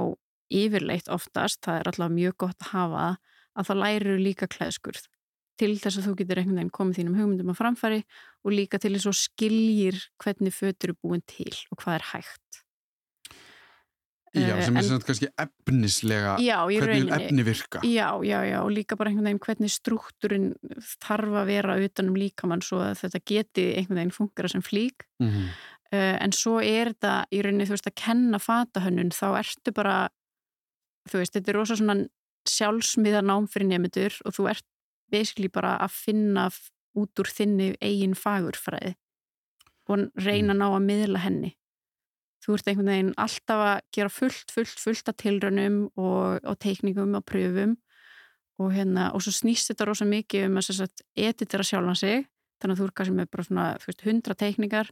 yfirleitt 0.53 1.09
oftast, 1.13 1.61
það 1.65 1.79
er 1.79 1.89
alltaf 1.91 2.13
mjög 2.13 2.37
gott 2.45 2.65
að 2.65 2.71
hafa, 2.73 3.07
að 3.53 3.67
þá 3.69 3.73
lærir 3.83 4.21
líka 4.21 4.47
klæðskurð 4.49 5.05
til 5.61 5.75
þess 5.77 5.99
að 5.99 6.07
þú 6.07 6.13
getur 6.17 6.39
einhvern 6.41 6.57
veginn 6.57 6.73
komið 6.73 6.99
þínum 6.99 7.17
hugmyndum 7.19 7.51
að 7.53 7.59
framfæri 7.59 7.99
og 8.43 8.55
líka 8.57 8.79
til 8.81 8.95
þess 8.95 9.09
að 9.11 9.19
skiljir 9.21 9.99
hvernig 10.23 10.55
fötur 10.55 10.89
eru 10.91 10.97
búin 10.97 11.21
til 11.29 11.53
og 11.69 11.77
hvað 11.83 11.99
er 11.99 12.07
hægt. 12.13 12.39
Já, 14.33 14.55
Eh, 14.57 14.63
sem 14.65 14.77
er 14.77 14.81
sagt 14.81 15.05
kannski 15.05 15.27
efnislega 15.37 16.39
Já, 16.41 16.65
hvernig 16.65 17.05
rauninni. 17.05 17.11
efni 17.21 17.43
virka 17.45 17.81
Já, 17.85 18.17
já, 18.25 18.39
já, 18.49 18.63
og 18.63 18.71
líka 18.73 18.97
bara 18.97 19.11
einhvern 19.11 19.27
veginn 19.29 19.43
hvernig 19.45 19.69
struktúrin 19.69 20.47
þarf 21.05 21.35
að 21.37 21.45
vera 21.51 21.75
utanum 21.77 22.15
líkamann 22.17 22.65
svo 22.65 22.79
að 22.81 22.97
þetta 23.03 23.21
geti 23.29 23.65
einhvern 23.77 23.99
veginn 24.01 24.15
fungera 24.17 24.49
sem 24.49 24.61
flík. 24.61 25.05
mm 25.21 25.27
Uh, 25.27 25.49
en 25.93 26.33
svo 26.35 26.59
er 26.63 26.93
þetta 26.93 27.13
í 27.33 27.41
rauninni, 27.45 27.67
þú 27.69 27.75
veist, 27.75 27.89
að 27.89 27.99
kenna 28.01 28.39
fatahönnun, 28.41 29.13
þá 29.13 29.27
ertu 29.39 29.73
bara, 29.75 29.97
þú 31.09 31.21
veist, 31.21 31.35
þetta 31.37 31.51
er 31.51 31.59
rosa 31.59 31.77
svona 31.79 31.97
sjálfsmiða 32.49 33.23
nám 33.23 33.47
fyrir 33.51 33.69
nefndur 33.69 34.15
og 34.27 34.35
þú 34.35 34.47
ert 34.51 34.65
basically 35.13 35.49
bara 35.53 35.77
að 35.83 35.95
finna 35.95 36.47
út 36.99 37.21
úr 37.21 37.29
þinni 37.29 37.73
eigin 37.81 38.15
fagurfræði 38.17 38.95
og 39.91 40.09
reyna 40.23 40.53
að 40.53 40.59
ná 40.59 40.67
að 40.69 40.85
miðla 40.87 41.21
henni. 41.23 41.53
Þú 42.43 42.57
ert 42.57 42.67
einhvern 42.67 42.91
veginn 42.91 43.13
alltaf 43.23 43.61
að 43.63 43.77
gera 43.95 44.11
fullt, 44.11 44.51
fullt, 44.51 44.79
fullt 44.79 45.09
af 45.11 45.17
tilraunum 45.21 45.79
og, 45.95 46.43
og 46.43 46.59
teikningum 46.59 47.15
og 47.15 47.25
pröfum 47.27 47.77
og 48.61 48.73
hérna, 48.75 49.09
og 49.15 49.23
svo 49.23 49.33
snýst 49.33 49.71
þetta 49.71 49.87
rosa 49.89 50.07
mikið 50.07 50.49
um 50.49 50.59
að 50.59 50.83
að 50.85 51.03
editera 51.15 51.65
sjálfan 51.65 51.99
sig 51.99 52.25
þannig 52.61 52.75
að 52.75 52.81
þú 52.81 52.87
er 52.87 52.95
kannski 52.99 53.15
með 53.17 53.29
bara 53.31 53.45
svona, 53.47 53.67
þú 53.81 53.89
veist, 53.89 54.03
hundra 54.07 54.37
teikningar 54.39 54.91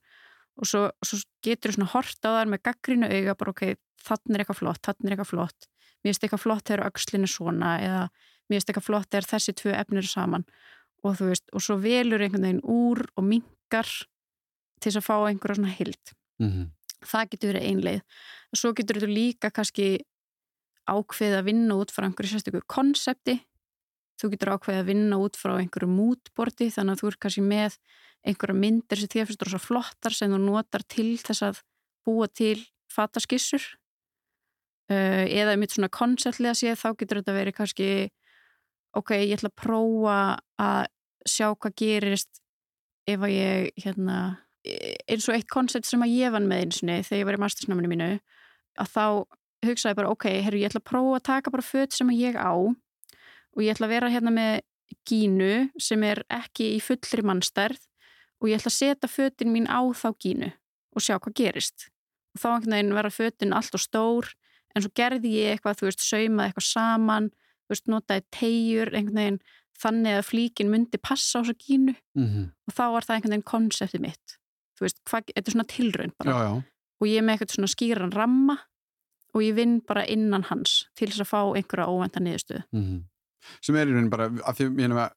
og 0.59 0.67
svo, 0.67 0.83
svo 1.05 1.21
getur 1.45 1.71
þú 1.71 1.79
svona 1.79 1.91
hort 1.93 2.27
á 2.27 2.29
þar 2.35 2.51
með 2.51 2.63
gaggrinu 2.67 3.09
auga 3.09 3.37
bara 3.39 3.53
ok, 3.55 3.63
þannig 4.01 4.35
er 4.35 4.43
eitthvað 4.43 4.61
flott, 4.61 4.81
þannig 4.87 5.07
er 5.07 5.15
eitthvað 5.15 5.31
flott. 5.31 5.67
Mér 6.01 6.11
finnst 6.11 6.23
eitthvað 6.25 6.43
flott 6.45 6.67
þegar 6.67 6.87
öxlinu 6.89 7.29
svona 7.29 7.71
eða 7.81 8.03
mér 8.49 8.57
finnst 8.57 8.71
eitthvað 8.71 8.87
flott 8.87 9.11
þegar 9.11 9.29
þessi 9.31 9.57
tvö 9.61 9.75
efnir 9.77 10.07
saman. 10.09 10.47
Og 11.01 11.17
þú 11.17 11.29
veist, 11.31 11.47
og 11.53 11.63
svo 11.65 11.77
velur 11.81 12.21
einhvern 12.21 12.45
veginn 12.45 12.65
úr 12.65 13.05
og 13.15 13.25
minkar 13.25 13.89
til 14.81 14.93
að 14.97 15.05
fá 15.05 15.15
einhverja 15.29 15.59
svona 15.59 15.75
hild 15.77 16.13
-hmm. 16.41 16.69
það 17.05 17.29
getur 17.31 17.53
verið 17.53 17.67
einleið 17.69 18.01
svo 18.57 18.73
getur 18.77 19.01
þú 19.01 19.11
líka 19.11 19.51
kannski 19.53 19.87
ákveðið 20.89 21.37
að 21.37 21.47
vinna 21.47 21.77
út 21.79 21.93
frá 21.93 22.07
einhverju 22.07 22.33
sérstökur 22.33 22.65
konsepti 22.67 23.37
þú 24.21 24.29
getur 24.35 24.53
ákveðið 24.55 24.81
að 24.83 24.89
vinna 24.91 25.19
út 25.21 25.37
frá 25.39 25.55
einhverju 25.57 25.89
mútborti 25.89 26.69
þannig 26.73 26.95
að 26.95 27.01
þú 27.01 27.09
er 27.09 27.19
kannski 27.25 27.43
með 27.45 27.77
einhverja 28.21 28.57
myndir 28.57 29.01
sem 29.01 29.11
þér 29.11 29.29
finnst 29.29 29.45
rosa 29.47 29.61
flottar 29.61 30.15
sem 30.15 30.33
þú 30.33 30.41
notar 30.43 30.85
til 30.85 31.15
þess 31.21 31.45
að 31.47 31.61
búa 32.05 32.27
til 32.29 32.57
fataskissur. 32.91 33.63
Uh, 34.91 35.23
eða 35.31 35.55
mitt 35.59 35.73
svona 35.73 35.87
konceptlega 35.93 36.57
séð 36.57 36.79
þá 36.81 36.89
getur 36.99 37.21
þetta 37.21 37.35
verið 37.37 37.55
kannski 37.55 37.89
ok, 38.97 39.13
ég 39.23 39.37
ætla 39.37 39.51
að 39.51 39.59
prófa 39.61 40.15
að 40.59 40.89
sjá 41.29 41.47
hvað 41.53 41.75
gerist 41.79 42.41
ef 43.07 43.23
að 43.23 43.33
ég 43.33 43.83
hérna, 43.85 44.17
eins 45.07 45.27
og 45.29 45.37
eitt 45.37 45.49
koncept 45.51 45.87
sem 45.87 46.03
að 46.03 46.15
ég 46.17 46.33
vann 46.33 46.49
með 46.49 46.65
einsinni 46.65 46.97
þegar 47.07 47.21
ég 47.21 47.29
var 47.29 47.37
í 47.37 47.41
mastersnáminu 47.45 47.91
mínu 47.91 48.09
að 48.81 48.91
þá 48.91 49.05
hugsaði 49.65 49.97
bara 50.01 50.11
ok, 50.11 50.27
herru, 50.43 50.59
ég 50.59 50.71
ætla 50.71 50.81
að 50.81 50.89
prófa 50.91 51.17
að 51.17 51.27
taka 51.29 51.53
bara 51.53 51.65
föt 51.65 51.95
sem 51.95 52.11
að 52.11 52.21
ég 52.21 52.37
á 52.37 52.53
og 53.55 53.63
ég 53.63 53.73
ætla 53.73 53.87
að 53.89 53.95
vera 53.95 54.11
hérna 54.11 54.33
með 54.35 54.61
gínu 55.07 55.53
sem 55.79 56.03
er 56.03 56.23
ekki 56.31 56.73
í 56.75 56.81
fullri 56.83 57.23
mannstærð 57.25 57.79
og 58.41 58.49
ég 58.49 58.59
ætla 58.59 58.71
að 58.71 58.77
setja 58.77 59.11
fötin 59.11 59.53
mín 59.53 59.69
á 59.69 59.79
þá 59.95 60.09
gínu 60.19 60.51
og 60.95 61.03
sjá 61.03 61.17
hvað 61.17 61.37
gerist. 61.37 61.87
Og 62.35 62.41
þá 62.41 62.47
einhvern 62.51 62.75
veginn 62.75 62.97
vera 62.97 63.13
fötin 63.13 63.55
allt 63.55 63.77
og 63.77 63.83
stór 63.83 64.31
en 64.75 64.83
svo 64.83 64.91
gerði 64.95 65.35
ég 65.35 65.55
eitthvað, 65.55 65.79
þú 65.79 65.89
veist, 65.89 66.03
saumaði 66.05 66.51
eitthvað 66.51 66.67
saman, 66.67 67.29
þú 67.65 67.75
veist, 67.75 67.87
notaði 67.91 68.25
tegjur 68.37 68.93
einhvern 68.95 69.21
veginn 69.21 69.39
þannig 69.81 70.17
að 70.19 70.27
flíkin 70.27 70.71
myndi 70.71 70.99
passa 71.01 71.39
á 71.39 71.43
þessa 71.43 71.57
gínu. 71.59 71.95
Mm 72.17 72.49
og 72.67 72.75
þá 72.75 72.83
var 72.93 73.07
það 73.07 73.15
einhvern 73.15 73.33
veginn 73.35 73.49
konseptið 73.51 74.03
mitt. 74.05 74.35
Þú 74.77 74.85
veist, 74.85 74.99
hvað, 75.09 75.31
þetta 75.35 75.49
er 75.49 75.55
svona 75.55 75.71
tilraun 75.71 76.13
bara. 76.17 76.31
Já, 76.31 76.37
já, 76.47 76.51
og 77.01 77.09
ég 77.09 77.17
er 77.17 77.25
með 77.25 77.33
eitthvað 77.33 77.55
svona 77.55 77.71
skýran 77.75 78.13
ramma 78.15 78.57
og 79.31 79.43
ég 79.43 79.55
vinn 79.55 79.79
bara 79.87 80.05
innan 80.07 80.45
hans 80.49 80.85
til 80.95 81.09
þess 81.09 81.23
að 81.23 81.31
fá 81.31 81.41
einhverja 81.57 81.89
óvænta 81.91 82.23
niðurstöðu. 82.23 82.63
Mm 82.71 82.99
sem 83.61 83.75
er 83.79 83.89
í 83.89 83.95
raunin 83.95 84.11
bara 84.13 84.29
að 84.29 84.59
því, 84.59 84.69
ég 84.69 84.77
nefnum 84.77 85.01
að 85.01 85.11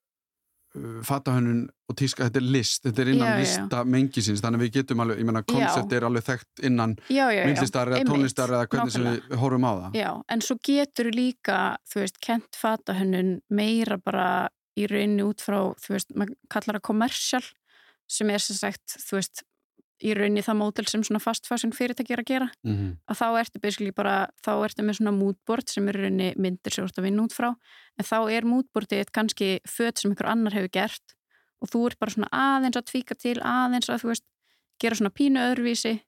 uh, 0.78 0.98
fatahönnun 1.08 1.62
og 1.90 1.98
tíska, 2.00 2.28
þetta 2.28 2.40
er 2.40 2.48
list 2.56 2.86
þetta 2.86 3.04
er 3.04 3.12
innan 3.12 3.28
Já, 3.28 3.32
já, 3.32 3.36
já. 3.36 3.44
lista 3.44 3.82
mengisins 3.96 4.42
þannig 4.44 4.60
að 4.60 4.64
við 4.64 4.74
getum 4.78 5.04
alveg, 5.04 5.20
ég 5.20 5.28
menna, 5.30 5.44
koncept 5.54 5.96
er 5.96 6.08
alveg 6.08 6.26
þekkt 6.28 6.64
innan 6.70 6.96
myndlistar 7.10 7.92
eða 7.92 8.08
tónlistar 8.08 8.54
eða 8.56 8.68
hvernig 8.72 8.94
sem 8.96 9.08
við 9.10 9.38
horfum 9.42 9.68
á 9.68 9.72
það. 9.72 9.98
Já, 10.00 10.10
en 10.34 10.44
svo 10.44 10.58
getur 10.70 11.10
líka, 11.14 11.58
þú 11.90 12.04
veist, 12.04 12.20
kent 12.24 12.60
fatahönnun 12.60 13.34
meira 13.52 14.00
bara 14.00 14.28
í 14.74 14.88
rauninni 14.90 15.22
út 15.26 15.44
frá, 15.44 15.60
þú 15.78 15.94
veist, 15.94 16.14
maður 16.18 16.38
kallar 16.50 16.80
það 16.80 16.86
kommersial, 16.88 17.44
sem 18.10 18.30
er 18.34 18.42
sem 18.42 18.58
sagt, 18.58 18.96
þú 19.04 19.20
veist, 19.20 19.44
í 20.04 20.12
rauninni 20.16 20.42
það 20.44 20.58
mótel 20.60 20.84
sem 20.90 21.02
svona 21.06 21.20
fast 21.22 21.48
fashion 21.48 21.72
fyrirtæki 21.74 22.14
er 22.14 22.22
að 22.22 22.28
gera, 22.28 22.48
mm 22.64 22.74
-hmm. 22.74 22.92
að 23.08 23.18
þá 23.20 23.26
ertu 23.40 23.60
basically 23.62 23.92
bara, 23.92 24.28
þá 24.44 24.52
ertu 24.64 24.84
með 24.84 24.98
svona 24.98 25.14
moodboard 25.16 25.68
sem 25.68 25.88
er 25.88 25.98
í 25.98 26.02
rauninni 26.04 26.30
myndir 26.36 26.72
sem 26.72 26.84
þú 26.84 26.88
ert 26.88 26.98
að 26.98 27.06
vinna 27.08 27.24
út 27.24 27.36
frá, 27.36 27.50
en 27.98 28.04
þá 28.04 28.18
er 28.36 28.44
moodboardið 28.44 29.12
kannski 29.12 29.60
föt 29.64 29.98
sem 29.98 30.10
einhver 30.10 30.30
annar 30.30 30.52
hefur 30.52 30.72
gert 30.72 31.16
og 31.60 31.68
þú 31.72 31.86
ert 31.88 31.98
bara 31.98 32.10
svona 32.10 32.28
aðeins 32.32 32.76
að 32.76 32.88
tvíka 32.92 33.14
til, 33.14 33.38
aðeins 33.40 33.88
að, 33.88 34.00
þú 34.02 34.08
veist, 34.12 34.24
gera 34.80 34.94
svona 34.94 35.10
pínu 35.10 35.40
öðruvísi 35.40 36.00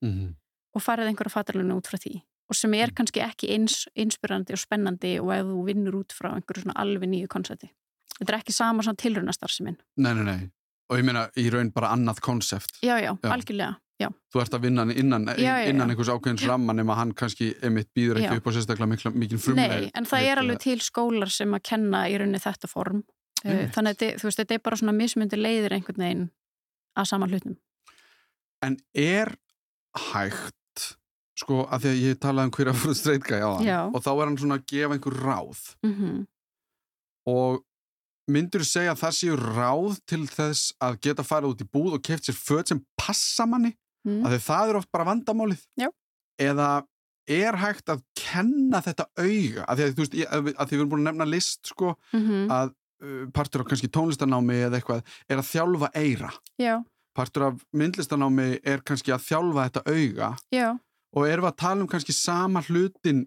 og 0.74 0.82
farið 0.82 1.09
einhverja 1.09 1.32
fataluna 1.32 1.76
út 1.76 1.88
frá 1.88 1.96
því 1.96 2.20
og 2.48 2.54
sem 2.54 2.74
er 2.74 2.92
kannski 2.94 3.20
ekki 3.20 3.48
eins 3.50 3.88
inspirandi 3.96 4.52
og 4.52 4.61
spennandi 4.61 5.18
og 5.18 5.32
ef 5.35 5.46
þú 5.46 5.64
vinnur 5.66 5.94
út 6.02 6.12
frá 6.12 6.30
einhverju 6.35 6.62
svona 6.62 6.78
alveg 6.78 7.09
nýju 7.11 7.26
konsepti. 7.26 7.72
Þetta 8.20 8.32
er 8.32 8.38
ekki 8.38 8.52
sama 8.52 8.82
svona 8.82 8.96
tilrunastar 8.96 9.50
sem 9.50 9.66
minn. 9.66 9.78
Nei, 9.96 10.14
nei, 10.14 10.22
nei 10.22 10.50
og 10.90 11.00
ég 11.00 11.06
meina 11.06 11.26
í 11.38 11.46
raun 11.52 11.72
bara 11.74 11.90
annað 11.94 12.22
konsept 12.24 12.78
Já, 12.85 12.96
já, 13.00 13.12
Já. 13.14 13.30
algjörlega, 13.32 13.76
já. 14.00 14.09
þú 14.32 14.42
ert 14.42 14.56
að 14.56 14.64
vinna 14.66 14.87
innan, 14.92 15.26
innan 15.32 15.37
já. 15.38 15.87
einhvers 15.87 16.11
ákveðins 16.12 16.46
ramma 16.48 16.74
nema 16.76 16.96
hann 16.98 17.12
kannski 17.16 17.52
emitt 17.66 17.90
býður 17.96 18.20
ekki 18.20 18.35
Já. 18.35 18.40
upp 18.40 18.48
á 18.48 18.52
sérstaklega 18.56 18.90
mikla, 18.92 19.12
mikil 19.14 19.40
frumleg 19.42 19.74
Nei, 19.74 19.90
en 19.96 20.09
það 20.09 20.28
er 20.30 20.42
alveg 20.42 20.61
til 20.66 20.78
skólar 20.85 21.32
sem 21.32 21.56
að 21.56 21.64
kenna 21.70 22.04
í 22.11 22.18
rauninni 22.18 22.42
þetta 22.42 22.70
form. 22.70 23.02
Eh, 23.42 23.50
Einmitt. 23.50 23.72
Þannig 23.76 23.96
að 23.96 24.20
þú 24.20 24.28
veist, 24.28 24.42
þetta 24.42 24.56
er 24.56 24.62
bara 24.68 24.80
svona 24.80 24.96
mismundi 24.96 25.40
leiðir 25.40 25.76
einhvern 25.76 26.04
veginn 26.04 26.28
að 26.96 27.11
sama 27.11 27.28
hlutnum. 27.30 27.59
En 28.64 28.78
er 28.94 29.34
hægt 30.12 30.55
sko 31.36 31.66
að 31.68 31.84
því 31.84 31.92
að 31.92 32.03
ég 32.05 32.20
talaði 32.20 32.49
um 32.49 32.55
hverja 32.57 32.74
fyrir 32.80 32.99
streitgæði 33.01 33.44
á 33.44 33.53
Já. 33.64 33.80
og 33.90 34.01
þá 34.01 34.11
er 34.14 34.24
hann 34.24 34.40
svona 34.40 34.59
að 34.61 34.66
gefa 34.72 34.97
einhver 34.97 35.22
ráð 35.24 35.68
Mm 35.84 36.24
og 37.26 37.64
myndur 38.30 38.64
þú 38.64 38.68
segja 38.70 38.94
að 38.94 39.03
það 39.03 39.16
séu 39.18 39.38
ráð 39.40 39.99
til 40.11 40.22
þess 40.30 40.74
að 40.82 41.01
geta 41.07 41.24
farið 41.26 41.55
út 41.55 41.64
í 41.64 41.68
búð 41.76 41.99
og 41.99 42.05
keft 42.07 42.28
sér 42.28 42.38
föt 42.38 42.72
sem 42.72 42.82
passa 42.99 43.47
manni 43.51 43.72
mm. 44.07 44.22
að 44.24 44.36
því 44.36 44.40
það 44.46 44.72
er 44.72 44.80
oft 44.80 44.92
bara 44.94 45.09
vandamálið. 45.11 45.66
Já. 45.82 45.90
eða 46.40 46.70
er 47.26 47.59
hægt 47.59 47.90
að 47.90 48.02
kenna 48.14 48.80
þetta 48.84 49.09
auga? 49.18 49.64
Að 49.66 49.78
því 49.78 49.86
að 49.86 50.00
veist, 50.00 50.18
að 50.22 50.50
að 50.54 50.66
því 50.66 50.76
við 50.76 50.80
erum 50.80 50.90
búin 50.92 51.02
að 51.02 51.09
nefna 51.11 51.30
list 51.30 51.72
sko 51.72 51.94
Mm 52.14 52.50
að 52.57 52.74
uh, 53.02 53.24
partur 53.34 53.64
á 53.66 53.68
kannski 53.68 53.90
tónlistanámi 53.92 54.61
eða 54.68 54.78
eitthvað 54.78 55.16
er 55.28 55.40
að 55.40 55.48
þjálfa 55.50 55.90
eira 55.98 56.30
Já, 56.61 56.74
partur 57.16 57.48
af 57.50 57.62
myndlistanámi 57.76 58.50
er 58.64 58.84
kannski 58.86 59.14
að 59.14 59.24
þjálfa 59.30 59.68
þetta 59.68 59.82
auga. 59.96 60.28
Já, 60.54 60.68
og 61.16 61.26
erum 61.28 61.46
við 61.46 61.52
að 61.52 61.59
tala 61.64 61.82
um 61.82 61.90
kannski 61.90 62.14
sama 62.16 62.62
hlutin 62.68 63.24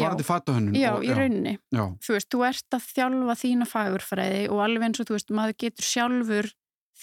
varandi 0.00 0.24
fatahönnun 0.24 0.78
já, 0.78 0.94
og, 0.94 1.04
í 1.04 1.12
rauninni. 1.12 1.56
Já, 1.74 1.84
þú 2.02 2.16
veist, 2.16 2.30
þú 2.32 2.44
ert 2.48 2.76
að 2.78 2.88
þjálfa 2.94 3.38
þína 3.42 3.68
fagurfræði 3.68 4.42
og 4.48 4.62
alveg 4.64 4.88
eins 4.88 5.02
og 5.02 5.08
þú 5.08 5.18
veist, 5.18 5.32
maður 5.36 5.58
getur 5.66 5.88
sjálfur 5.88 6.50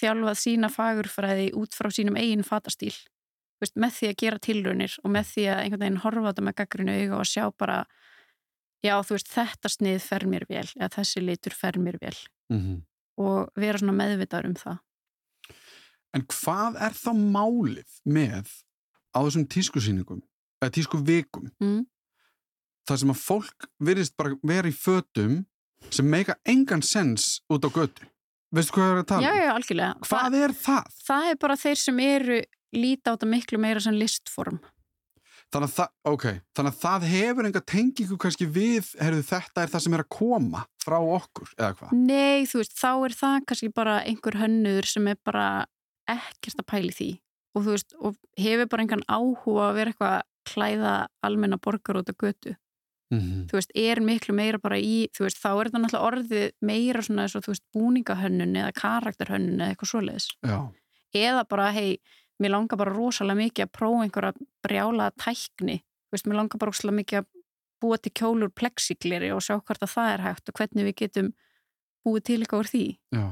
þjálfað 0.00 0.42
sína 0.42 0.70
fagurfræði 0.72 1.48
út 1.60 1.76
frá 1.76 1.90
sínum 1.94 2.18
eigin 2.20 2.46
fatastíl. 2.46 2.94
Veist, 3.60 3.76
með 3.76 3.96
því 3.98 4.10
að 4.10 4.20
gera 4.22 4.40
tilraunir 4.40 4.92
og 5.04 5.12
með 5.12 5.32
því 5.34 5.48
að 5.52 5.62
einhvern 5.64 5.82
veginn 5.84 6.04
horfa 6.04 6.30
þetta 6.30 6.44
með 6.46 6.58
gaggrinu 6.60 6.92
auga 6.96 7.18
og 7.20 7.28
sjá 7.28 7.42
bara 7.60 7.80
já, 8.80 8.94
þú 9.04 9.16
veist, 9.18 9.32
þetta 9.34 9.72
snið 9.76 9.98
fer 10.06 10.24
mér 10.32 10.46
vel 10.48 10.68
eða 10.78 10.94
þessi 10.94 11.24
litur 11.24 11.56
fer 11.56 11.76
mér 11.82 12.00
vel. 12.00 12.16
Mm 12.52 12.78
og 13.20 13.50
vera 13.58 13.80
svona 13.80 13.96
meðvitaður 13.96 14.50
um 14.50 14.56
það. 14.58 14.80
En 16.16 16.26
hvað 16.32 16.80
er 16.86 16.96
þá 16.98 17.10
málið 17.14 18.00
með 18.08 18.50
á 19.14 19.18
þessum 19.22 19.46
tískusýningum 19.50 20.22
eða 20.60 20.74
tískuvikum? 20.76 21.50
Mm. 21.62 21.86
þar 22.88 22.98
sem 23.02 23.12
að 23.12 23.20
fólk 23.22 23.66
virðist 23.78 24.16
bara 24.18 24.34
vera 24.42 24.70
í 24.70 24.74
fötum 24.74 25.44
sem 25.94 26.08
meika 26.10 26.34
engan 26.48 26.82
sens 26.82 27.38
út 27.52 27.62
á 27.62 27.70
götu 27.70 28.08
veistu 28.56 28.76
hvað 28.76 28.86
ég 28.86 28.96
er 28.96 29.02
að 29.02 29.08
tala? 29.12 29.22
já, 29.22 29.32
um? 29.32 29.40
já, 29.40 29.52
algjörlega 29.54 30.08
Hvað 30.08 30.36
er 30.40 30.56
það? 30.56 30.90
það, 30.90 31.06
það 31.06 31.30
er 31.30 31.40
bara 31.44 31.60
þeir 31.64 31.80
sem 31.84 32.04
eru 32.06 32.42
líta 32.76 33.10
á 33.10 33.14
þetta 33.14 33.30
miklu 33.34 33.62
meira 33.62 33.82
sem 33.84 33.98
listform 33.98 34.60
Þannig 35.50 35.66
að, 35.66 35.72
það, 35.74 35.94
okay. 36.06 36.36
Þannig 36.54 36.70
að 36.70 36.82
það 36.84 37.04
hefur 37.10 37.46
enga 37.48 37.60
tengingu 37.66 38.16
kannski 38.22 38.46
við, 38.54 38.92
herðu 39.02 39.24
þetta 39.26 39.64
er 39.64 39.72
það 39.72 39.82
sem 39.82 39.96
er 39.96 40.02
að 40.04 40.10
koma 40.14 40.60
frá 40.78 40.96
okkur, 41.00 41.50
eða 41.56 41.70
hvað? 41.80 41.94
Nei, 41.98 42.46
þú 42.46 42.60
veist, 42.60 42.76
þá 42.78 42.90
er 42.92 43.16
það 43.18 43.38
kannski 43.50 43.70
bara 43.80 43.96
einhver 44.06 44.38
hönnur 44.38 44.86
sem 44.86 45.08
er 45.10 45.18
bara 45.26 45.48
ekkert 46.10 46.62
að 46.62 46.68
pæli 46.70 46.94
því 46.94 47.10
og 47.56 47.64
þú 47.66 47.74
veist, 47.74 47.96
og 47.98 48.18
hefur 48.38 48.70
bara 48.70 48.86
engan 48.86 49.06
áhuga 49.10 49.66
að 49.66 49.78
vera 49.80 49.92
eitthvað 49.92 50.16
að 50.20 50.26
klæða 50.50 50.94
almenna 51.26 51.58
borgar 51.62 51.98
út 52.00 52.10
á 52.10 52.14
götu. 52.14 52.54
Mm 53.10 53.18
-hmm. 53.20 53.46
Þú 53.50 53.52
veist, 53.58 53.70
er 53.74 54.00
miklu 54.00 54.34
meira 54.34 54.58
bara 54.58 54.76
í, 54.78 55.08
þú 55.10 55.24
veist, 55.26 55.38
þá 55.42 55.48
er 55.60 55.66
þetta 55.68 55.78
náttúrulega 55.82 56.08
orðið 56.10 56.50
meira 56.62 57.02
svona 57.02 57.22
eins 57.22 57.34
og, 57.36 57.42
þú 57.42 57.50
veist, 57.52 57.64
búningahönnun 57.74 58.56
eða 58.56 58.72
karakterhönnun 58.72 59.60
eða 59.60 59.70
eitthvað 59.74 59.90
svoleiðis. 59.90 60.28
Já, 60.46 60.72
Eða 61.14 61.44
bara, 61.48 61.72
hei, 61.72 61.98
mér 62.40 62.50
langar 62.50 62.76
bara 62.78 62.92
rosalega 62.94 63.36
mikið 63.42 63.64
að 63.66 63.72
prófa 63.78 64.02
einhverja 64.04 64.32
brjálaða 64.62 65.10
tækni. 65.18 65.76
Þú 65.82 66.12
veist, 66.12 66.26
mér 66.26 66.36
langar 66.36 66.58
bara 66.58 66.70
rosalega 66.70 66.96
mikið 67.02 67.18
að 67.18 67.26
búa 67.82 67.96
til 67.98 68.12
kjólur 68.12 68.48
plexigleri 68.54 69.30
og 69.34 69.40
sjá 69.42 69.58
hvort 69.58 69.82
að 69.82 69.90
það 69.96 70.14
er 70.14 70.20
hægt 70.20 70.48
og 70.48 70.54
hvernig 70.54 70.84
við 70.84 70.94
getum 71.02 71.32
búið 72.06 72.22
til 72.24 72.40
eitthvað 72.40 72.60
úr 72.60 72.68
því. 72.70 72.98
já. 73.14 73.26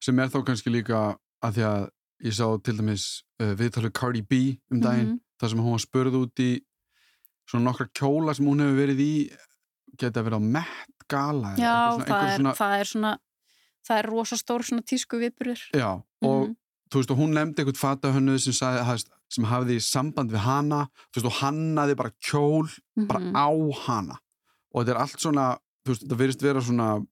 Sem 0.00 0.18
er 0.18 0.26
þá 0.28 0.44
kannski 0.44 0.70
líka 0.70 1.16
að 1.42 1.52
því 1.54 1.62
að 1.62 1.90
ég 2.24 2.32
sá 2.32 2.46
til 2.62 2.76
dæmis 2.76 3.22
uh, 3.40 3.54
viðtalið 3.54 3.92
Cardi 3.92 4.22
B 4.22 4.58
um 4.70 4.80
daginn, 4.80 5.06
Mhm. 5.06 5.20
þar 5.40 5.48
sem 5.50 5.58
hún 5.58 5.70
var 5.70 5.78
spurð 5.78 6.14
út 6.14 6.38
í 6.40 6.60
svona 7.52 7.68
nokkra 7.68 7.86
kjóla 7.98 8.34
sem 8.34 8.48
hún 8.48 8.64
hefur 8.64 8.80
verið 8.80 9.02
í 9.04 9.12
geta 10.00 10.24
verið 10.24 10.40
á 10.40 10.42
Met 10.56 11.06
Gala 11.12 11.52
Já, 11.60 11.74
eitthvað 11.92 12.08
það, 12.08 12.26
er, 12.32 12.36
svona, 12.40 12.54
það 12.58 12.74
er 12.80 12.90
svona 12.94 13.12
það 13.86 13.98
er 14.02 14.08
rosastór 14.14 14.64
svona 14.68 14.84
tísku 14.88 15.20
viðburður 15.20 15.62
Já, 15.76 15.90
og 16.24 16.42
Mhm. 16.48 16.56
þú 16.92 17.00
veist, 17.00 17.10
og 17.10 17.18
hún 17.22 17.32
nefndi 17.36 17.62
eitthvað 17.62 17.80
fatahönnuð 17.82 18.38
sem, 18.40 18.98
sem 19.32 19.44
hafði 19.48 19.78
samband 19.80 20.30
við 20.32 20.42
hana, 20.44 20.80
þú 21.12 21.20
veist, 21.22 21.26
og 21.30 21.38
hannaði 21.40 21.96
bara 21.96 22.10
kjól 22.20 22.68
bara 23.08 23.20
Mhm. 23.20 23.32
á 23.36 23.48
hana 23.86 24.18
og 24.74 24.84
þetta 24.84 24.90
er 24.94 25.00
allt 25.00 25.18
svona, 25.20 25.46
þú 25.84 25.88
veist, 25.92 26.02
þetta 26.06 26.18
verðist 26.20 26.42
vera 26.42 26.60
svona 26.60 27.06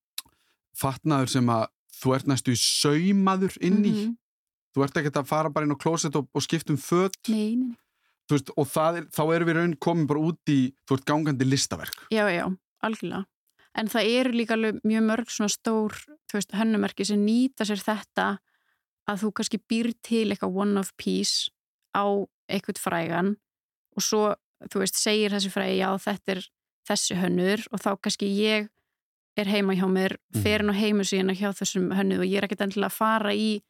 fatnaður 0.81 1.29
sem 1.29 1.47
að 1.47 1.67
þú 2.01 2.15
ert 2.17 2.27
næstu 2.31 2.53
í 2.55 2.61
saumaður 2.61 3.57
inn 3.61 3.83
í, 3.85 3.93
Mhm. 4.07 4.17
þú 4.77 4.85
ert 4.85 4.95
ekkert 4.97 5.17
að 5.21 5.27
fara 5.27 5.51
bara 5.51 5.67
inn 5.67 5.73
á 5.75 5.79
klósett 5.79 6.15
og, 6.17 6.29
og 6.35 6.43
skipta 6.43 6.71
um 6.71 6.77
föt 6.79 7.13
Nei, 7.29 7.55
nei, 7.57 7.77
veist, 8.37 8.51
og 8.57 8.67
er, 8.99 9.05
þá 9.11 9.23
erum 9.35 9.49
við 9.51 9.57
raun 9.59 9.77
komin 9.77 10.07
bara 10.11 10.21
út 10.31 10.53
í, 10.53 10.73
ert 10.91 11.05
gangandi 11.09 11.45
listaverk 11.49 12.07
Já, 12.11 12.25
já, 12.33 12.47
algjörlega 12.83 13.25
En 13.79 13.87
það 13.87 14.09
eru 14.19 14.33
líka 14.35 14.57
mjög 14.59 15.05
mörg 15.07 15.29
svona 15.31 15.49
stór 15.53 15.95
veist, 16.33 16.51
hönnumerki 16.59 17.05
sem 17.07 17.21
nýta 17.23 17.63
sér 17.69 17.79
þetta 17.79 18.25
að 19.11 19.21
þú 19.23 19.31
kannski 19.39 19.61
býr 19.71 19.93
til 20.03 20.25
eitthvað 20.33 20.57
one 20.65 20.81
of 20.81 20.91
piece 20.99 21.51
á 21.95 22.03
eitthvað 22.51 22.81
frægan 22.83 23.37
og 23.97 24.03
svo, 24.03 24.25
þú 24.71 24.83
veist, 24.83 24.99
segir 24.99 25.31
þessi 25.31 25.51
frægi 25.55 25.79
já, 25.81 25.89
þetta 26.03 26.35
er 26.35 26.43
þessi 26.91 27.17
hönnur 27.21 27.63
og 27.71 27.79
þá 27.83 27.91
kannski 28.03 28.27
ég 28.35 28.69
er 29.39 29.47
heima 29.47 29.75
hjá 29.79 29.87
mér, 29.87 30.17
Mhm. 30.35 30.43
fer 30.43 30.61
inn 30.65 30.71
á 30.71 30.75
heimu 30.75 31.07
síðan 31.07 31.35
hjá 31.39 31.51
þessum 31.55 31.93
hönnuð 31.95 32.25
og 32.25 32.29
ég 32.29 32.39
er 32.43 32.47
ekkert 32.49 32.67
endilega 32.67 32.91
að 32.91 32.99
fara 32.99 33.31
í 33.33 33.63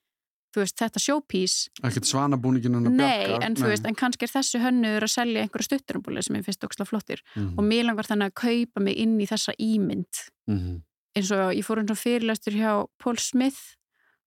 þú 0.55 0.63
veist, 0.65 0.77
þetta 0.81 1.01
showpiece 1.03 1.71
ekkert 1.87 2.09
svanabúningin 2.11 2.77
hennar 2.79 2.95
Nei, 2.95 3.27
Bjarkar, 3.27 3.45
en 3.47 3.57
þú 3.59 3.71
veist, 3.71 3.89
en 3.89 3.99
kannski 3.99 4.27
er 4.27 4.33
þessi 4.35 4.61
hönnuður 4.63 5.07
að 5.07 5.13
selja 5.15 5.43
einhverja 5.45 5.69
stutturumbúli 5.69 6.25
sem 6.27 6.39
ég 6.39 6.47
finnst 6.47 6.65
okkislega 6.67 6.91
flottir. 6.91 7.23
Mhm, 7.37 7.53
og 7.59 7.67
mér 7.67 7.85
langar 7.87 8.09
þannig 8.09 8.31
að 8.33 8.39
kaupa 8.43 8.85
mig 8.85 8.97
inn 8.99 9.19
í 9.21 9.29
þessa 9.31 9.55
ímynd. 9.59 10.25
Mhm, 10.51 10.81
eins 11.17 11.31
og 11.31 11.55
ég 11.55 11.67
fór 11.67 11.83
eins 11.83 11.91
og 11.95 12.01
fyrirlæstur 12.01 12.57
hjá 12.59 12.73
Paul 12.99 13.17
Smith 13.17 13.77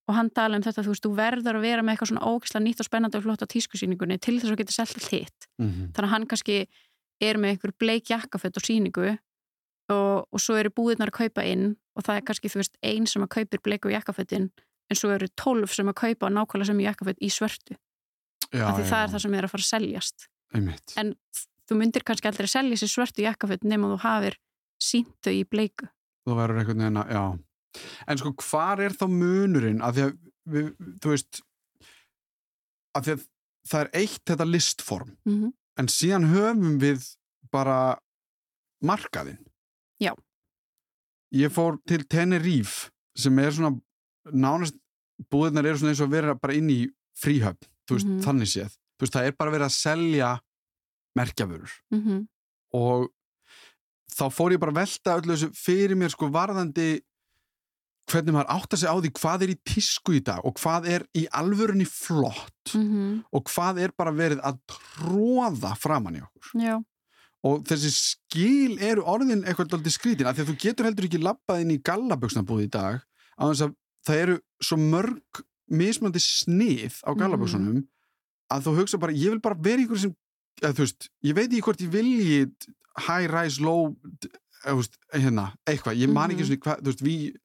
og 0.07 0.15
hann 0.15 0.29
tala 0.29 0.57
um 0.57 0.63
þetta, 0.63 0.83
þú 0.83 0.91
veist, 0.91 1.03
þú 1.03 1.15
verður 1.15 1.55
að 1.55 1.61
vera 1.63 1.81
með 1.81 1.95
eitthvað 1.95 2.11
svona 2.11 2.27
ógislega 2.27 2.63
nýtt 2.65 2.81
og 2.83 2.87
spennandi 2.87 3.19
og 3.19 3.23
flott 3.23 3.43
á 3.43 3.47
tískusýningunni 3.47 4.19
til 4.19 4.39
þess 4.39 4.51
að 4.51 4.59
geta 4.59 4.75
selt 4.75 4.95
allt 4.97 5.11
hitt. 5.11 5.47
Mhm. 5.59 5.93
þannig 5.93 6.07
að 6.07 6.13
hann 6.13 6.27
kannski 6.27 6.67
er 7.21 7.37
með 7.37 7.55
einhver 7.55 7.73
bleik 7.79 8.09
jakkafött 8.11 8.57
og 8.57 8.63
síningu 8.63 9.17
og, 9.89 10.27
og 10.31 10.39
svo 10.39 10.55
eru 10.59 10.69
búðirnar 10.69 11.11
að 11.11 11.19
kaupa 11.23 11.45
inn 11.47 11.75
og 11.95 12.03
það 12.03 12.19
er 12.19 12.25
kannski, 12.27 12.51
þú 12.51 12.61
veist, 12.61 12.77
ein 12.83 13.07
sem 13.07 13.23
að 13.23 13.33
kaupir 13.37 13.61
bleiku 13.63 13.91
jakkaföttin 13.93 14.49
en 14.93 14.99
svo 14.99 15.13
eru 15.15 15.29
tólf 15.39 15.73
sem 15.75 15.89
að 15.89 15.99
kaupa 16.03 16.29
nákvæmlega 16.29 16.69
sem 16.69 16.83
jakkafött 16.83 17.23
í 17.23 17.31
svörtu. 17.33 17.77
Já, 18.53 18.67
af 18.69 18.77
því 18.77 18.85
já, 18.85 18.89
það 18.91 19.01
er 19.01 19.13
það 19.13 19.25
sem 19.25 19.35
er 19.37 19.47
að 19.47 19.53
fara 19.53 19.65
að 19.65 19.71
seljast. 19.71 20.27
Einmitt. 20.53 20.93
en 21.01 21.15
þú 21.69 21.77
myndir 21.79 22.03
kannski 22.05 22.29
aldrei 22.29 22.49
selja 22.51 22.77
sér 22.77 22.91
svörtu 22.91 23.23
jakkaföt 23.25 23.63
nema 23.65 23.89
þú 23.93 23.97
hafir 24.03 24.37
sínt 24.83 25.15
þau 25.25 25.33
í 25.33 25.43
bleiku. 25.49 25.89
Þú 26.27 26.37
verður 26.37 26.61
einhvern 26.61 26.83
veginn 26.83 27.01
að, 27.01 27.13
já. 27.15 27.83
En 28.07 28.21
sko, 28.21 28.33
hvar 28.45 28.83
er 28.83 28.93
þá 28.93 29.07
munurinn? 29.09 29.81
Af 29.83 29.95
því 29.97 30.05
að, 30.05 30.13
við, 30.53 30.69
þú 31.01 31.13
veist 31.15 31.41
af 32.93 33.05
því 33.05 33.15
að 33.15 33.25
það 33.69 33.85
er 33.85 33.91
eitt 34.01 34.21
þetta 34.29 34.47
listform 34.49 35.15
mm 35.25 35.33
-hmm. 35.33 35.53
en 35.79 35.87
síðan 35.89 36.29
höfum 36.29 36.77
við 36.79 37.07
bara 37.51 37.97
markaðinn. 38.83 39.41
Já. 40.01 40.13
ég 41.31 41.49
fór 41.49 41.79
til 41.87 42.03
Tenerife 42.05 42.91
sem 43.15 43.39
er 43.39 43.51
svona 43.51 43.79
nánast 44.31 44.75
búðirnar 45.31 45.65
eru 45.69 45.77
svona 45.77 45.93
eins 45.93 46.01
og 46.01 46.07
að 46.09 46.15
vera 46.17 46.35
bara 46.35 46.53
inn 46.57 46.69
í 46.69 46.79
fríhöfn, 47.19 47.67
þú 47.87 47.95
veist, 47.97 48.07
Mhm. 48.07 48.21
þannig 48.25 48.49
séð. 48.51 48.71
Þú 48.97 49.01
veist, 49.05 49.13
það 49.13 49.27
er 49.27 49.31
bara 49.37 49.51
verið 49.51 49.65
að 49.69 49.77
selja 49.77 50.39
merkjavörur. 51.17 51.71
Mm 51.93 52.27
og 52.73 53.09
þá 54.09 54.23
fór 54.33 54.51
ég 54.51 54.59
bara 54.59 54.71
að 54.71 54.79
velta 54.81 55.13
öllu 55.21 55.33
þessu 55.35 55.49
fyrir 55.53 55.95
mér 55.95 56.09
sko 56.09 56.25
varðandi 56.33 57.01
hvernig 58.09 58.33
maður 58.33 58.49
átta 58.49 58.77
sig 58.77 58.89
á 58.89 58.95
því 58.97 59.11
hvað 59.19 59.43
er 59.45 59.51
í 59.53 59.57
tísku 59.63 60.15
í 60.17 60.23
dag 60.25 60.41
og 60.43 60.55
hvað 60.57 60.87
er 60.89 61.05
í 61.13 61.27
alvörunni 61.29 61.85
flott 61.85 62.73
-hmm. 62.73 63.23
og 63.31 63.43
hvað 63.45 63.79
er 63.83 63.91
bara 63.95 64.11
verið 64.11 64.41
að 64.41 64.57
tróða 64.67 65.75
framann 65.77 66.15
í 66.17 66.21
okkur. 66.25 66.49
Já, 66.61 66.83
og 67.43 67.63
þessi 67.63 67.91
skil 67.93 68.77
eru 68.81 69.03
orðin 69.03 69.45
eitthvað 69.45 69.73
aldrei 69.77 69.91
skrítin 69.93 70.25
af 70.27 70.35
því 70.35 70.41
að 70.41 70.49
þú 70.49 70.57
getur 70.65 70.85
heldur 70.85 71.05
ekki 71.05 71.21
labbað 71.23 71.61
inn 71.61 71.71
í 71.71 71.81
gallaböksnabúð 71.81 72.63
í 72.63 72.69
dag 72.69 73.01
á 73.37 73.43
þess 73.49 73.61
að 73.67 73.75
það 74.07 74.21
eru 74.25 74.37
svo 74.63 74.77
mörg 74.77 75.43
mismandi 75.73 76.19
snið 76.21 76.99
á 77.07 77.11
gallaböksunum 77.17 77.83
að 78.53 78.65
þú 78.67 78.75
hugsa 78.81 78.99
bara, 79.01 79.15
ég 79.15 79.33
vil 79.33 79.39
bara 79.43 79.55
vera 79.57 79.81
ykkur 79.85 79.99
sem 80.03 80.15
eða, 80.61 80.73
þú 80.77 80.83
veist, 80.85 81.07
ég 81.25 81.35
veit 81.37 81.47
ekki 81.49 81.63
hvort 81.65 81.81
ég 81.81 81.93
vilji 81.93 82.41
high, 83.07 83.25
rise, 83.31 83.61
low 83.63 83.95
eða, 84.63 84.75
veist, 84.77 84.99
hérna, 85.15 85.47
eitthvað, 85.65 85.97
ég 86.03 86.11
man 86.13 86.29
ekki 86.35 86.43
Mhm. 86.43 86.51
svona 86.51 86.63
hvað, 86.67 86.83
þú 86.83 86.91
veist, 86.91 87.01
við 87.07 87.39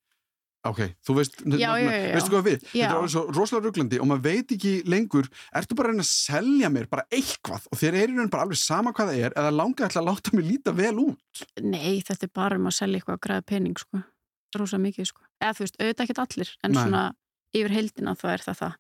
ok, 0.69 0.81
þú 1.07 1.15
veist, 1.17 1.37
Já, 1.47 1.71
já, 1.81 1.89
já, 1.89 2.13
veistu 2.19 2.31
hvað 2.35 2.45
við? 2.45 2.59
Þetta 2.67 2.91
er 2.91 2.97
alveg 2.99 3.11
svo 3.15 3.23
rosalega 3.33 3.65
rugglandi 3.71 4.01
og 4.03 4.07
maður 4.11 4.25
veit 4.27 4.53
ekki 4.53 4.73
lengur 4.85 5.29
ertu 5.57 5.75
bara 5.79 5.89
að 5.89 5.93
reyna 5.95 6.05
að 6.05 6.11
selja 6.11 6.69
mér 6.75 6.89
bara 6.91 7.07
eitthvað? 7.11 7.63
Og 7.73 7.79
þér 7.81 7.95
er 8.03 8.09
í 8.13 8.17
raun 8.19 8.29
bara 8.35 8.43
alveg 8.45 8.61
sama 8.61 8.93
hvað 8.93 9.09
það 9.15 9.25
er 9.25 9.33
eða 9.39 9.55
langa 9.57 9.87
ætla 9.89 10.03
að 10.03 10.09
láta 10.11 10.35
mig 10.37 10.45
líta 10.45 10.75
vel 10.77 10.97
út? 11.07 11.45
Nei, 11.63 12.03
þetta 12.05 12.25
er 12.29 12.35
bara 12.35 12.57
um 12.61 12.67
að 12.69 12.77
selja 12.83 12.99
eitthvað 13.01 13.17
að 13.17 13.25
græða 13.29 13.47
pening, 13.47 13.79
sko 13.79 14.03
rosa 14.57 14.79
mikið, 14.81 15.11
sko 15.11 15.25
eða 15.43 15.55
þú 15.57 15.65
veist, 15.65 15.79
auðvitað 15.81 16.05
ekkert 16.05 16.23
allir 16.25 16.51
en 16.65 16.73
Nei. 16.73 16.81
svona 16.83 17.03
yfir 17.57 17.75
heildina 17.75 18.15
þá 18.17 18.27
er 18.33 18.45
það 18.47 18.59
það 18.63 18.75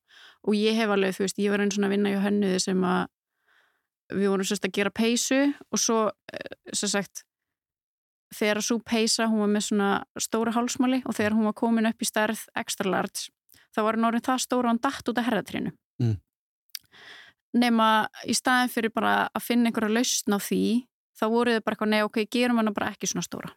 og 0.48 0.54
ég 0.58 0.76
hef 0.78 0.90
alveg, 0.94 1.16
þú 1.16 1.24
veist, 1.26 1.38
ég 1.38 1.50
var 1.52 1.60
einn 1.64 1.72
svona 1.74 1.90
vinna 1.92 2.12
hjá 2.12 2.20
hönnuði 2.24 2.60
sem 2.64 2.84
að 2.84 3.06
við 4.18 4.30
vorum 4.32 4.48
sérst 4.48 4.64
að 4.64 4.76
gera 4.78 4.90
peysu 4.94 5.40
og 5.68 5.80
svo 5.82 5.98
eh, 6.32 6.54
sem 6.72 6.88
sagt 6.88 7.24
þegar 8.34 8.60
svo 8.64 8.78
peysa, 8.84 9.26
hún 9.28 9.40
var 9.40 9.50
með 9.52 9.66
svona 9.70 9.90
stóra 10.20 10.52
hálsmáli 10.52 11.02
og 11.04 11.16
þegar 11.16 11.36
hún 11.36 11.48
var 11.48 11.56
komin 11.56 11.88
upp 11.88 12.02
í 12.04 12.08
stærð 12.08 12.46
extra 12.60 12.88
large, 12.92 13.28
þá 13.72 13.82
var 13.84 13.96
hún 13.96 14.08
orðin 14.08 14.24
það 14.24 14.42
stóra 14.44 14.68
og 14.68 14.72
hann 14.74 14.82
datt 14.84 15.08
út 15.12 15.20
af 15.20 15.28
herðatrinu 15.28 15.74
Mm. 15.98 16.14
nema 17.58 18.06
í 18.22 18.34
staðin 18.38 18.70
fyrir 18.70 18.92
bara 18.94 19.28
að 19.34 19.42
finna 19.42 19.66
einhverja 19.66 19.90
lausn 19.96 20.30
á 20.30 20.38
því 20.38 20.86
þá 21.18 21.24
voru 21.32 21.54
þau 21.56 21.64
bara 21.64 21.74
eitthvað, 21.74 21.90
nei 21.90 22.02
ok, 22.06 22.18
gerum 22.30 22.60
hana 22.60 22.70
bara 22.76 22.92
ekki 22.92 23.08
svona 23.10 23.26
stóra 23.26 23.50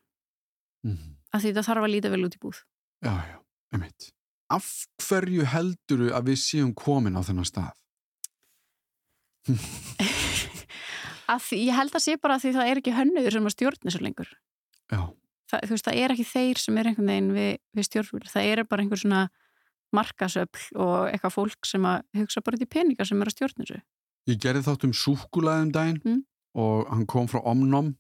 mm. 0.88 1.21
Því 1.40 1.54
það 1.56 1.68
þarf 1.70 1.84
að 1.88 1.94
líta 1.96 2.10
vel 2.12 2.26
út 2.28 2.36
í 2.36 2.42
búð. 2.44 2.58
Já, 3.06 3.14
já, 3.32 3.38
einmitt. 3.74 4.10
Af 4.52 4.68
hverju 5.08 5.46
helduru 5.48 6.10
að 6.12 6.28
við 6.32 6.40
séum 6.44 6.74
komin 6.76 7.16
á 7.16 7.22
þennan 7.24 7.48
stað? 7.48 7.72
að 11.32 11.44
því, 11.48 11.60
ég 11.70 11.78
held 11.78 11.96
að 11.96 12.04
sé 12.04 12.18
bara 12.22 12.36
að 12.38 12.44
því 12.46 12.52
það 12.58 12.70
er 12.72 12.82
ekki 12.82 12.96
hönnuður 12.98 13.36
sem 13.38 13.48
að 13.48 13.56
stjórna 13.56 13.88
þessu 13.88 14.02
lengur. 14.04 14.32
Já, 14.92 15.02
það, 15.52 15.64
þú 15.70 15.76
veist, 15.78 15.88
það 15.88 16.02
er 16.04 16.14
ekki 16.16 16.28
þeir 16.32 16.62
sem 16.62 16.80
er 16.82 16.90
einhvern 16.92 17.12
veginn 17.14 17.32
við, 17.38 17.54
við 17.80 17.88
stjórnvöld, 17.88 18.28
það 18.34 18.50
er 18.52 18.64
bara 18.68 18.86
einhver 18.86 19.02
svona 19.02 19.22
markasöfl 19.96 20.68
og 20.80 20.98
eitthvað 21.12 21.36
fólk 21.36 21.68
sem 21.68 21.88
að 21.88 22.04
hugsa 22.22 22.44
bara 22.46 22.60
til 22.62 22.70
peninga 22.72 23.08
sem 23.08 23.20
er 23.24 23.32
að 23.32 23.36
stjórna 23.38 23.66
þessu. 23.66 23.82
Ég 24.30 24.40
gerði 24.44 24.66
þátt 24.68 24.86
um 24.88 24.94
súkulaðum 24.96 25.72
daginn 25.76 26.02
Mm. 26.06 26.20
og 26.60 26.88
hann 26.92 27.06
kom 27.08 27.28
frá 27.32 27.40
Omnom 27.48 27.94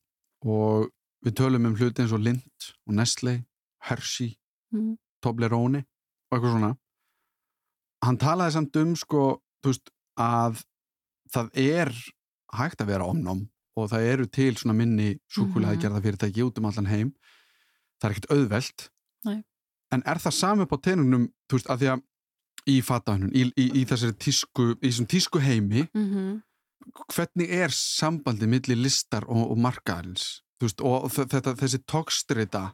og 0.44 0.92
við 1.26 1.36
tölum 1.38 1.68
um 1.70 1.76
hluti 1.78 2.02
eins 2.04 2.14
og 2.16 2.24
Lind 2.24 2.68
og 2.88 2.96
Nestle, 2.98 3.36
Hershey, 3.88 4.36
mm. 4.74 4.96
Toblerone 5.22 5.84
og 6.32 6.38
eitthvað 6.38 6.56
svona. 6.56 6.72
Hann 8.06 8.18
talaði 8.18 8.56
samt 8.56 8.76
um 8.82 8.96
sko, 8.98 9.24
veist, 9.66 9.92
að 10.18 10.64
það 11.32 11.50
er 11.62 11.92
hægt 12.58 12.82
að 12.82 12.90
vera 12.92 13.08
Omnom 13.08 13.44
og 13.78 13.90
það 13.92 14.08
eru 14.12 14.26
til 14.28 14.56
svona 14.58 14.76
minni 14.76 15.14
súkulaði 15.32 15.78
Mhm. 15.78 15.82
gerða 15.86 16.02
fyrirtæki 16.04 16.44
út 16.44 16.58
um 16.58 16.66
allan 16.66 16.90
heim. 16.90 17.14
Það 18.02 18.10
er 18.10 18.16
ekkert 18.16 18.32
auðvelt. 18.36 18.90
Nei. 19.26 19.44
En 19.92 20.04
er 20.06 20.16
það 20.16 20.34
sami 20.34 20.64
upp 20.64 20.74
á 20.74 20.78
teinunum, 20.82 21.28
þú 21.48 21.58
veist, 21.58 21.70
að 21.70 21.80
því 21.80 21.88
að 21.94 22.02
í 22.68 22.82
fatahönnun, 22.82 23.32
í, 23.34 23.44
í, 23.58 23.66
í 23.82 23.86
þessari 23.86 24.18
tísku, 24.18 24.66
í 24.82 24.88
þessum 24.90 25.08
tísku 25.08 25.40
heimi, 25.40 25.88
Mm 25.94 26.42
hvernig 27.14 27.50
er 27.54 27.70
sambandi 27.70 28.48
milli 28.50 28.76
listar 28.76 29.24
og, 29.30 29.52
og 29.52 29.58
markaðarins 29.62 30.42
veist, 30.68 30.82
og 30.82 31.10
þetta, 31.12 31.56
þessi 31.56 31.80
tókstrita 31.86 32.74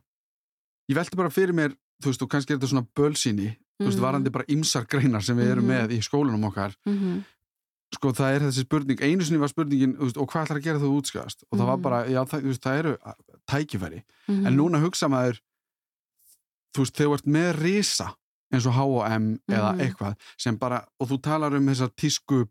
ég 0.89 0.95
velti 0.95 1.15
bara 1.17 1.29
fyrir 1.29 1.53
mér 1.53 1.75
þú 2.03 2.11
veist, 2.11 2.21
og 2.21 2.29
kannski 2.29 2.53
er 2.53 2.57
þetta 2.59 2.69
svona 2.73 2.87
bölsýni 2.95 3.55
þú 3.79 3.85
veist, 3.87 3.97
Mhm. 3.97 4.05
varandi 4.05 4.31
bara 4.31 4.45
ymsar 4.49 4.85
greinar 4.87 5.23
sem 5.23 5.37
við 5.37 5.51
erum 5.51 5.65
Mhm. 5.65 5.71
með 5.73 5.97
í 5.97 5.99
skólanum 6.01 6.45
okkar 6.49 6.75
-hmm. 6.87 7.23
sko, 7.95 8.11
það 8.11 8.35
er 8.35 8.39
þessi 8.41 8.63
spurning, 8.65 8.99
einu 9.01 9.23
sinni 9.23 9.39
var 9.39 9.47
spurningin 9.49 9.97
veist, 9.97 10.17
og 10.17 10.27
hvað 10.29 10.45
ætlar 10.47 10.57
að 10.59 10.63
gera 10.63 10.79
þú 10.79 11.01
útskast 11.01 11.43
og 11.51 11.59
það 11.59 11.65
var 11.65 11.77
Mhm. 11.77 11.81
bara, 11.83 12.05
já, 12.09 12.25
það, 12.25 12.41
veist, 12.43 12.61
það 12.61 12.77
eru 12.79 12.97
tækifæri, 13.49 14.03
Mhm. 14.27 14.45
en 14.47 14.57
núna 14.57 14.81
hugsa 14.81 15.07
maður 15.07 15.39
þú 16.75 16.83
veist, 16.83 16.95
þegar 16.95 17.07
þú 17.07 17.13
ert 17.13 17.25
með 17.27 17.61
risa 17.61 18.15
eins 18.53 18.65
og 18.65 18.73
H&M 18.73 19.39
eða 19.49 19.73
Mhm. 19.75 19.79
eitthvað 19.81 20.15
sem 20.37 20.55
bara, 20.57 20.85
og 20.99 21.09
þú 21.09 21.21
talar 21.21 21.53
um 21.55 21.65
þessar 21.67 21.89
tísku 21.95 22.47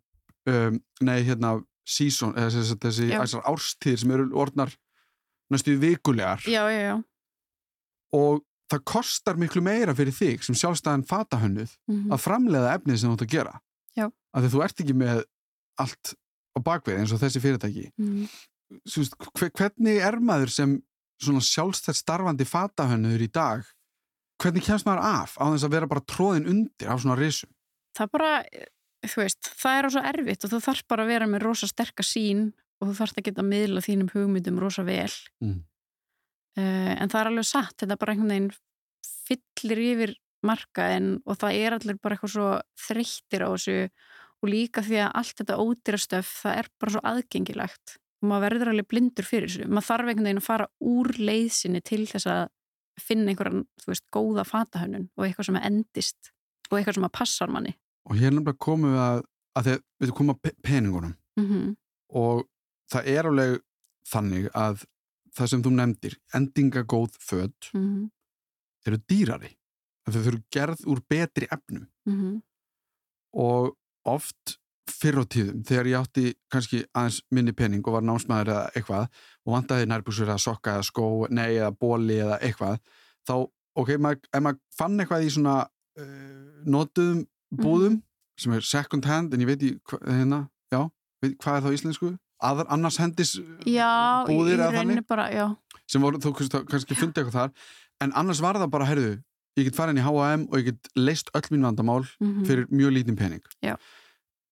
um, 0.49 0.81
nei, 1.01 1.23
hérna 1.25 1.65
season, 1.85 2.33
eða 2.35 2.51
þessi, 2.81 3.11
þessi 3.11 3.43
árstíðir 3.43 3.99
sem 3.99 4.11
eru 4.11 4.29
orðnar 4.31 4.77
næstu 5.53 5.77
vikulegar. 5.81 6.43
Já, 6.47 6.65
já, 6.73 6.81
já. 6.91 6.97
Og 8.17 8.43
það 8.73 8.83
kostar 8.91 9.39
miklu 9.39 9.63
meira 9.63 9.95
fyrir 9.95 10.15
þig 10.15 10.43
sem 10.47 10.57
sjálfstæðan 10.59 11.05
fatahönnuð 11.07 11.77
mm 11.91 12.11
að 12.15 12.23
framleiða 12.25 12.75
efnið 12.79 12.99
sem 13.01 13.11
þú 13.11 13.15
ert 13.19 13.27
að 13.27 13.35
gera. 13.37 13.55
Af 14.37 14.43
því 14.45 14.49
þú 14.53 14.63
ert 14.67 14.81
ekki 14.83 14.95
með 15.01 15.23
allt 15.81 16.11
á 16.53 16.59
bakvið 16.61 16.99
eins 17.01 17.13
og 17.15 17.21
þessi 17.23 17.41
fyrirtæki. 17.41 17.87
-hmm. 17.97 18.27
Svo 18.85 19.01
veist, 19.01 19.15
hve- 19.39 19.51
hvernig 19.57 19.97
er 20.03 20.19
maður 20.21 20.51
sem 20.51 20.83
sjálfstætt 21.23 21.97
starfandi 21.97 22.45
fatahönnuður 22.45 23.23
í 23.25 23.31
dag? 23.33 23.65
Hvernig 24.43 24.65
kemst 24.67 24.85
maður 24.85 25.01
af 25.05 25.37
á 25.41 25.45
þess 25.49 25.65
að 25.65 25.71
vera 25.73 25.87
bara 25.87 26.01
tróðin 26.01 26.47
undir 26.49 26.89
á 26.93 26.95
svona 27.01 27.17
risum? 27.17 27.49
Það 27.97 28.11
bara, 28.13 28.43
þú 29.07 29.17
veist, 29.23 29.41
það 29.57 29.79
er 29.79 29.85
á 29.87 29.91
svo 29.91 30.03
erfitt 30.05 30.45
og 30.45 30.51
þú 30.51 30.61
þarf 30.61 30.83
bara 30.89 31.03
að 31.05 31.09
vera 31.09 31.27
með 31.27 31.43
rosa 31.43 31.67
sterka 31.67 32.03
sín 32.03 32.53
og 32.81 32.89
þú 32.91 32.95
þarf 33.01 33.17
að 33.19 33.27
geta 33.29 33.43
að 33.43 33.51
miðla 33.53 33.81
þínum 33.87 34.11
hugmyndum 34.15 34.59
rosa 34.63 34.83
vel 34.87 35.13
Mm. 35.43 35.59
uh, 36.59 36.93
en 37.03 37.09
það 37.13 37.21
er 37.21 37.31
alveg 37.33 37.45
satt, 37.49 37.77
þetta 37.79 37.93
er 37.97 38.01
bara 38.03 38.13
einhvern 38.13 38.33
veginn 38.35 38.53
fyllir 39.27 39.83
yfir 39.83 40.15
markaðin 40.47 41.09
og 41.27 41.39
það 41.41 41.59
er 41.65 41.75
allir 41.77 41.99
bara 42.03 42.15
eitthvað 42.17 42.35
svo 42.37 42.49
þreyttir 42.87 43.43
á 43.43 43.49
þessu 43.55 43.77
og 44.45 44.51
líka 44.53 44.83
því 44.85 44.99
að 45.03 45.15
allt 45.21 45.39
þetta 45.41 45.57
ódýrastöf 45.63 46.33
það 46.43 46.59
er 46.61 46.69
bara 46.81 46.93
svo 46.95 47.01
aðgengilegt 47.11 47.97
og 48.23 48.29
maður 48.31 48.45
verður 48.47 48.71
alveg 48.73 48.89
blindur 48.93 49.27
fyrir 49.29 49.49
þessu 49.51 49.69
maður 49.69 49.89
þarf 49.89 50.11
einhvern 50.13 50.29
veginn 50.29 50.43
að 50.43 50.47
fara 50.51 50.69
úr 50.93 51.11
leiðsinni 51.19 51.81
til 51.85 52.05
þess 52.07 52.29
að 52.31 52.45
finna 53.01 53.33
einhverjan, 53.33 53.65
þú 53.83 53.91
veist, 53.93 54.05
góða 54.15 54.45
fatahönnun 54.49 55.09
og 55.17 55.25
eitthvað 55.27 55.49
sem 55.51 55.59
endist 55.61 56.31
og 56.71 56.79
eitthvað 56.79 56.95
sem 56.97 57.09
að 57.09 57.17
passar 57.19 57.51
manni 57.53 57.75
og 58.07 58.17
hér 58.21 58.33
nefnilega 58.33 58.63
komum 58.69 58.93
við 58.95 59.03
að, 59.05 59.19
að 59.61 59.73
við 60.05 60.13
komum 60.17 60.35
að 60.37 60.41
pe- 60.47 60.57
peningunum 60.65 61.15
mm 61.41 61.47
-hmm. 61.51 61.75
og 62.23 62.47
það 62.93 63.07
er 63.15 63.27
alveg 63.31 63.61
þannig 64.11 64.51
að 64.55 64.85
það 65.37 65.51
sem 65.53 65.63
þú 65.63 65.71
nefndir 65.77 66.19
endingagóð 66.35 67.17
född 67.21 67.71
Mm 67.75 67.87
-hmm. 67.87 68.11
eru 68.87 68.99
dýrari 69.09 69.57
þau 70.07 70.23
eru 70.27 70.43
gerð 70.55 70.87
úr 70.87 71.01
betri 71.09 71.47
efnum 71.51 71.89
Mm 72.07 72.15
-hmm. 72.21 72.43
og 73.35 73.77
oft 74.05 74.59
fyrr 74.87 75.19
á 75.19 75.25
tíðum 75.27 75.65
þegar 75.67 75.87
ég 75.87 75.99
átti 76.01 76.35
kannski 76.53 76.85
aðeins 76.95 77.23
minni 77.31 77.53
pening 77.53 77.87
og 77.87 77.93
var 77.93 78.03
námsmaður 78.03 78.49
eða 78.53 78.71
eitthvað 78.77 79.09
og 79.47 79.53
vantaði 79.53 79.87
nærbúsur 79.87 80.29
eða 80.29 80.39
sokka 80.39 80.75
eða 80.77 80.83
skó 80.87 81.27
nei 81.31 81.57
eða 81.59 81.71
bóli 81.75 82.21
eða 82.23 82.39
eitthvað 82.41 82.79
þá, 83.29 83.51
ok, 83.75 83.89
maður, 83.99 84.21
ef 84.33 84.43
maður 84.43 84.61
fann 84.79 85.01
eitthvað 85.01 85.25
í 85.27 85.31
svona 85.31 85.57
uh, 85.99 86.63
notuðum 86.65 87.27
búðum 87.51 88.03
sem 88.39 88.53
er 88.53 88.61
second 88.61 89.05
hand 89.05 89.35
en 89.35 89.41
ég 89.41 89.47
veit 89.47 89.63
í 89.63 89.73
hérna, 90.07 90.49
já, 90.71 90.89
veit, 91.23 91.37
hvað 91.39 91.57
er 91.57 91.63
það 91.63 91.71
á 91.71 91.77
íslensku? 91.77 92.19
Aðar, 92.43 92.67
annars 92.69 92.99
hendis 93.01 93.35
Já, 93.65 94.25
í, 94.27 94.29
búðir 94.29 94.59
eða 94.61 94.73
þannig? 94.83 95.07
bara, 95.09 95.31
já. 95.33 95.47
Sem 95.89 96.03
voru, 96.03 96.19
þú 96.19 96.33
kannski, 96.69 96.95
fundið 96.99 97.23
eitthvað 97.25 97.33
þar. 97.33 97.51
En 98.05 98.13
annars 98.13 98.41
var 98.45 98.59
það 98.61 98.71
bara, 98.71 98.85
herðu 98.85 99.15
ég 99.57 99.65
get 99.71 99.75
farin 99.79 99.97
í 99.97 100.05
H&M 100.05 100.49
og 100.51 100.59
ég 100.61 100.65
get 100.73 100.91
leist 100.97 101.31
öll 101.33 101.47
mín 101.55 101.65
vandamál 101.65 102.05
mm 102.21 102.45
fyrir 102.45 102.67
mjög 102.69 102.93
lítinn 102.93 103.17
pening. 103.17 103.41
Já. 103.65 103.77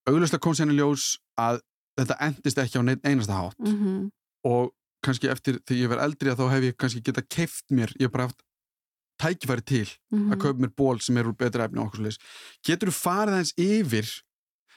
auglustlega 0.09 0.41
kom 0.41 0.55
sérna 0.57 0.73
ljós 0.73 1.19
að 1.41 1.61
þetta 1.99 2.17
endist 2.21 2.59
ekki 2.59 2.81
á 2.81 2.83
einasta 3.05 3.33
hátt. 3.37 3.59
Mm 3.59 3.77
-hmm. 3.77 4.11
og 4.45 4.73
kannski 5.05 5.29
eftir 5.29 5.61
því 5.69 5.83
ég 5.85 5.89
verð 5.93 6.03
eldri 6.05 6.31
að 6.31 6.39
þá 6.41 6.51
hef 6.51 6.63
ég 6.63 6.77
kannski 6.77 7.03
geta 7.05 7.23
keift 7.23 7.65
mér, 7.71 7.93
ég 8.01 8.09
hef 8.09 8.13
bara 8.13 8.27
haft 8.29 8.41
tækifæri 9.21 9.65
til 9.65 9.89
Mhm. 10.13 10.33
að 10.33 10.39
kaupa 10.41 10.61
mér 10.61 10.73
ból 10.77 10.99
sem 11.01 11.17
er 11.17 11.25
úr 11.25 11.37
betra 11.37 11.65
efni 11.65 11.79
og 11.81 11.87
okkur 11.87 12.01
sliðis 12.01 12.19
getur 12.67 12.89
þú 12.89 12.97
farið 13.05 13.37
eins 13.39 13.53
yfir 13.57 14.07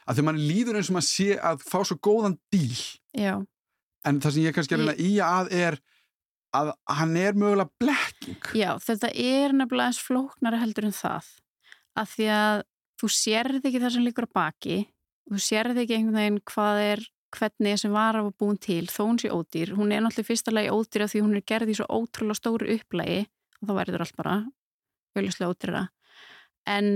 að 0.08 0.18
þegar 0.18 0.28
mann 0.30 0.42
líður 0.48 0.80
eins 0.80 0.90
og 0.92 0.98
maður 0.98 1.10
sé 1.10 1.30
að 1.52 1.68
fá 1.68 1.78
svo 1.84 2.00
góðan 2.08 2.40
díl. 2.54 2.80
Já, 3.18 3.36
en 4.08 4.24
það 4.24 4.36
sem 4.36 4.48
ég 4.48 4.56
kannski 4.56 4.78
er 4.78 4.86
að 4.88 5.04
í 5.04 5.12
að 5.24 5.54
er 5.58 5.80
að 6.58 6.72
hann 6.98 7.18
er 7.20 7.36
mögulega 7.38 7.70
blekking. 7.82 8.52
Já, 8.56 8.72
þetta 8.82 9.12
er 9.12 9.54
nefnilega 9.54 9.92
eins 9.92 10.02
flóknari 10.02 10.62
heldur 10.62 10.88
en 10.88 10.96
það. 10.96 11.28
Að 11.98 12.14
því 12.14 12.30
að 12.38 12.62
þú 12.98 13.10
sérði 13.14 13.62
ekki 13.62 13.82
það 13.82 13.94
sem 13.96 14.06
líkur 14.08 14.30
á 14.30 14.36
baki 14.40 14.78
þú 15.28 15.42
sérði 15.44 15.84
ekki 15.84 15.98
einhvern 15.98 16.20
veginn 16.20 16.42
hvað 16.48 16.82
er 16.84 17.04
hvernig 17.38 17.84
vara 17.92 18.24
var 18.24 18.36
búin 18.40 18.60
til 18.64 18.86
þó 18.88 19.02
hún 19.04 19.20
sé 19.20 19.30
ódýr, 19.30 19.74
hún 19.76 19.92
er 19.92 20.02
náttúrulega 20.02 20.30
fyrsta 20.30 20.54
lagi 20.54 20.72
ódýr 20.72 21.04
af 21.04 21.12
því 21.12 21.24
hún 21.26 21.36
er 21.36 21.44
gerð 21.52 21.74
í 21.74 21.76
svo 21.78 21.88
ótrúlega 21.92 22.40
stóru 22.40 22.70
upplægi 22.78 23.20
og 23.60 23.68
þá 23.68 23.74
verður 23.82 24.06
allt 24.06 24.18
bara 24.18 24.38
auðvitað 25.18 25.52
ódýra 25.52 25.84
en 26.72 26.90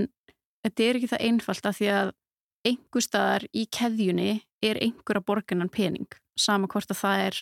þetta 0.64 0.86
er 0.86 0.98
ekki 0.98 1.10
það 1.12 1.26
einfalt 1.28 1.68
af 1.68 1.78
því 1.78 1.90
að 1.92 2.12
einhver 2.66 3.04
staðar 3.04 3.46
í 3.52 3.66
keðjunni 3.72 4.42
er 4.62 4.78
einhver 4.82 5.18
að 5.20 5.26
borginan 5.30 5.72
pening. 5.72 6.08
Sama 6.38 6.68
hvort 6.70 6.90
að 6.92 7.00
það 7.02 7.24
er 7.28 7.40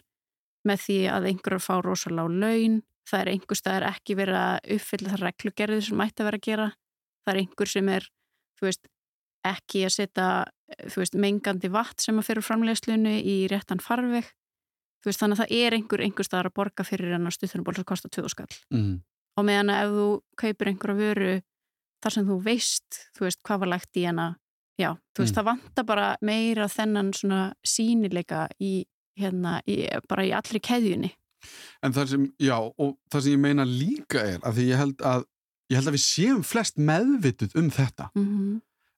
með 0.66 0.84
því 0.84 1.00
að 1.14 1.28
einhver 1.30 1.56
að 1.56 1.66
fá 1.66 1.74
rosalega 1.84 2.28
á 2.28 2.36
laun 2.44 2.80
það 3.08 3.20
er 3.20 3.32
einhver 3.34 3.58
staðar 3.58 3.86
ekki 3.90 4.16
verið 4.18 4.38
að 4.40 4.72
uppfylla 4.76 5.12
það 5.12 5.22
reglugerðir 5.24 5.84
sem 5.86 6.00
mætti 6.00 6.22
að 6.22 6.28
vera 6.28 6.40
að 6.40 6.46
gera 6.46 6.66
það 7.24 7.32
er 7.32 7.40
einhver 7.42 7.70
sem 7.70 7.92
er 7.94 8.08
veist, 8.60 8.90
ekki 9.50 9.84
að 9.86 9.94
setja 9.96 10.28
mengandi 11.16 11.70
vatn 11.72 12.04
sem 12.04 12.20
að 12.20 12.28
fyrir 12.28 12.44
framlegslunu 12.44 13.14
í 13.24 13.36
réttan 13.50 13.80
farveg. 13.82 14.28
Veist, 15.06 15.20
þannig 15.22 15.38
að 15.38 15.42
það 15.44 15.54
er 15.56 15.76
einhver 15.78 16.02
einhver 16.04 16.28
staðar 16.28 16.50
að 16.50 16.56
borga 16.58 16.84
fyrir 16.84 17.14
hennar 17.16 17.32
stuttunarból 17.32 17.78
sem 17.78 17.88
kostar 17.88 18.12
20 18.12 18.34
skall. 18.34 18.52
Mm. 18.74 18.98
og 19.38 19.46
meðan 19.46 19.72
að 19.72 19.82
ef 19.86 19.94
þú 19.96 20.06
kaupir 20.42 20.68
einhverja 20.68 20.98
vöru 20.98 21.34
þar 22.04 22.12
sem 22.12 22.26
þú 22.28 22.36
veist, 22.44 22.98
þú 23.16 23.24
veist, 23.24 23.40
hvað 23.46 23.62
var 23.62 23.70
lagt 23.72 23.96
í 23.96 24.04
hana 24.04 24.26
já, 24.80 24.90
þú 25.14 25.22
veist, 25.24 25.34
Mm. 25.34 25.38
það 25.38 25.48
vantar 25.50 25.86
bara 25.86 26.06
meira 26.22 26.68
þennan 26.68 27.12
svona 27.16 27.40
sínileika 27.66 28.46
í, 28.60 28.84
hérna, 29.18 29.60
í, 29.68 29.82
bara 30.08 30.24
í 30.24 30.32
allri 30.36 30.60
keðjunni 30.60 31.12
en 31.82 31.92
það 31.96 32.08
sem, 32.14 32.24
já, 32.40 32.56
og 32.60 32.96
það 33.12 33.22
sem 33.22 33.32
ég 33.32 33.40
meina 33.44 33.64
líka 33.64 34.24
er 34.34 34.40
að 34.44 34.58
því 34.58 34.64
ég 34.70 34.80
held 34.82 35.04
að 35.10 35.24
ég 35.70 35.78
held 35.78 35.88
að 35.88 35.96
við 35.96 36.04
séum 36.04 36.42
flest 36.44 36.76
meðvituð 36.76 37.54
um 37.56 37.70
þetta 37.70 38.10
mm 38.14 38.24
-hmm. 38.26 38.56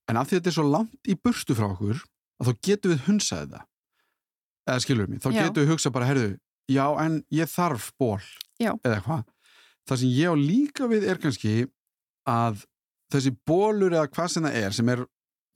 en 0.09 0.17
að 0.17 0.27
því 0.27 0.39
þetta 0.39 0.51
er 0.51 0.57
svo 0.57 0.65
langt 0.71 1.09
í 1.09 1.15
burstu 1.15 1.55
frá 1.55 1.69
okkur 1.71 2.01
að 2.41 2.49
þá 2.49 2.53
getum 2.67 2.91
við 2.95 3.05
hunsað 3.07 3.45
þetta 3.45 3.67
eða 4.67 4.81
skilur 4.81 5.09
mig, 5.09 5.21
þá 5.21 5.31
Já. 5.33 5.43
getum 5.43 5.63
við 5.63 5.71
hugsað 5.73 5.93
bara, 5.93 6.07
herðu, 6.07 6.39
já, 6.71 6.87
en 7.05 7.25
ég 7.31 7.49
þarf 7.51 7.93
ból 7.99 8.23
Já. 8.59 8.73
eða 8.85 9.03
hvað 9.03 9.25
það 9.89 9.99
sem 9.99 10.09
ég 10.15 10.31
á 10.31 10.35
líka 10.39 10.87
við 10.91 11.09
er 11.11 11.19
kannski 11.19 11.55
að 12.29 12.65
þessi 13.13 13.33
bólur 13.47 13.93
eða 13.93 14.09
hvað 14.09 14.29
sem 14.31 14.47
það 14.47 14.55
er 14.63 14.77
sem 14.77 14.89
er, 14.89 15.07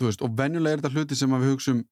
veist, 0.05 0.23
og 0.23 0.39
venjulega 0.39 0.73
er 0.77 0.81
þetta 0.81 0.95
hluti 0.95 1.17
sem 1.17 1.31
við 1.31 1.51
hugsum 1.51 1.85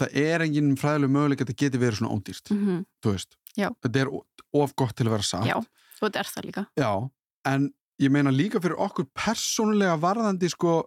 það 0.00 0.08
er 0.14 0.40
enginn 0.40 0.76
fræðileg 0.76 1.10
möguleik 1.10 1.40
að 1.40 1.46
þetta 1.46 1.64
geti 1.64 1.78
verið 1.78 1.98
svona 1.98 2.14
ódýrt 2.14 2.50
Mm 2.50 2.66
-hmm. 2.66 2.84
þú 3.02 3.12
veist, 3.12 3.36
Já. 3.56 3.68
þetta 3.82 4.00
er 4.00 4.08
of 4.52 4.74
gott 4.76 4.96
til 4.96 5.06
að 5.06 5.10
vera 5.10 5.22
satt 5.22 5.46
já, 5.46 5.56
og 5.56 6.00
þetta 6.00 6.18
er 6.18 6.26
það 6.26 6.44
líka 6.44 6.66
Já, 6.76 7.10
en 7.44 7.74
ég 8.00 8.10
meina 8.10 8.30
líka 8.30 8.60
fyrir 8.60 8.78
okkur 8.78 9.06
persónulega 9.14 9.96
varðandi 10.00 10.48
sko 10.48 10.84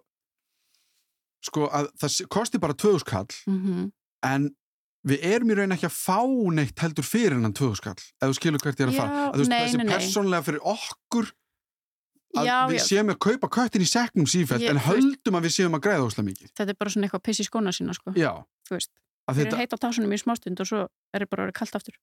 sko 1.44 1.68
að 1.68 1.88
það 2.00 2.28
kosti 2.28 2.58
bara 2.58 2.74
tvöðuskall 2.74 3.30
mm 3.46 3.58
-hmm. 3.62 3.92
en 4.22 4.50
við 5.04 5.18
erum 5.22 5.50
í 5.50 5.54
raun 5.58 5.72
ekki 5.76 5.86
að 5.86 5.98
fá 6.00 6.20
neitt 6.56 6.80
heldur 6.80 7.04
fyrir 7.04 7.36
hennan 7.36 7.54
tvöðuskall 7.56 8.00
ef 8.00 8.28
þú 8.28 8.34
skilur 8.38 8.62
hvert 8.64 8.80
ég 8.80 8.86
er 8.86 8.92
að 8.92 9.00
fara 9.00 9.24
að 9.28 9.34
þú 9.34 9.38
veist 9.42 9.52
nei, 9.52 9.60
þessi 9.64 9.76
nei. 9.82 9.92
persónulega 9.92 10.46
fyrir 10.48 10.62
okkur 10.74 11.32
að 12.34 12.48
Já, 12.48 12.56
við 12.70 12.78
já. 12.78 12.84
séum 12.88 13.12
að 13.12 13.18
kaupa 13.26 13.50
köttin 13.56 13.84
í 13.84 13.88
seknum 13.88 14.28
sífælt 14.30 14.66
en 14.70 14.80
höldum 14.86 15.38
að 15.38 15.46
við 15.48 15.54
séum 15.56 15.76
að 15.78 15.84
græða 15.86 16.06
óslega 16.08 16.28
mikið. 16.30 16.52
Þetta 16.54 16.74
er 16.74 16.80
bara 16.80 16.94
svona 16.94 17.08
eitthvað 17.08 17.24
piss 17.28 17.42
í 17.42 17.46
skóna 17.48 17.74
sína 17.74 17.94
sko. 17.96 18.14
að 18.14 19.38
þeir 19.38 19.46
eru 19.46 19.60
heit 19.62 19.72
á 19.72 19.78
tásunum 19.80 20.12
í 20.12 20.18
smástund 20.20 20.60
og 20.60 20.68
svo 20.68 20.80
er 21.14 21.24
það 21.24 21.30
bara 21.30 21.46
orðið 21.46 21.58
kalt 21.60 21.78
aftur. 21.78 21.94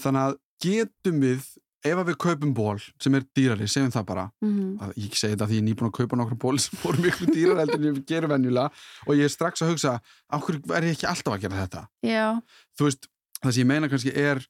Þannig 0.00 0.22
að 0.28 0.38
getum 0.64 1.20
við 1.20 1.50
ef 1.80 1.96
að 1.96 2.10
við 2.10 2.16
kaupum 2.20 2.52
ból 2.56 2.76
sem 3.00 3.14
er 3.16 3.24
dýrari, 3.36 3.68
segjum 3.70 3.92
það 3.94 4.06
bara. 4.10 4.24
Mm 4.44 4.70
að 4.80 4.94
ég 5.00 5.16
segi 5.16 5.34
þetta 5.34 5.48
því 5.48 5.56
ég 5.56 5.62
er 5.62 5.66
nýbúin 5.68 5.88
að 5.90 5.96
kaupa 5.98 6.18
nokkra 6.20 6.38
ból 6.40 6.58
sem 6.60 6.78
voru 6.82 7.02
miklu 7.04 7.28
dýrar 7.28 7.60
heldur 7.62 7.80
en 7.80 7.88
ég 7.90 8.00
gerir 8.08 8.30
venjulega. 8.32 8.70
Og 9.06 9.16
ég 9.18 9.28
er 9.28 9.32
strax 9.32 9.64
að 9.64 9.74
hugsa 9.74 9.94
áhverju 10.32 10.76
er 10.76 10.88
ég 10.88 10.96
ekki 10.96 11.08
alltaf 11.10 11.36
að 11.36 11.44
gera 11.44 11.60
þetta? 11.62 11.82
Já, 12.06 12.26
þú 12.76 12.88
veist, 12.88 13.08
það 13.40 13.52
sem 13.56 13.62
ég 13.62 13.70
meina 13.72 13.90
kannski 13.92 14.14
er 14.16 14.42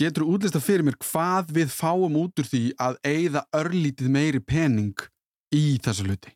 getur 0.00 0.26
útlista 0.28 0.60
fyrir 0.62 0.86
mér 0.86 0.98
hvað 1.00 1.54
við 1.56 1.72
fáum 1.74 2.18
út 2.20 2.40
úr 2.40 2.48
því 2.48 2.62
að 2.80 2.98
eigða 3.06 3.44
örlítið 3.56 4.12
meiri 4.12 4.40
pening 4.40 5.06
í 5.54 5.78
þessa 5.82 6.06
hluti? 6.06 6.32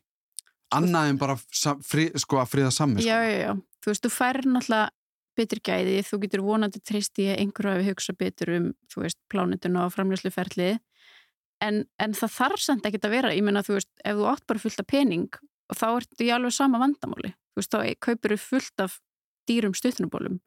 Annað 0.75 1.09
en 1.11 1.21
bara 1.21 1.37
fri, 1.85 2.09
sko 2.19 2.41
að 2.41 2.51
friða 2.51 2.71
samme 2.73 3.03
já, 3.03 3.17
já, 3.23 3.37
já. 3.45 3.51
Þú 3.83 3.91
veist, 3.91 4.05
þú 4.05 4.11
fær 4.11 4.41
náttúrulega 4.49 4.89
betur 5.35 5.61
gæði, 5.67 5.95
þú 6.07 6.19
getur 6.23 6.43
vonandi 6.45 6.81
treyst 6.81 7.19
í 7.19 7.27
að 7.29 7.41
einhverju 7.43 7.73
hafi 7.75 7.89
hugsa 7.89 8.15
betur 8.17 8.51
um, 8.55 8.69
þú 8.91 9.03
veist, 9.03 9.19
plánitun 9.31 9.79
og 9.81 9.91
framlýsluferli 9.93 10.69
en, 11.65 11.81
en 11.99 12.15
það 12.15 12.35
þarf 12.37 12.63
samt 12.63 12.87
ekkert 12.87 13.07
að 13.09 13.15
vera, 13.17 13.33
ég 13.35 13.43
meina, 13.45 13.63
þú 13.65 13.77
veist, 13.77 13.91
ef 13.99 14.19
þú 14.19 14.29
átt 14.31 14.47
bara 14.47 14.63
fullt 14.63 14.83
af 14.83 14.89
pening 14.91 15.27
og 15.71 15.79
þá 15.79 15.85
ertu 15.89 16.27
í 16.27 16.31
alveg 16.31 16.55
sama 16.55 16.79
vandamáli, 16.81 17.33
þú 17.51 17.61
veist, 17.61 17.75
þá 17.75 18.05
kaupir 18.07 18.35
þú 18.35 18.41
fullt 18.45 18.85
af 18.85 18.99
dýrum 19.49 19.75
stuttunubólum 19.77 20.39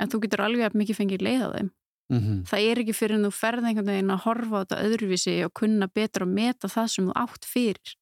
en 0.00 0.10
þú 0.10 0.22
getur 0.24 0.44
alveg 0.46 0.70
að 0.70 0.78
mikið 0.80 1.00
fengið 1.00 1.26
leið 1.26 1.44
á 1.44 1.48
þeim 1.56 1.70
mm 2.10 2.20
-hmm. 2.20 2.42
það 2.50 2.66
er 2.70 2.82
ekki 2.82 2.96
fyrir 2.96 3.16
en 3.16 3.26
þú 3.28 3.32
ferð 3.38 3.64
einhvern 3.64 3.92
veginn 3.92 4.14
að 4.14 4.24
horfa 4.26 4.54
á 4.56 4.60
þetta 4.64 4.82
öðruvísi 4.86 5.34
og 5.46 5.52
kunna 5.54 5.86
betur 5.88 6.26
að 6.26 6.34
meta 6.34 6.68
það 6.68 6.86
sem 6.94 7.08
þú 7.08 7.16
átt 7.16 7.44
fyrir 7.44 7.96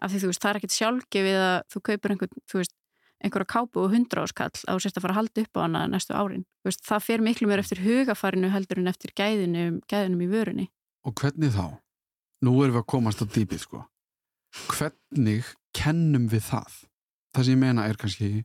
af 0.00 0.10
því 0.12 0.20
þú 0.20 0.28
veist, 0.30 0.42
það 0.42 0.50
er 0.50 0.56
ekkert 0.56 0.78
sjálfgefið 0.78 1.40
að 1.44 1.58
þú 1.72 1.80
kaupir 1.88 2.10
einhvern, 2.14 2.36
þú 2.48 2.60
veist, 2.60 2.74
einhverja 3.20 3.52
kápu 3.52 3.80
og 3.84 3.92
hundra 3.92 4.22
áskall 4.24 4.48
að 4.48 4.74
þú 4.76 4.80
sérst 4.80 4.96
að 4.96 5.04
fara 5.04 5.12
að 5.12 5.20
halda 5.20 5.42
upp 5.44 5.56
á 5.56 5.60
hana 5.60 5.86
næstu 5.86 6.14
árin. 6.16 6.44
Veist, 6.64 6.84
það 6.88 7.04
fer 7.04 7.20
miklu 7.20 7.48
meir 7.48 7.60
eftir 7.60 7.82
hugafarinu 7.84 8.48
heldur 8.48 8.78
en 8.80 8.88
eftir 8.88 9.12
gæðinum, 9.12 9.80
gæðinum 9.90 10.24
í 10.24 10.30
vörunni. 10.30 10.66
og 11.04 11.14
hvernig 11.14 11.52
þá? 11.52 11.80
nú 12.44 12.56
erum 12.64 12.76
við 12.76 12.82
að 12.82 12.90
komast 12.92 13.20
á 13.20 13.26
dýpið 13.28 13.64
sko 13.64 13.84
hvernig 14.72 15.44
kennum 15.76 16.28
við 16.28 16.46
það? 16.48 16.72
það 17.34 17.44
sem 17.44 17.54
ég 17.54 17.60
meina 17.60 17.86
er 17.88 17.96
kannski 18.00 18.44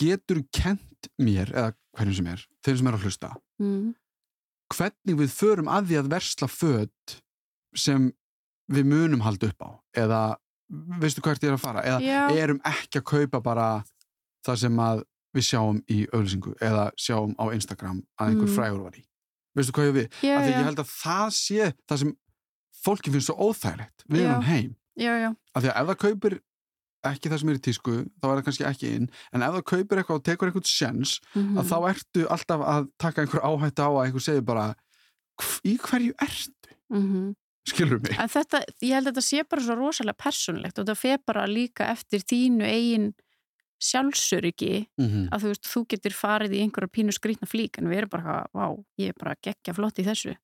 getur 0.00 0.42
kent 0.52 1.10
mér 1.18 1.52
eða 1.52 1.74
hverjum 1.94 2.16
sem 2.18 2.30
er, 2.32 2.46
þeim 2.64 2.78
sem 2.80 2.86
er 2.90 2.98
að 2.98 3.04
hlusta 3.04 3.34
Mm. 3.62 3.94
Hvernig 4.76 5.16
við 5.20 5.32
förum 5.34 5.68
að 5.72 5.88
því 5.90 5.98
að 6.00 6.10
versla 6.14 6.48
född 6.50 7.16
sem 7.76 8.10
við 8.72 8.86
munum 8.88 9.24
halda 9.24 9.50
upp 9.52 9.62
á 9.66 9.70
eða 10.04 10.20
veistu 11.00 11.20
hvert 11.24 11.42
ég 11.44 11.50
er 11.52 11.56
að 11.58 11.64
fara? 11.64 11.82
Eða 11.84 11.98
Já. 12.02 12.20
erum 12.44 12.60
ekki 12.64 13.00
að 13.02 13.08
kaupa 13.10 13.40
bara 13.44 13.66
það 14.46 14.56
sem 14.64 14.78
að 14.80 15.02
við 15.34 15.46
sjáum 15.48 15.80
í 15.90 15.98
auðlýsingu 16.14 16.54
eða 16.62 16.84
sjáum 17.00 17.34
á 17.40 17.44
Instagram 17.54 18.02
að 18.20 18.28
einhver 18.30 18.48
Mm. 18.48 18.54
frægur 18.56 18.82
var 18.86 18.96
í. 18.96 19.04
Veistu 19.56 19.72
hvað 19.74 19.88
ég 19.90 19.94
við? 19.98 20.08
Já, 20.22 20.36
af 20.38 20.44
því 20.44 20.50
já, 20.52 20.58
ég 20.58 20.64
held 20.68 20.78
að 20.82 20.90
það 20.94 21.28
sé 21.34 21.74
það 21.88 21.98
sem 21.98 22.16
fólki 22.84 23.10
finnst 23.14 23.26
svo 23.30 23.36
óþægilegt. 23.48 24.04
Við 24.08 24.20
erum 24.28 24.42
heim. 24.42 24.76
Já, 24.96 25.34
af 25.54 25.62
því 25.62 25.68
að 25.70 25.80
ef 25.82 25.86
það 25.90 25.98
kaupir 26.04 26.40
ekki 27.10 27.30
það 27.32 27.38
sem 27.40 27.48
er 27.52 27.58
í 27.58 27.62
tísku 27.66 27.94
þá 28.20 28.24
er 28.28 28.34
það 28.38 28.44
kannski 28.48 28.64
ekki 28.70 28.90
inn. 28.96 29.06
En 29.32 29.42
ef 29.42 29.54
það 29.54 29.64
kaupir 29.72 29.98
eitthvað 30.02 30.18
og 30.20 30.24
tekur 30.24 30.48
eitthvað 30.50 30.66
sjens 30.70 31.20
mm 31.34 31.58
að 31.58 31.70
þá 31.70 31.76
ertu 31.92 32.26
alltaf 32.30 32.60
að 32.74 32.88
taka 32.98 33.22
einhver 33.24 33.42
áhætt 33.44 33.78
á 33.82 33.88
að 33.88 34.02
einhver 34.06 34.20
segir 34.26 34.44
bara 34.44 34.74
"Hv- 35.40 35.60
í 35.64 35.78
hverju 35.78 36.12
ertu? 36.20 36.76
mm 36.92 37.34
Skilur 37.66 37.96
mig? 38.04 38.12
En 38.20 38.28
þetta, 38.28 38.58
ég 38.84 38.92
held 38.92 39.06
að 39.08 39.14
þetta 39.14 39.22
sé 39.24 39.42
bara 39.48 39.62
svo 39.64 39.74
rosalega 39.78 40.20
persónlegt 40.20 40.78
og 40.78 40.84
þetta 40.84 40.96
fer 41.00 41.18
bara 41.26 41.46
líka 41.48 41.86
eftir 41.88 42.20
þínu 42.20 42.64
eigin 42.68 43.14
sjálfsöryggi 43.84 44.86
Mm 44.98 45.06
-hmm. 45.08 45.28
að 45.32 45.40
þú 45.42 45.46
veist, 45.50 45.66
þú 45.72 45.80
getur 45.88 46.12
farið 46.12 46.52
í 46.54 46.60
einhverja 46.62 46.88
pínu 46.96 47.12
skrýtna 47.12 47.46
flík 47.48 47.78
en 47.78 47.88
við 47.88 47.96
erum 47.98 48.08
bara, 48.10 48.46
vá, 48.54 48.66
ég 48.98 49.08
er 49.08 49.14
bara 49.18 49.34
geggja 49.42 49.74
flott 49.74 49.98
í 49.98 50.04
þessu. 50.04 50.36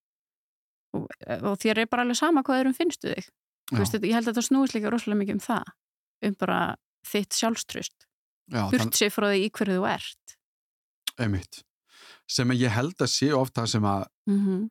Og, 0.94 1.06
og 1.42 1.58
þér 1.58 1.78
er 1.78 1.86
bara 1.86 2.02
alveg 2.02 2.16
sama 2.16 2.42
hvað 2.42 2.60
erum 2.60 2.74
finnstu 2.74 3.08
þig. 3.14 3.28
Veist, 3.72 3.92
þetta- 3.94 4.06
ég 4.08 4.14
held 4.14 4.26
að 4.28 4.32
þetta 4.34 4.48
snúist 4.48 4.74
líka 4.74 4.90
rosalega 4.90 5.20
mikið 5.22 5.32
um 5.32 5.44
það 5.46 5.64
um 6.26 6.36
bara 6.38 6.60
þitt 7.06 7.36
sjálfströst 7.36 8.06
burt 8.50 8.96
sér 8.98 9.12
frá 9.14 9.30
því 9.30 9.44
í 9.46 9.50
hverju 9.54 9.78
þú 9.78 9.86
ert. 9.90 10.36
Einmitt. 11.20 11.62
Sem 12.30 12.50
ég 12.56 12.72
held 12.74 12.98
að 13.02 13.12
sé 13.12 13.30
ofta 13.34 13.66
sem 13.66 13.84
að 13.84 14.06
mm 14.30 14.38
-hmm. 14.40 14.68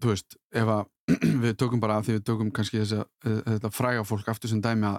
þú 0.00 0.08
veist, 0.12 0.36
ef 0.52 0.68
að 0.68 0.84
við 1.44 1.56
tökum 1.56 1.80
bara 1.80 1.98
að 1.98 2.04
því 2.04 2.12
við 2.18 2.24
tökum 2.24 2.50
kannski 2.52 2.80
þess 2.80 2.92
að 2.92 3.42
þetta 3.46 3.70
fræga 3.70 4.04
fólk 4.04 4.28
aftur 4.28 4.50
sem 4.50 4.60
dæmi 4.60 4.86
að 4.86 4.98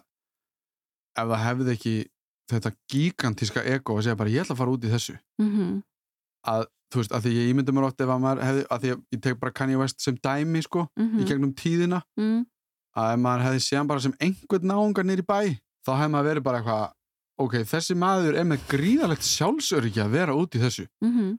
ef 1.17 1.27
það 1.27 1.45
hefði 1.45 1.71
ekki 1.73 1.95
þetta 2.49 2.71
gigantíska 2.89 3.63
ego 3.63 3.97
að 3.97 4.03
segja 4.03 4.17
bara 4.17 4.29
ég 4.29 4.41
ætla 4.41 4.53
að 4.53 4.61
fara 4.61 4.71
út 4.71 4.83
í 4.85 4.89
þessu. 4.93 5.15
Að 6.49 6.65
þú 6.89 7.01
veist, 7.01 7.13
að 7.13 7.25
því 7.25 7.31
ég 7.35 7.49
ímynda 7.51 7.73
mér 7.75 7.87
oft 7.89 8.01
ef 8.01 8.09
að 8.09 8.21
maður 8.23 8.43
hefði, 8.47 8.63
að 8.69 8.79
því 8.81 8.89
ég 8.89 9.21
tek 9.21 9.39
bara 9.39 9.51
Kanye 9.53 9.77
West 9.77 10.01
sem 10.01 10.17
dæmi 10.17 10.61
sko, 10.65 10.87
í 10.97 11.25
gegnum 11.29 11.53
tíðina 11.53 12.01
mm. 12.17 12.45
að 12.97 13.13
ef 13.13 13.19
maður 13.19 13.45
hefði 13.45 13.65
séðan 13.65 13.87
bara 13.91 14.03
sem 14.05 14.15
einhvern 14.19 14.71
náungar 14.71 15.05
nýri 15.05 15.25
bæ, 15.25 15.59
þá 15.89 15.93
hefði 15.97 16.13
maður 16.15 16.31
verið 16.31 16.47
bara 16.47 16.61
eitthvað 16.61 16.87
ok, 17.39 17.59
þessi 17.73 17.95
maður 17.99 18.39
er 18.39 18.49
með 18.49 18.65
gríðalegt 18.69 19.27
sjálfsöryggi 19.27 20.01
að 20.03 20.17
vera 20.17 20.35
út 20.35 20.55
í 20.55 20.63
þessu. 20.63 20.87
Mm 21.03 21.37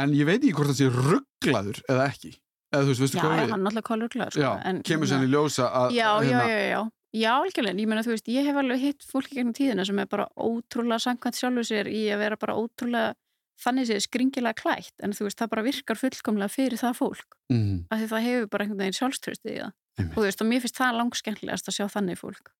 en 0.00 0.14
ég 0.16 0.26
veit 0.28 0.40
ekki 0.40 0.54
hvort 0.56 0.72
það 0.72 0.80
sé 0.80 0.88
rugglaður 0.92 1.80
eða 1.90 2.06
ekki, 2.10 2.32
eða 2.74 2.88
veist, 2.88 3.02
veistu 3.04 3.18
Já, 3.20 3.24
já, 3.24 3.46
hann 3.52 3.60
er 3.60 3.70
alltaf 3.70 3.86
kólur 3.86 4.12
glæður 4.12 4.36
sko, 4.36 4.44
Já, 4.44 4.78
kemur 4.88 5.10
sér 5.10 5.26
í 5.26 5.30
ljósa 5.30 5.68
að 5.70 5.94
Já, 5.94 6.06
já, 6.06 6.14
hérna, 6.28 6.46
já, 6.50 6.62
já, 6.64 6.80
já, 7.20 7.28
algjörlega, 7.34 7.82
ég 7.82 7.90
meina, 7.90 8.06
þú 8.06 8.14
veist, 8.14 8.32
ég 8.34 8.48
hef 8.48 8.62
alveg 8.62 8.82
hitt 8.82 9.06
fólki 9.10 9.38
gegnum 9.38 9.54
tíðina 9.56 9.86
sem 9.86 10.00
er 10.02 10.10
bara 10.10 10.26
ótrúlega 10.34 11.04
samkvæmt 11.06 11.38
sjálfu 11.38 11.66
sér 11.70 11.90
í 11.90 12.02
að 12.14 12.24
vera 12.24 12.40
bara 12.40 12.58
ótrúlega 12.58 13.14
þannig 13.62 13.86
séð 13.86 14.02
skringilega 14.08 14.58
klætt, 14.58 14.96
en 14.98 15.14
þú 15.14 15.28
veist, 15.28 15.38
það 15.38 15.52
bara 15.52 15.66
virkar 15.68 16.00
fullkomlega 16.00 16.50
fyrir 16.50 16.80
það 16.80 16.96
fólk, 16.98 17.36
mm, 17.54 17.76
af 17.86 18.00
því 18.00 18.08
það 18.10 18.24
hefur 18.26 18.48
bara 18.50 18.66
einhvern 18.66 18.82
veginn 18.82 18.98
sjálfströstið 18.98 19.52
í 19.52 19.60
það, 19.60 19.76
og 20.08 20.16
þú 20.16 20.24
veist, 20.26 20.42
og 20.42 20.48
mér 20.50 20.64
finnst 20.64 20.80
það 20.80 20.98
langskemmtilegast 20.98 21.70
að 21.70 21.76
sjá 21.76 21.86
þannig 21.94 22.18
fólk, 22.18 22.50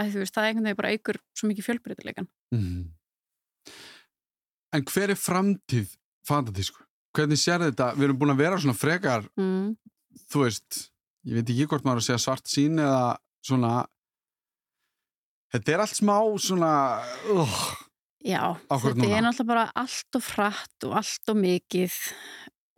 því 0.00 0.14
þú 0.14 0.22
veist, 0.22 0.34
það 0.34 0.42
er 0.44 0.48
einhvern 0.52 0.64
veginn 0.68 0.80
bara 0.82 0.92
eigur 0.96 1.18
svo 1.36 1.48
mikið 1.50 1.66
fjölbreytilegan. 1.68 2.28
mm. 2.54 2.82
En 4.72 4.84
hver 4.88 5.10
er 5.12 5.18
framtíð 5.20 5.90
fantatísku? 6.26 6.80
Hvernig 7.12 7.36
sér 7.42 7.60
þetta? 7.66 7.90
Við 7.98 8.06
erum 8.06 8.18
búin 8.22 8.32
að 8.32 8.40
vera 8.40 8.56
svona 8.62 8.78
frekar 8.78 9.26
Mm. 9.36 9.74
þú 10.32 10.44
veist, 10.46 10.78
ég 11.28 11.34
veit 11.36 11.50
ekki 11.52 11.66
hvort 11.68 11.84
maður 11.84 12.00
að 12.00 12.06
segja 12.08 12.22
svart 12.24 12.46
sín 12.48 12.80
eða 12.80 13.18
svona 13.44 13.86
þetta 15.52 15.72
er 15.74 15.82
allt 15.84 15.96
smá 15.98 16.16
svona 16.40 16.72
uh, 17.36 17.58
Já, 18.24 18.54
þetta 18.70 18.94
núna. 18.96 19.16
er 19.18 19.24
náttúrulega 19.26 19.50
bara 19.52 19.64
allt 19.82 20.16
og 20.18 20.22
frætt 20.24 20.86
og 20.88 20.96
allt 21.00 21.32
og 21.32 21.36
mikið 21.42 21.96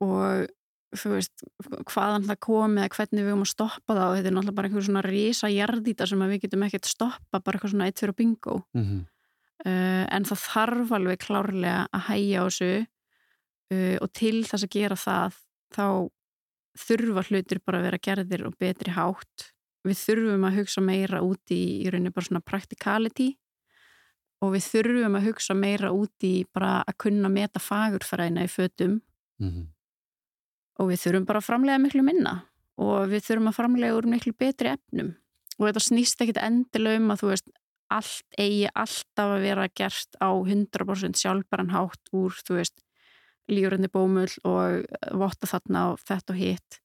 og 0.02 0.46
þú 0.98 1.12
veist, 1.14 1.44
hvaðan 1.90 2.26
það 2.28 2.38
komi 2.46 2.82
eða 2.82 2.92
hvernig 2.96 3.24
við 3.24 3.30
höfum 3.32 3.44
að 3.44 3.50
stoppa 3.50 3.96
það 3.96 4.04
og 4.06 4.16
þetta 4.16 4.30
er 4.30 4.34
náttúrulega 4.36 4.58
bara 4.58 4.70
einhver 4.70 4.86
svona 4.88 5.04
risa 5.04 5.50
jarðýta 5.52 6.08
sem 6.08 6.24
við 6.24 6.40
getum 6.44 6.66
ekkert 6.66 6.90
stoppa, 6.90 7.40
bara 7.40 7.58
eitthvað 7.58 7.74
svona 7.74 7.88
eitt 7.90 8.02
fyrir 8.02 8.16
bingo 8.18 8.56
mm 8.74 8.84
-hmm. 8.84 9.00
uh, 9.66 10.04
en 10.16 10.28
það 10.30 10.44
þarf 10.48 10.92
alveg 10.98 11.18
klárlega 11.24 11.86
að 11.92 12.06
hægja 12.08 12.42
á 12.42 12.44
þessu 12.48 12.72
uh, 13.74 13.96
og 14.00 14.12
til 14.12 14.44
þess 14.44 14.64
að 14.64 14.74
gera 14.76 14.96
það 14.96 15.40
þá 15.74 15.86
þurfa 16.74 17.22
hlutir 17.28 17.60
bara 17.64 17.78
að 17.78 17.84
vera 17.84 17.98
gerðir 17.98 18.46
og 18.46 18.58
betri 18.58 18.90
hátt 18.90 19.50
við 19.84 19.96
þurfum 20.00 20.44
að 20.44 20.56
hugsa 20.58 20.80
meira 20.80 21.22
út 21.22 21.50
í 21.50 21.84
í 21.84 21.90
rauninni 21.90 22.10
bara 22.10 22.26
svona 22.26 22.40
practicality 22.40 23.36
og 24.42 24.52
við 24.54 24.64
þurfum 24.72 25.16
að 25.16 25.26
hugsa 25.28 25.54
meira 25.54 25.90
út 25.92 26.24
í 26.24 26.44
bara 26.52 26.82
að 26.82 26.96
kunna 26.98 27.28
meta 27.28 27.60
fagurfræðina 27.60 28.44
í 28.44 28.50
fötum 28.50 29.00
Mhm. 29.40 29.73
Og 30.80 30.90
við 30.90 31.02
þurfum 31.04 31.26
bara 31.28 31.42
að 31.42 31.48
framlega 31.48 31.82
miklu 31.82 32.04
minna. 32.06 32.34
Og 32.82 33.10
við 33.12 33.28
þurfum 33.28 33.50
að 33.50 33.58
framlega 33.58 33.98
úr 33.98 34.08
miklu 34.10 34.34
betri 34.38 34.72
efnum. 34.74 35.12
Og 35.58 35.68
þetta 35.68 35.82
snýst 35.86 36.22
ekkit 36.24 36.40
endilega 36.42 37.00
um 37.00 37.12
að 37.14 37.20
þú 37.22 37.30
veist 37.30 37.52
allt 37.94 38.38
eigi 38.40 38.64
alltaf 38.72 39.34
að 39.36 39.44
vera 39.44 39.68
gert 39.70 40.16
á 40.18 40.30
100% 40.34 41.20
sjálfbæran 41.20 41.74
hátt 41.74 42.10
úr 42.16 42.34
þú 42.40 42.58
veist 42.58 42.80
lífrandi 43.52 43.90
bómull 43.92 44.32
og 44.48 44.86
votta 45.12 45.50
þarna 45.50 45.90
og 45.92 46.00
þetta 46.02 46.34
og 46.34 46.40
hitt. 46.40 46.80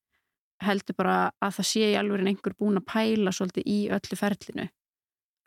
Heldur 0.59 0.97
bara 0.99 1.19
að 1.39 1.55
það 1.57 1.69
sé 1.71 1.85
í 1.93 1.95
alveg 1.97 2.27
einhver 2.27 2.57
búin 2.59 2.81
að 2.81 2.89
pæla 2.91 3.33
svolítið 3.33 3.69
í 3.71 3.79
öllu 3.95 4.19
ferlinu. 4.19 4.67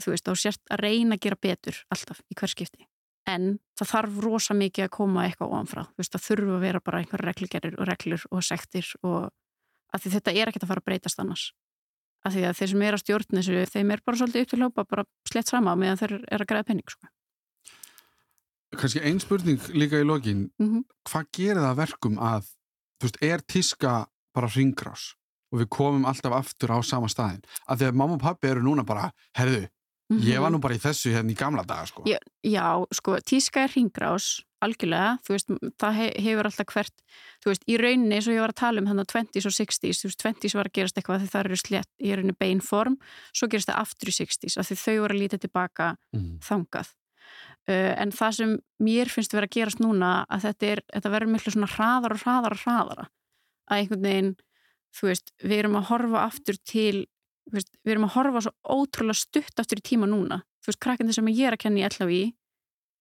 Þú 0.02 0.14
veist, 0.14 0.26
þá 0.26 0.40
sért 0.40 0.72
að 0.72 0.82
reyna 0.82 1.18
að 1.18 1.28
gera 1.28 1.42
betur 1.46 1.84
alltaf 1.92 2.24
í 2.32 2.38
hver 2.40 2.50
skipti 2.50 2.88
en 3.28 3.58
það 3.78 3.90
þarf 3.92 4.20
rosa 4.24 4.54
mikið 4.54 4.84
að 4.86 4.94
koma 4.96 5.26
eitthvað 5.26 5.52
ofanfrá, 5.52 5.82
þú 5.92 6.02
veist, 6.02 6.12
það 6.12 6.26
þurfu 6.26 6.54
að 6.56 6.64
vera 6.66 6.80
bara 6.84 7.02
einhver 7.02 7.24
reglugerir 7.26 7.76
og 7.78 7.88
reglur 7.88 8.24
og 8.30 8.44
sektir 8.46 8.88
og 9.02 9.30
að 9.92 10.04
því 10.04 10.14
þetta 10.16 10.34
er 10.34 10.50
ekkert 10.50 10.64
að 10.66 10.72
fara 10.72 10.82
að 10.82 10.88
breytast 10.88 11.22
annars 11.22 11.52
af 12.22 12.34
því 12.34 12.44
að 12.46 12.58
þeir 12.58 12.70
sem 12.72 12.84
er 12.86 12.96
að 12.96 13.02
stjórn 13.02 13.38
þessu, 13.38 13.64
þeim 13.72 13.92
er 13.92 14.02
bara 14.06 14.20
svolítið 14.20 14.44
upp 14.44 14.52
til 14.52 14.60
hljópa 14.60 14.84
bara 14.90 15.04
slett 15.30 15.50
sama 15.50 15.74
meðan 15.78 16.00
þeir 16.00 16.14
eru 16.20 16.44
að 16.44 16.50
græða 16.52 16.68
penning 16.68 16.94
sko. 16.94 17.10
Kannski 18.78 19.02
ein 19.04 19.18
spurning 19.20 19.64
líka 19.76 20.00
í 20.00 20.06
lokin 20.06 20.46
mm 20.58 20.68
-hmm. 20.68 20.84
hvað 21.10 21.26
gerir 21.36 21.60
það 21.60 21.70
að 21.70 21.80
verkum 21.82 22.18
að 22.18 22.46
þú 23.00 23.08
veist, 23.08 23.22
er 23.22 23.40
tíska 23.42 24.06
bara 24.32 24.48
ringrás 24.48 25.12
og 25.52 25.60
við 25.60 25.68
komum 25.68 26.06
alltaf 26.06 26.32
aftur 26.32 26.72
á 26.72 26.78
sama 26.82 27.08
staðin 27.08 27.42
að 27.68 27.78
því 27.78 27.86
að 27.88 27.98
mamma 28.00 28.14
og 28.14 28.22
pappi 28.22 28.48
eru 28.48 28.62
núna 28.62 28.84
bara 28.84 29.12
herðu, 29.36 29.68
ég 30.26 30.42
var 30.42 30.52
nú 30.52 30.60
bara 30.62 30.76
í 30.76 30.82
þessu 30.82 31.12
hérna 31.14 31.32
í 31.32 31.38
gamla 31.38 31.64
daga 31.66 31.88
sko. 31.90 32.04
Já, 32.08 32.18
já, 32.46 32.66
sko, 32.94 33.18
tíska 33.26 33.66
er 33.66 33.74
ringrás 33.76 34.40
algjörlega, 34.62 35.16
þú 35.26 35.34
veist, 35.34 35.52
það 35.80 35.96
he 35.98 36.08
hefur 36.22 36.48
alltaf 36.48 36.68
hvert, 36.70 37.04
þú 37.42 37.50
veist, 37.50 37.64
í 37.66 37.76
rauninni 37.80 38.18
eins 38.18 38.28
og 38.28 38.36
ég 38.36 38.44
var 38.44 38.52
að 38.52 38.60
tala 38.60 38.82
um 38.82 38.88
þannig 38.90 39.08
að 39.08 39.14
20s 39.16 39.48
og 39.48 39.54
60s, 39.56 40.02
þú 40.02 40.10
veist, 40.10 40.22
20s 40.22 40.56
var 40.58 40.70
að 40.70 40.76
gerast 40.78 40.98
eitthvað 41.00 41.22
því 41.22 41.30
það 41.32 41.46
eru 41.48 41.58
slett 41.62 41.90
í 41.98 42.12
rauninni 42.12 42.36
beinform 42.38 42.98
svo 43.32 43.48
gerast 43.50 43.70
það 43.70 43.80
aftur 43.82 44.12
í 44.12 44.16
60s, 44.18 44.58
af 44.58 44.68
því 44.68 44.78
þau 44.82 44.94
voru 45.00 45.16
að 45.16 45.22
líta 45.22 45.40
tilbaka 45.42 45.88
mm. 46.14 46.28
þangað 46.46 46.92
uh, 46.92 47.92
en 48.04 48.14
það 48.14 48.38
sem 48.38 48.54
mér 48.86 49.12
finnst 49.12 49.34
vera 49.34 49.50
að 49.50 49.56
gerast 49.58 49.82
núna, 49.82 50.12
að 50.30 50.46
þetta 50.48 50.70
er 50.70 50.84
þetta 50.92 51.14
verður 51.16 51.34
miklu 51.34 51.56
svona 51.56 51.72
hraðar 51.74 52.16
og 52.16 52.22
hraðar 52.22 52.56
og 52.58 52.64
hraðara 52.66 53.08
að 53.66 53.82
einhvern 53.82 54.06
veginn 54.06 54.32
þú 54.92 55.08
veist, 55.08 55.34
við 55.42 55.58
erum 55.58 55.80
að 55.80 55.88
horfa 55.90 56.26
aftur 56.28 56.58
til 56.68 56.96
veist, 57.58 57.72
við 57.84 57.92
erum 57.92 58.08
að 58.08 58.14
horfa 58.16 58.40
svo 58.46 58.52
ótrúlega 58.64 59.18
stutt 59.18 59.60
aftur 59.60 59.78
í 59.78 59.88
tíma 59.88 60.06
núna, 60.06 60.42
þú 60.62 60.72
veist, 60.72 60.82
krakkandi 60.82 61.16
sem 61.16 61.28
ég 61.32 61.46
er 61.46 61.56
að 61.56 61.64
kenna 61.64 61.82
í 61.82 61.86
LHV 61.88 62.32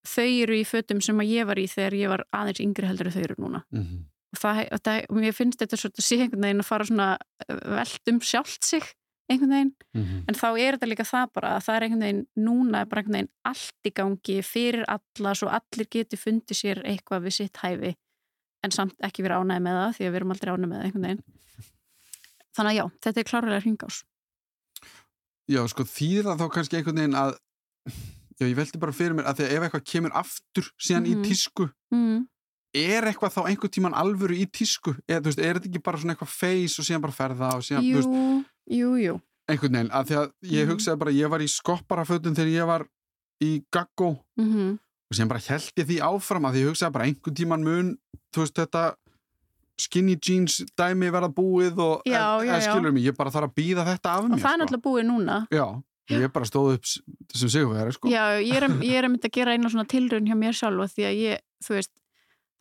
þau 0.07 0.29
eru 0.43 0.57
í 0.57 0.63
fötum 0.65 1.01
sem 1.03 1.19
ég 1.27 1.45
var 1.49 1.59
í 1.61 1.67
þegar 1.69 1.97
ég 1.97 2.09
var 2.11 2.23
aðeins 2.33 2.63
yngri 2.63 2.89
heldur 2.89 3.09
en 3.09 3.15
þau 3.15 3.21
eru 3.23 3.35
núna. 3.37 3.61
Mm 3.69 3.83
-hmm. 3.83 4.01
og 4.33 4.39
það, 4.39 4.61
það, 4.83 5.05
og 5.09 5.15
mér 5.17 5.35
finnst 5.37 5.61
þetta 5.61 5.77
svolítið 5.77 6.05
sé 6.05 6.17
einhvern 6.21 6.45
veginn 6.47 6.63
að 6.63 6.71
fara 6.71 6.85
svona 6.85 7.07
veld 7.47 8.11
um 8.11 8.19
sjálft 8.21 8.63
sig 8.65 8.83
einhvern 9.29 9.51
veginn, 9.51 9.75
Mm 9.93 10.03
-hmm. 10.03 10.23
en 10.27 10.35
þá 10.35 10.59
er 10.59 10.73
þetta 10.75 10.87
líka 10.87 11.03
það 11.03 11.27
bara 11.33 11.49
að 11.55 11.63
það 11.65 11.75
er 11.75 11.83
einhvern 11.83 12.01
veginn, 12.01 12.27
núna 12.35 12.81
er 12.81 12.85
bara 12.85 13.01
einhvern 13.01 13.13
veginn 13.13 13.33
allt 13.43 13.83
í 13.85 13.91
gangi 13.91 14.41
fyrir 14.43 14.85
alla 14.87 15.35
svo 15.35 15.47
allir 15.47 15.87
geti 15.91 16.17
fundið 16.17 16.57
sér 16.57 16.81
eitthvað 16.83 17.23
við 17.23 17.33
sitt 17.33 17.57
hæfi, 17.57 17.95
en 18.63 18.71
samt 18.71 18.95
ekki 19.01 19.23
vera 19.23 19.39
ánæði 19.39 19.61
með 19.61 19.75
það 19.79 19.95
því 19.95 20.05
að 20.05 20.11
við 20.11 20.15
erum 20.15 20.31
aldrei 20.31 20.53
ánæði 20.53 20.67
með 20.67 20.77
það 20.77 20.85
einhvern 20.85 21.03
veginn. 21.03 21.23
Þannig 22.55 22.71
að 22.71 22.77
já, 22.77 22.85
þetta 23.01 23.19
er 23.19 23.29
klárlega 23.29 23.61
hringás 23.61 24.03
Já, 25.51 25.61
sko, 25.67 25.83
þýðir 25.83 26.27
það 26.29 26.41
þá 26.41 26.45
kannski 26.55 26.77
einhvern 26.79 26.99
veginn 27.01 27.17
að 27.19 27.31
já, 28.39 28.45
ég 28.47 28.55
veldi 28.57 28.79
bara 28.81 28.95
fyrir 28.95 29.15
mér 29.17 29.27
að 29.29 29.39
því 29.41 29.47
að 29.47 29.55
ef 29.57 29.65
eitthvað 29.67 29.87
kemur 29.91 30.13
aftur 30.21 30.69
síðan 30.79 31.07
Mhm. 31.07 31.11
í 31.11 31.27
tísku 31.27 31.65
mm. 31.93 32.19
er 32.81 33.07
eitthvað 33.09 33.33
þá 33.35 33.41
einhvern 33.49 33.73
tíman 33.75 33.97
alvöru 33.97 34.37
í 34.37 34.45
tísku 34.47 34.93
eða, 35.09 35.19
þú 35.21 35.27
veist, 35.31 35.39
er 35.43 35.59
þetta 35.59 35.69
ekki 35.71 35.83
bara 35.83 35.97
svona 35.99 36.15
eitthvað 36.15 36.35
feys 36.37 36.77
og 36.79 36.85
síðan 36.87 37.01
bara 37.03 37.17
ferða 37.17 37.49
og 37.57 37.65
síðan, 37.67 37.83
þú 37.83 37.91
Jú, 37.91 37.97
veist, 37.99 38.47
jú, 38.79 38.89
jú 39.05 39.15
einhvern 39.51 39.75
veginn 39.75 39.91
að 39.91 40.05
því 40.07 40.15
að 40.21 40.31
ég 40.55 40.63
Mhm. 40.65 40.71
hugsaði 40.71 40.99
bara, 41.03 41.11
ég 41.11 41.29
var 41.29 41.39
í 41.41 41.49
skopparafötum 41.51 42.35
þegar 42.37 42.53
ég 42.55 42.65
var 42.71 42.87
í 43.43 43.51
gaggó 43.73 44.11
mm 44.39 44.79
og 45.11 45.17
síðan 45.17 45.27
bara 45.27 45.43
held 45.43 45.71
ég 45.75 45.87
því 45.89 45.97
áfram 46.07 46.45
að 46.47 46.53
því 46.55 46.59
ég 46.63 46.69
hugsaði 46.71 46.93
bara 46.95 47.05
einhvern 47.09 47.35
tíman 47.35 47.63
mun, 47.65 47.97
þú 48.31 48.39
veist, 48.45 48.55
þetta 48.55 48.95
skinny 49.79 50.15
jeans 50.19 50.59
dæmi 50.77 51.11
verða 51.13 51.29
búið 51.33 51.79
og 51.79 52.01
Já, 52.05 52.41
já, 52.43 52.57
já. 52.59 52.71
skilur 52.71 52.91
mig, 52.91 53.03
ég 53.07 53.15
bara 53.17 53.31
þarf 53.31 53.49
að 53.49 53.55
býða 53.55 53.85
þetta 53.87 54.15
af 54.17 54.25
mér 54.27 54.33
og 54.35 54.39
það 54.39 54.51
er 54.51 54.57
sko. 54.57 54.61
náttúrulega 54.63 54.85
búið 54.87 55.07
núna 55.09 55.37
Já, 55.51 55.65
ég 56.11 56.31
bara 56.33 56.45
stóð 56.45 56.73
upp 56.75 56.85
sem 57.33 57.49
sigurvegari 57.49 57.93
sko. 57.95 58.09
Já, 58.11 58.23
ég 58.43 58.53
er, 58.59 58.67
ég 58.83 58.93
er 58.99 59.05
að 59.07 59.11
mynda 59.15 59.27
að 59.31 59.35
gera 59.39 59.53
eina 59.55 59.69
svona 59.71 59.87
tilraun 59.87 60.27
hjá 60.27 60.35
mér 60.35 60.53
sjálfa 60.57 60.87
því 60.91 61.05
að 61.07 61.15
ég, 61.21 61.39
þú 61.65 61.73
veist 61.77 61.91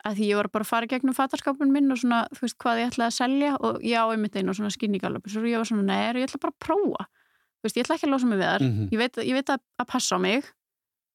að 0.01 0.15
því 0.17 0.27
ég 0.31 0.35
var 0.39 0.47
bara 0.49 0.65
að 0.65 0.69
fara 0.71 0.87
gegnum 0.89 1.13
fatarskapun 1.13 1.69
minn 1.71 1.91
og 1.93 1.99
svona, 2.01 2.23
þú 2.33 2.41
veist, 2.47 2.57
hvað 2.57 2.79
ég 2.81 2.87
ætlaði 2.89 3.11
að 3.11 3.17
selja 3.19 3.51
og 3.61 3.83
ég 3.85 4.01
á 4.01 4.05
einmitt 4.09 4.35
einu 4.39 4.55
svona 4.57 4.71
skinnigalabur 4.73 5.35
og 5.37 5.45
ég 5.45 5.59
var 5.61 5.67
svona, 5.69 5.83
nei, 5.85 5.99
ég 6.17 6.25
ætla 6.25 6.41
bara 6.41 6.55
að 6.55 6.63
prófa 6.65 7.05
þú 7.05 7.67
veist, 7.67 7.77
ég 7.77 7.85
ætla 7.85 7.97
ekki 7.99 8.07
að 8.09 8.13
losa 8.15 8.25
mig 8.31 8.39
við 8.41 8.47
þar 8.49 8.63
Mhm. 8.65 8.87
ég, 8.89 8.97
veit, 8.97 9.15
ég 9.21 9.33
veit 9.37 9.49
að, 9.53 9.59
að 9.77 9.87
passa 9.93 10.17
á 10.17 10.19
mig 10.23 10.41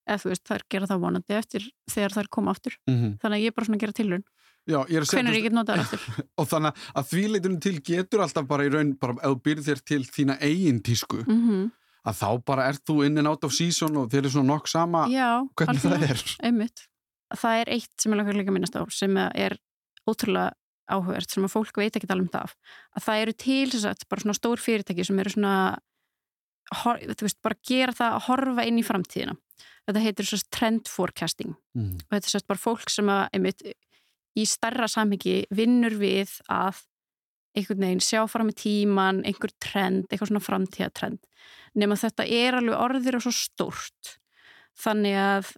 eða 0.07 0.20
þú 0.22 0.28
veist, 0.30 0.44
þær 0.47 0.62
gera 0.70 0.86
það 0.86 1.01
vonandi 1.03 1.34
eftir 1.34 1.66
þegar 1.90 2.14
þær 2.14 2.28
koma 2.30 2.51
aftur, 2.55 2.76
mm 2.86 3.18
þannig 3.18 3.34
að 3.34 3.42
ég 3.42 3.51
er 3.51 3.57
bara 3.59 3.66
svona 3.66 3.76
að 3.80 3.82
gera 3.82 3.97
tilraun 3.99 4.24
Já, 4.66 4.80
ég 4.90 4.98
er 4.98 5.06
þú 5.06 5.22
ég 5.30 5.44
get 5.46 5.54
notað 5.54 5.84
aftur 5.84 6.06
og 6.42 6.46
þannig 6.50 6.84
að 6.98 7.10
því 7.12 7.24
leitunum 7.32 7.58
til 7.62 7.76
getur 7.86 8.24
alltaf 8.24 8.46
bara 8.50 8.66
í 8.66 8.70
raun, 8.72 8.94
bara 8.98 9.14
ef 9.20 9.34
þú 9.34 9.42
byrð 9.46 9.68
þér 9.70 9.82
til 9.92 10.02
þína 10.10 10.38
eigin 10.42 10.80
tísku, 10.82 11.22
mm 11.22 11.66
að 12.06 12.20
þá 12.20 12.28
bara 12.46 12.66
ert 12.70 12.84
þú 12.86 13.00
in 13.06 13.18
and 13.20 13.30
out 13.30 13.46
of 13.46 13.54
season 13.54 13.98
og 14.00 14.10
þér 14.12 14.28
er 14.28 14.34
svona 14.34 14.52
nokk 14.52 14.70
sama 14.70 15.06
Já, 15.10 15.42
hvernig 15.58 15.82
það 15.82 16.04
er 16.06 16.22
einmitt. 16.48 16.84
Það 17.34 17.62
er 17.62 17.72
eitt 17.74 18.02
sem 18.02 18.12
ég 18.14 18.20
langar 18.20 18.38
líka 18.38 18.52
að 18.52 18.58
minnast 18.58 18.78
á 18.78 18.82
sem 18.94 19.18
er 19.26 19.56
ótrúlega 20.06 20.54
áhugert 20.86 21.32
sem 21.32 21.46
að 21.46 21.54
fólk 21.56 21.80
veit 21.80 21.96
ekki 21.98 22.06
alveg 22.06 22.28
um 22.28 22.34
það 22.36 22.52
að 22.94 23.06
það 23.08 23.22
eru 23.24 23.34
til 23.42 23.64
þess 23.72 23.88
að 23.90 24.04
bara 24.12 24.22
svona 24.22 24.38
stór 24.38 24.62
fyrirtæki 24.62 25.06
sem 25.06 25.18
eru 25.22 25.32
svona 25.34 25.56
hor, 26.84 27.00
veist, 27.22 27.40
bara 27.42 27.58
gera 27.66 27.96
það 27.96 28.14
að 28.14 28.24
horfa 28.28 28.66
inn 28.70 28.78
í 28.78 28.86
framtíðina. 28.86 29.34
Þetta 29.86 30.02
heitir 30.02 30.26
svo 30.26 30.38
trend 30.54 30.90
forecasting 30.90 31.54
mm. 31.74 31.90
og 32.06 32.14
þetta 32.14 32.30
er 32.30 32.34
svo 32.34 32.46
bara 32.52 32.62
fólk 32.62 32.90
sem 32.90 33.10
að 33.10 33.24
einmitt 33.34 33.66
í 34.37 34.45
starra 34.49 34.89
samhengi 34.91 35.45
vinnur 35.55 35.97
við 36.01 36.37
að 36.53 36.82
einhvern 37.57 37.87
veginn 37.87 38.05
sjá 38.05 38.22
fram 38.28 38.51
í 38.53 38.57
tíman, 38.57 39.22
einhver 39.24 39.53
trend, 39.62 40.07
eitthvað 40.11 40.32
svona 40.32 40.45
framtíðatrend. 40.45 41.22
Nefn 41.76 41.95
að 41.95 42.03
þetta 42.05 42.26
er 42.39 42.59
alveg 42.59 42.80
orðir 42.80 43.16
og 43.18 43.24
svo 43.24 43.32
stórt. 43.32 44.16
Þannig 44.76 45.16
að 45.16 45.55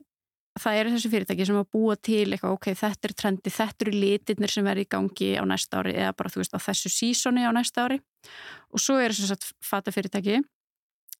það 0.58 0.78
eru 0.80 0.92
þessi 0.94 1.10
fyrirtæki 1.12 1.46
sem 1.46 1.58
að 1.58 1.70
búa 1.74 1.96
til 1.98 2.26
eitthvað, 2.26 2.54
ok, 2.56 2.68
þetta 2.78 3.08
er 3.08 3.14
trendi, 3.22 3.54
þetta 3.54 3.84
eru 3.84 3.94
litirnir 3.94 4.52
sem 4.52 4.66
verður 4.66 4.84
í 4.84 4.90
gangi 4.94 5.30
á 5.38 5.42
næsta 5.46 5.82
ári 5.82 5.94
eða 5.96 6.14
bara, 6.18 6.32
þú 6.34 6.42
veist, 6.42 6.54
á 6.54 6.66
þessu 6.66 6.92
sísoni 6.92 7.46
á 7.46 7.50
næsta 7.54 7.86
ári. 7.86 7.98
Og 8.74 8.82
svo 8.82 8.98
eru 9.02 9.14
þess 9.14 9.34
að 9.34 9.50
fata 9.64 9.94
fyrirtæki 9.94 10.40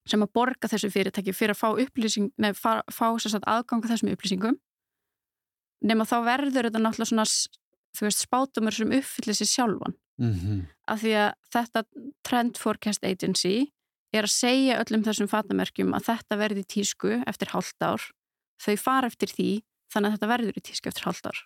sem 0.09 0.25
að 0.25 0.33
borga 0.35 0.71
þessu 0.71 0.91
fyrirtæki 0.95 1.35
fyrir 1.37 1.55
að 1.55 1.61
fá 1.61 2.73
fá, 2.89 3.07
aðganga 3.11 3.91
þessum 3.91 4.15
upplýsingum 4.15 4.59
nema 5.85 6.07
þá 6.09 6.19
verður 6.27 6.69
þetta 6.69 6.83
náttúrulega 6.83 7.13
svona 7.13 7.27
þú 7.99 8.07
veist, 8.07 8.25
spátumur 8.25 8.75
sem 8.75 8.93
uppfyllir 8.99 9.39
sér 9.39 9.51
sjálfan 9.53 9.97
Mm 10.19 10.35
-hmm. 10.35 10.67
af 10.91 10.99
því 11.03 11.13
að 11.15 11.33
þetta 11.55 11.83
Trend 12.27 12.59
Forecast 12.59 13.05
Agency 13.05 13.71
er 14.13 14.25
að 14.25 14.35
segja 14.35 14.81
öllum 14.83 15.05
þessum 15.05 15.29
fatamerkjum 15.31 15.95
að 15.95 16.07
þetta 16.11 16.39
verði 16.41 16.65
í 16.65 16.71
tísku 16.75 17.23
eftir 17.27 17.53
hálft 17.53 17.83
ár 17.83 18.03
þau 18.59 18.77
fara 18.77 19.07
eftir 19.07 19.29
því 19.29 19.51
þannig 19.93 20.09
að 20.09 20.15
þetta 20.17 20.33
verður 20.33 20.59
í 20.59 20.65
tísku 20.69 20.91
eftir 20.91 21.07
hálft 21.07 21.27
ár 21.31 21.39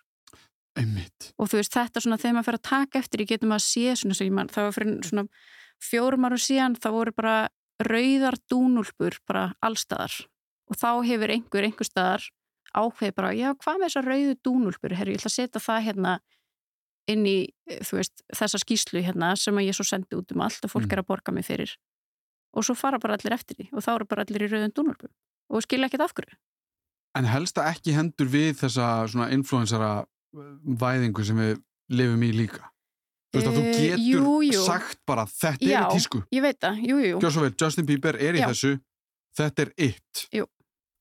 Einmitt. 0.75 1.33
og 1.37 1.49
þú 1.51 1.59
veist 1.59 1.75
þetta 1.75 2.01
svona 2.01 2.17
þegar 2.17 2.33
maður 2.33 2.47
fer 2.49 2.59
að 2.59 2.69
taka 2.69 2.99
eftir 2.99 3.21
í 3.21 3.29
getum 3.29 3.53
að 3.53 3.61
sé 3.61 3.95
svona 3.95 4.31
mann, 4.31 4.49
það 4.49 4.63
var 4.63 4.73
fyrir 4.77 5.03
svona 5.03 5.27
fjórum 5.77 6.25
áru 6.25 6.39
síðan 6.41 6.75
það 6.75 6.97
voru 6.97 7.11
bara 7.11 7.49
rauðar 7.83 8.37
dúnúlpur 8.49 9.19
bara 9.27 9.53
allstaðar 9.61 10.13
og 10.65 10.79
þá 10.81 10.91
hefur 11.05 11.29
einhver 11.29 11.63
einhver 11.67 11.85
staðar 11.85 12.25
ákveði 12.75 13.13
bara, 13.15 13.31
já 13.37 13.53
hvað 13.53 13.77
með 13.79 13.87
þessar 13.89 14.07
rauðu 14.09 14.35
dúnúlpur 14.45 14.95
herru, 14.97 15.11
ég 15.13 15.19
ætla 15.21 15.29
að 15.31 15.37
setja 15.37 15.61
það 15.61 15.83
hérna 15.87 16.13
inn 17.07 17.25
í, 17.27 17.37
þú 17.83 17.97
veist, 17.99 18.21
þessa 18.33 18.59
skýslu 18.63 19.01
hérna 19.03 19.33
sem 19.37 19.55
að 19.59 19.67
ég 19.67 19.75
svo 19.75 19.83
sendi 19.85 20.15
út 20.15 20.31
um 20.31 20.41
allt 20.41 20.63
og 20.63 20.71
fólk 20.71 20.85
Mm. 20.87 20.93
er 20.93 20.99
að 21.03 21.07
borga 21.11 21.33
mig 21.33 21.45
fyrir 21.45 21.75
og 22.55 22.63
svo 22.63 22.75
fara 22.75 22.99
bara 22.99 23.17
allir 23.17 23.33
eftir 23.33 23.55
því 23.57 23.69
og 23.73 23.83
þá 23.83 23.89
eru 23.95 24.05
bara 24.05 24.23
allir 24.23 24.45
í 24.45 24.49
rauðum 24.51 24.73
dúnúlpum 24.73 25.11
og 25.49 25.61
skilja 25.65 25.85
ekkert 25.89 26.01
af 26.07 26.13
hverju 26.13 26.37
En 27.15 27.25
helst 27.25 27.53
það 27.55 27.67
ekki 27.75 27.93
hendur 27.93 28.25
við 28.25 28.55
þessa 28.57 29.05
svona 29.11 29.27
influensara 29.35 30.05
væðingu 30.33 31.23
sem 31.27 31.37
við 31.37 31.59
lifum 31.93 32.23
í 32.25 32.31
líka. 32.33 32.71
Þú 33.29 33.37
veist 33.37 33.49
að 33.49 33.57
þú 33.57 33.63
Eh, 33.67 33.77
getur 33.83 34.01
jú, 34.23 34.33
jú. 34.49 34.63
sagt 34.65 34.97
bara 35.05 35.25
þetta 35.25 35.61
Já. 35.61 35.81
er 35.85 35.91
tísku. 35.93 36.23
ég 36.31 36.41
veit 36.41 36.59
það, 36.59 36.79
jú, 36.87 36.97
jú, 37.05 37.19
Gjör 37.21 37.31
svo 37.31 37.41
vel, 37.41 37.53
Justin 37.59 37.85
Bieber 37.85 38.15
er 38.15 38.33
í 38.33 38.39
Já. 38.41 38.47
þessu, 38.49 38.79
þetta 39.37 39.59
er 39.61 39.71
it. 39.77 40.27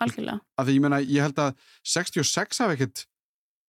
Algjörlega 0.07 0.41
Að 0.59 0.67
því 0.69 0.75
ég 0.77 0.81
meina, 0.85 0.99
ég 1.01 1.23
held 1.27 1.39
að 1.39 1.55
66 1.85 2.59
hafi 2.65 2.77
ekkert 2.79 3.07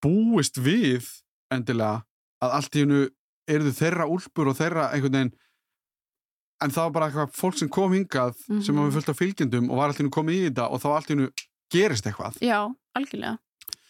búist 0.03 0.57
við 0.59 1.07
endilega 1.53 2.03
að 2.43 2.51
allt 2.57 2.75
í 2.75 2.83
hennu 2.83 3.01
eruðu 3.47 3.73
þeirra 3.77 4.05
úlpur 4.09 4.49
og 4.51 4.57
þeirra 4.57 4.89
einhvern 4.93 5.13
veginn 5.19 5.33
en 6.63 6.71
það 6.71 6.83
var 6.87 6.91
bara 6.95 7.07
eitthvað 7.09 7.33
fólk 7.35 7.57
sem 7.59 7.69
kom 7.69 7.91
hingað 7.91 8.35
sem 8.63 8.75
Mhm. 8.75 8.77
hafi 8.83 8.93
fullt 8.97 9.09
af 9.09 9.17
fylgjendum 9.19 9.69
og 9.71 9.77
var 9.77 9.87
allt 9.89 9.99
í 9.99 10.03
hennu 10.03 10.13
komið 10.15 10.35
í 10.39 10.43
þetta 10.49 10.69
og 10.71 10.81
þá 10.81 10.87
allt 10.95 11.09
í 11.09 11.13
hennu 11.15 11.29
gerist 11.73 12.05
eitthvað. 12.05 12.37
Já, 12.41 12.59
algjörlega. 12.95 13.37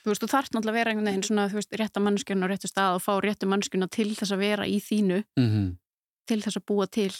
Þú 0.03 0.09
veist, 0.11 0.21
þú 0.23 0.27
þarft 0.33 0.51
náttúrulega 0.53 0.71
að 0.73 0.79
vera 0.79 0.91
einhvern 0.91 1.05
veginn 1.09 1.23
svona, 1.23 1.49
þú 1.49 1.57
veist, 1.59 1.71
rétta 1.79 2.01
mannskjörn 2.03 2.43
á 2.43 2.47
réttu 2.51 2.67
stað 2.71 2.95
og 2.97 3.01
fá 3.03 3.13
réttu 3.23 3.47
mannskjörna 3.47 3.89
til 3.91 4.09
þess 4.15 4.31
að 4.33 4.39
vera 4.39 4.63
í 4.65 4.77
þínu, 4.81 5.23
Mm 5.37 5.49
-hmm. 5.51 5.77
til 6.27 6.41
þess 6.41 6.57
að 6.57 6.65
búa 6.65 6.87
til 6.89 7.11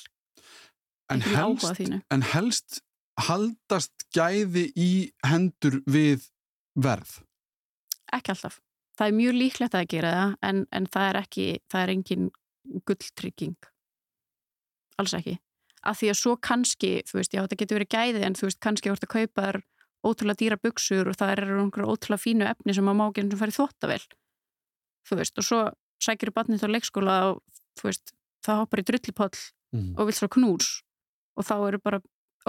en, 1.10 1.22
helst, 1.22 1.80
en 2.12 2.22
helst 2.22 2.82
haldast 3.28 4.06
gæði 4.16 4.68
í 4.80 4.90
hendur 5.28 5.82
við 5.86 6.28
verð. 6.76 7.20
Ekki 8.14 8.34
alltaf. 8.34 8.60
Það 8.98 9.08
er 9.10 9.18
mjög 9.18 9.36
líklegt 9.38 9.76
að 9.78 9.88
gera 9.90 10.12
það, 10.14 10.34
en, 10.50 10.64
en 10.72 10.86
það 10.94 11.08
er 11.10 11.20
ekki, 11.24 11.46
það 11.74 11.82
er 11.84 11.92
engin 11.96 12.28
gulltrygging. 12.86 13.56
Alls 15.02 15.16
ekki. 15.18 15.38
Af 15.84 16.00
því 16.00 16.10
að 16.14 16.20
svo 16.20 16.34
kannski, 16.40 16.92
þú 17.10 17.18
veist, 17.20 17.34
já, 17.34 17.42
þetta 17.44 17.60
getur 17.60 17.80
verið 17.80 17.94
gæði, 17.96 18.26
en 18.28 18.38
þú 18.38 18.48
veist, 18.48 18.60
kannski 18.64 18.92
voru 18.94 19.08
að 19.08 19.14
kaupa 19.16 19.48
þar 19.48 19.60
ótrúlega 20.04 20.40
dýra 20.44 20.60
buksur 20.62 21.10
og 21.10 21.18
það 21.20 21.32
eru 21.38 21.58
einhverju 21.64 21.90
ótrúlega 21.96 22.22
fínu 22.24 22.48
efni 22.50 22.76
sem 22.76 22.92
að 22.92 22.98
má 23.00 23.06
ekki 23.10 23.24
eins 23.24 23.34
og 23.36 23.42
farið 23.42 23.58
þvóttavel. 23.58 24.04
Þú 25.10 25.18
veist, 25.20 25.38
og 25.42 25.48
svo 25.48 25.60
sækir 26.04 26.32
þú 26.32 26.36
barnið 26.38 26.66
á 26.68 26.74
leikskóla 26.76 27.18
og, 27.32 27.42
þú 27.80 27.90
veist, 27.90 28.14
það 28.46 28.62
hoppar 28.64 28.84
í 28.84 28.88
drullipoll 28.92 29.44
Mm. 29.74 29.96
og 29.98 30.06
vill 30.06 30.14
svo 30.14 30.28
knús 30.30 30.68
og 31.34 31.48
þá 31.48 31.54
eru 31.66 31.80
bara 31.82 31.98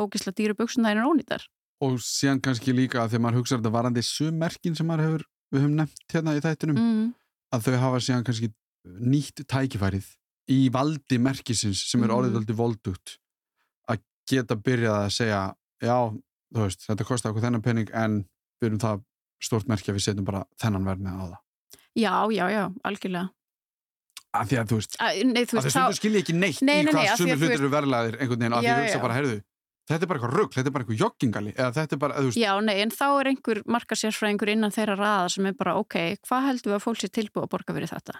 ógisla 0.00 0.32
dýru 0.36 0.54
buksun 0.58 0.84
það 0.84 0.96
er 0.98 1.08
ónýtar 1.08 1.46
og 1.84 1.96
síðan 2.00 2.40
kannski 2.44 2.72
líka 2.74 3.02
að 3.02 3.14
þegar 3.14 3.22
maður 3.26 3.38
hugsa 3.42 3.56
þetta 3.58 3.72
varandi 3.74 4.02
summerkin 4.06 4.76
sem 4.78 4.86
maður 4.88 5.04
hefur 5.08 5.24
við 5.54 5.60
höfum 5.64 5.76
nefnt 5.80 6.04
hérna 6.14 6.34
í 6.38 6.42
þættinum 6.44 6.78
mm. 6.80 7.08
að 7.54 7.66
þau 7.68 7.76
hafa 7.84 8.00
síðan 8.06 8.24
kannski 8.26 8.50
nýtt 8.84 9.44
tækifærið 9.50 10.06
í 10.54 10.58
valdi 10.72 11.18
merkisins 11.18 11.82
sem 11.90 12.02
er 12.04 12.08
Mhm. 12.10 12.16
orðið 12.18 12.38
aldrei 12.40 12.56
voldugt 12.56 13.16
að 13.88 14.00
geta 14.28 14.56
byrjað 14.56 14.98
að 15.04 15.10
segja 15.16 15.42
já, 15.82 15.96
þú 16.54 16.60
veist, 16.66 16.84
þetta 16.88 17.04
kostar 17.08 17.32
okkur 17.32 17.44
þennan 17.46 17.62
penning 17.64 17.90
en 17.92 18.18
við 18.60 18.68
erum 18.70 18.78
það 18.82 19.02
stort 19.44 19.68
merki 19.68 19.90
að 19.92 19.96
við 19.98 20.04
setjum 20.08 20.24
bara 20.28 20.44
þennan 20.60 20.84
verð 20.88 21.00
með 21.04 21.16
á 21.16 21.24
það 21.24 21.40
já, 21.94 22.14
já, 22.34 22.44
já, 22.54 22.64
algjörlega 22.84 23.28
að 24.34 24.48
því 24.50 24.56
að 24.58 24.68
þú 24.70 24.76
veist, 24.80 24.96
Æ, 24.98 25.06
nei, 25.30 25.44
þú 25.46 25.54
að 25.58 25.62
veist, 25.62 25.64
þau 25.64 25.74
stundu 25.74 25.98
skilja 26.00 26.20
ekki 26.24 26.34
neitt 26.34 26.62
Nei, 26.62 26.74
í 26.74 26.84
nei, 26.84 26.84
nei, 26.84 26.92
hvað 26.94 27.10
af 27.12 27.18
sumir 27.20 27.34
að 27.34 27.38
þú 27.38 27.44
hlutir 27.44 27.52
veist- 27.54 27.62
eru 27.64 27.72
verðlaðir 27.74 28.16
einhvern 28.20 28.40
veginn 28.44 28.56
að 28.58 28.64
því 28.64 28.70
að 28.74 28.80
hugsa 28.84 28.98
já. 28.98 29.02
bara, 29.04 29.14
heyrðu 29.18 29.36
þetta 29.88 30.02
er 30.06 30.10
bara 30.10 30.18
eitthvað 30.20 30.36
rugg, 30.38 30.52
þetta 30.56 30.70
er 30.70 30.74
bara 30.74 30.84
eitthvað 30.86 31.00
joggingali 31.04 31.52
eða 31.54 31.72
þetta 31.78 31.96
er 31.96 32.00
bara, 32.04 32.20
þú 32.20 32.28
veist, 32.30 32.38
Já, 32.40 32.52
nei, 32.64 32.76
en 32.84 32.92
þá 32.94 33.04
er 33.20 33.30
einhver 33.32 33.60
markasérfræðingur 33.76 34.52
innan 34.54 34.72
þeirra 34.74 34.96
raða 35.00 35.28
sem 35.34 35.46
er 35.50 35.56
bara, 35.58 35.74
ok, 35.80 35.96
hvað 36.28 36.46
heldur 36.48 36.72
við 36.72 36.78
að 36.78 36.84
fólk 36.86 37.00
sé 37.02 37.10
tilbúið 37.12 37.44
að 37.46 37.52
borga 37.56 37.76
fyrir 37.76 37.92
þetta? 37.92 38.16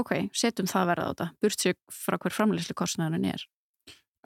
Ok, 0.00 0.12
setjum 0.40 0.70
það 0.70 0.90
verða 0.92 1.04
á 1.04 1.10
þetta, 1.10 1.28
burt 1.42 1.60
sig 1.66 1.76
frá 1.90 2.16
hver 2.22 2.34
framleyslu 2.36 2.76
kostnæðan 2.78 3.24
er. 3.32 3.46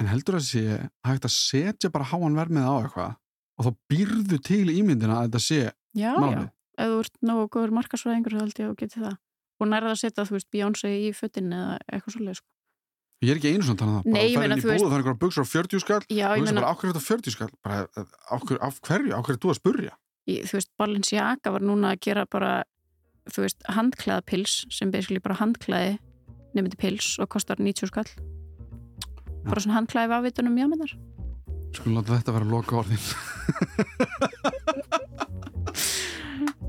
en 0.01 0.09
heldur 0.11 0.37
að 0.41 0.47
sé 0.49 0.63
hægt 1.07 1.25
að 1.29 1.33
setja 1.35 1.91
bara 1.95 2.05
háan 2.11 2.35
verð 2.35 2.51
með 2.57 2.65
á 2.67 2.75
eitthvað 2.83 3.13
og 3.55 3.67
þá 3.69 3.71
býrðu 3.93 4.39
til 4.43 4.65
ímyndina 4.75 5.21
að 5.21 5.29
þetta 5.29 5.41
sé 5.45 5.61
Já, 5.95 6.11
já, 6.11 6.15
málið. 6.19 6.49
ef 6.83 6.89
þú 6.91 6.97
ert 7.05 7.21
nógu 7.23 7.45
góður 7.55 7.75
markasfræðingur 7.79 8.35
þá 8.35 8.41
held 8.43 8.59
ég 8.59 8.67
að 8.67 8.73
þú 8.73 8.79
geti 8.83 9.03
það. 9.05 9.15
Og 9.63 9.69
nærða 9.71 9.93
að 9.95 10.01
setja, 10.03 10.25
þú 10.27 10.35
veist, 10.35 10.49
Beyoncé 10.51 10.91
í 10.99 11.13
fötin 11.15 11.53
eða 11.55 11.77
eitthvað 11.87 12.17
svolítið, 12.17 12.39
sko. 12.41 12.49
Ég 13.25 13.33
er 13.33 13.41
ekki 13.41 13.53
einu 13.55 13.65
svona 13.65 13.81
þannig 13.81 13.95
að 13.95 14.05
það, 14.05 14.15
Nei, 14.15 14.25
ég 14.25 14.35
bara 14.37 14.45
meina, 14.45 14.55
ferðin 14.55 14.61
í 14.61 14.65
þú 14.65 14.69
búð 14.71 14.85
og 14.85 14.91
það 14.91 14.95
er 14.95 15.01
einhverja 15.03 15.23
buksur 15.25 15.45
á 15.45 15.49
40 15.55 15.85
skall 15.85 16.01
Já, 16.05 16.27
og 16.29 16.35
ég 16.35 16.41
þú 16.41 16.45
veist 16.45 16.59
bara, 16.61 16.69
á 16.69 16.75
hverju 16.75 16.91
er 16.91 16.95
þetta 16.95 17.09
40 17.09 17.35
skall? 17.35 17.53
Bara, 17.65 17.77
á, 18.05 18.37
hver, 18.45 18.59
á 18.61 18.69
hverju, 18.85 19.11
á 19.15 19.21
hverju 19.25 19.35
er 19.35 19.43
þú 19.45 19.53
að 19.55 19.59
spurja? 19.61 19.95
í, 20.25 20.41
þú 20.45 20.59
veist, 20.59 20.71
Balenciaga 20.81 21.53
var 21.55 21.65
núna 21.65 21.93
að 21.95 22.03
gera 22.07 22.25
bara, 22.31 22.53
þú 23.31 23.45
veist, 23.45 23.65
handklæðapils 23.77 24.55
sem 24.73 24.93
basically 24.95 25.23
bara 25.25 25.39
handklæði 25.41 25.99
nefndi 26.55 26.79
pils 26.81 27.15
og 27.21 27.29
kostar 27.35 27.61
90 27.61 27.91
skall. 27.91 28.11
Bara 29.45 29.61
svona 29.61 29.79
handklæði 29.81 30.11
við 30.13 30.19
afvitunum 30.21 30.61
jámennar. 30.61 30.95
Skulum 31.75 31.99
láta 31.99 32.17
þetta 32.17 32.37
vera 32.37 32.47
loka 32.49 32.79
orðin 32.79 33.03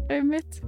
Einmitt. 0.09 0.61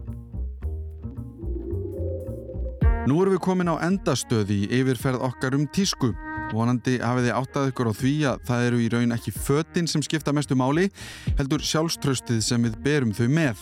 Nú 3.08 3.22
erum 3.24 3.38
við 3.38 3.40
komin 3.46 3.70
á 3.72 3.80
endastöð 3.86 4.50
í 4.52 4.64
yfirferð 4.82 5.22
okkar 5.24 5.56
um 5.56 5.62
tísku. 5.72 6.10
Vonandi 6.52 6.98
hafið 7.00 7.30
þið 7.30 7.36
áttað 7.38 7.68
ykkur 7.70 7.88
á 7.88 7.94
því 7.96 8.14
að 8.28 8.42
það 8.50 8.64
eru 8.66 8.80
í 8.84 8.88
raun 8.92 9.16
ekki 9.16 9.32
fötin 9.32 9.86
sem 9.88 10.02
skipta 10.04 10.34
mestu 10.36 10.58
máli 10.60 10.90
heldur 11.38 11.64
sjálfströstið 11.64 12.42
sem 12.44 12.66
við 12.68 12.76
berum 12.84 13.14
þau 13.16 13.30
með. 13.32 13.62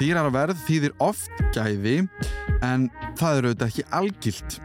Dýrara 0.00 0.32
verð 0.32 0.62
þýðir 0.64 0.94
oft 1.04 1.42
gæði 1.52 1.98
en 2.64 2.86
það 3.20 3.42
eru 3.42 3.50
auðvitað 3.50 3.66
ekki 3.68 3.84
algilt. 3.98 4.56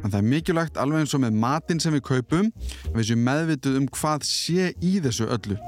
En 0.00 0.10
það 0.10 0.18
er 0.18 0.26
mikilvægt 0.32 0.80
alveg 0.82 1.04
eins 1.04 1.14
og 1.14 1.22
með 1.22 1.38
matinn 1.46 1.82
sem 1.84 1.94
við 1.94 2.02
kaupum 2.08 2.50
að 2.88 2.98
við 2.98 3.08
séum 3.12 3.22
meðvituð 3.28 3.78
um 3.78 3.86
hvað 3.94 4.26
sé 4.26 4.72
í 4.82 4.96
þessu 5.06 5.28
öllu. 5.36 5.60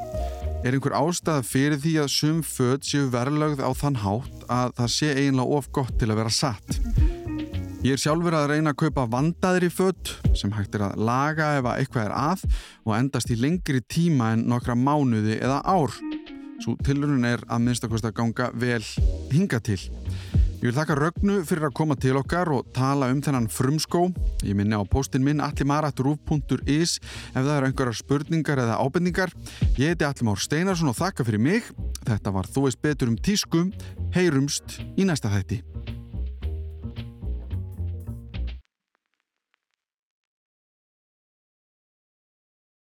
Er 0.66 0.74
einhver 0.74 0.98
ástæða 0.98 1.46
fyrir 1.46 1.78
því 1.78 1.94
að 2.02 2.10
sum 2.16 2.42
föt 2.42 2.90
séu 2.90 3.06
verðlögð 3.14 3.62
á 3.62 3.70
þann 3.70 4.02
hátt 4.02 4.50
að 4.50 4.74
það 4.80 4.92
sé 4.96 5.14
eiginlega 5.14 5.62
of 5.62 5.70
gott 5.70 5.94
til 6.02 6.10
að 6.10 6.22
vera 6.24 6.34
satt? 6.34 6.82
Ég 7.78 7.94
er 7.94 8.00
sjálfur 8.02 8.34
að 8.34 8.48
reyna 8.50 8.72
að 8.72 8.80
kaupa 8.80 9.04
vandaðri 9.06 9.68
föt 9.70 10.10
sem 10.34 10.50
hægt 10.50 10.74
er 10.74 10.82
að 10.88 10.96
laga 11.06 11.52
ef 11.60 11.66
að 11.70 11.76
eitthvað 11.78 12.06
er 12.08 12.14
að 12.18 12.40
og 12.82 12.94
endast 12.96 13.30
í 13.30 13.36
lengri 13.38 13.78
tíma 13.86 14.32
en 14.34 14.40
nokkra 14.50 14.74
mánuði 14.74 15.36
eða 15.38 15.60
ár. 15.62 15.94
Svo 16.58 16.74
tilrunum 16.82 17.22
er 17.28 17.44
að 17.46 17.62
minnstakost 17.68 18.08
að 18.08 18.16
ganga 18.16 18.48
vel 18.58 18.82
hinga 19.30 19.60
til. 19.62 19.78
Ég 20.58 20.64
vil 20.64 20.74
þakka 20.74 20.96
Rögnu 20.98 21.36
fyrir 21.46 21.68
að 21.68 21.76
koma 21.78 21.94
til 22.02 22.16
okkar 22.18 22.50
og 22.50 22.72
tala 22.74 23.12
um 23.12 23.20
þennan 23.22 23.46
frumskó. 23.46 24.08
Ég 24.42 24.58
minni 24.58 24.74
á 24.74 24.82
postin 24.82 25.22
minn 25.22 25.38
allimarat.ruf.is 25.44 26.96
ef 26.98 27.38
það 27.38 27.52
eru 27.60 27.68
einhverjar 27.70 28.00
spurningar 28.00 28.64
eða 28.64 28.80
ábendingar. 28.82 29.30
Ég 29.78 29.94
heiti 29.94 30.08
Allimár 30.08 30.42
Steinarsson 30.42 30.90
og 30.90 30.98
þakka 30.98 31.28
fyrir 31.30 31.46
mig. 31.46 31.70
Þetta 32.02 32.34
var 32.34 32.50
Þú 32.50 32.66
veist 32.66 32.82
betur 32.82 33.14
um 33.14 33.16
tísku. 33.22 33.68
Heyrumst 34.18 34.80
í 34.98 35.06
næsta 35.06 35.30
þætti. 35.30 35.62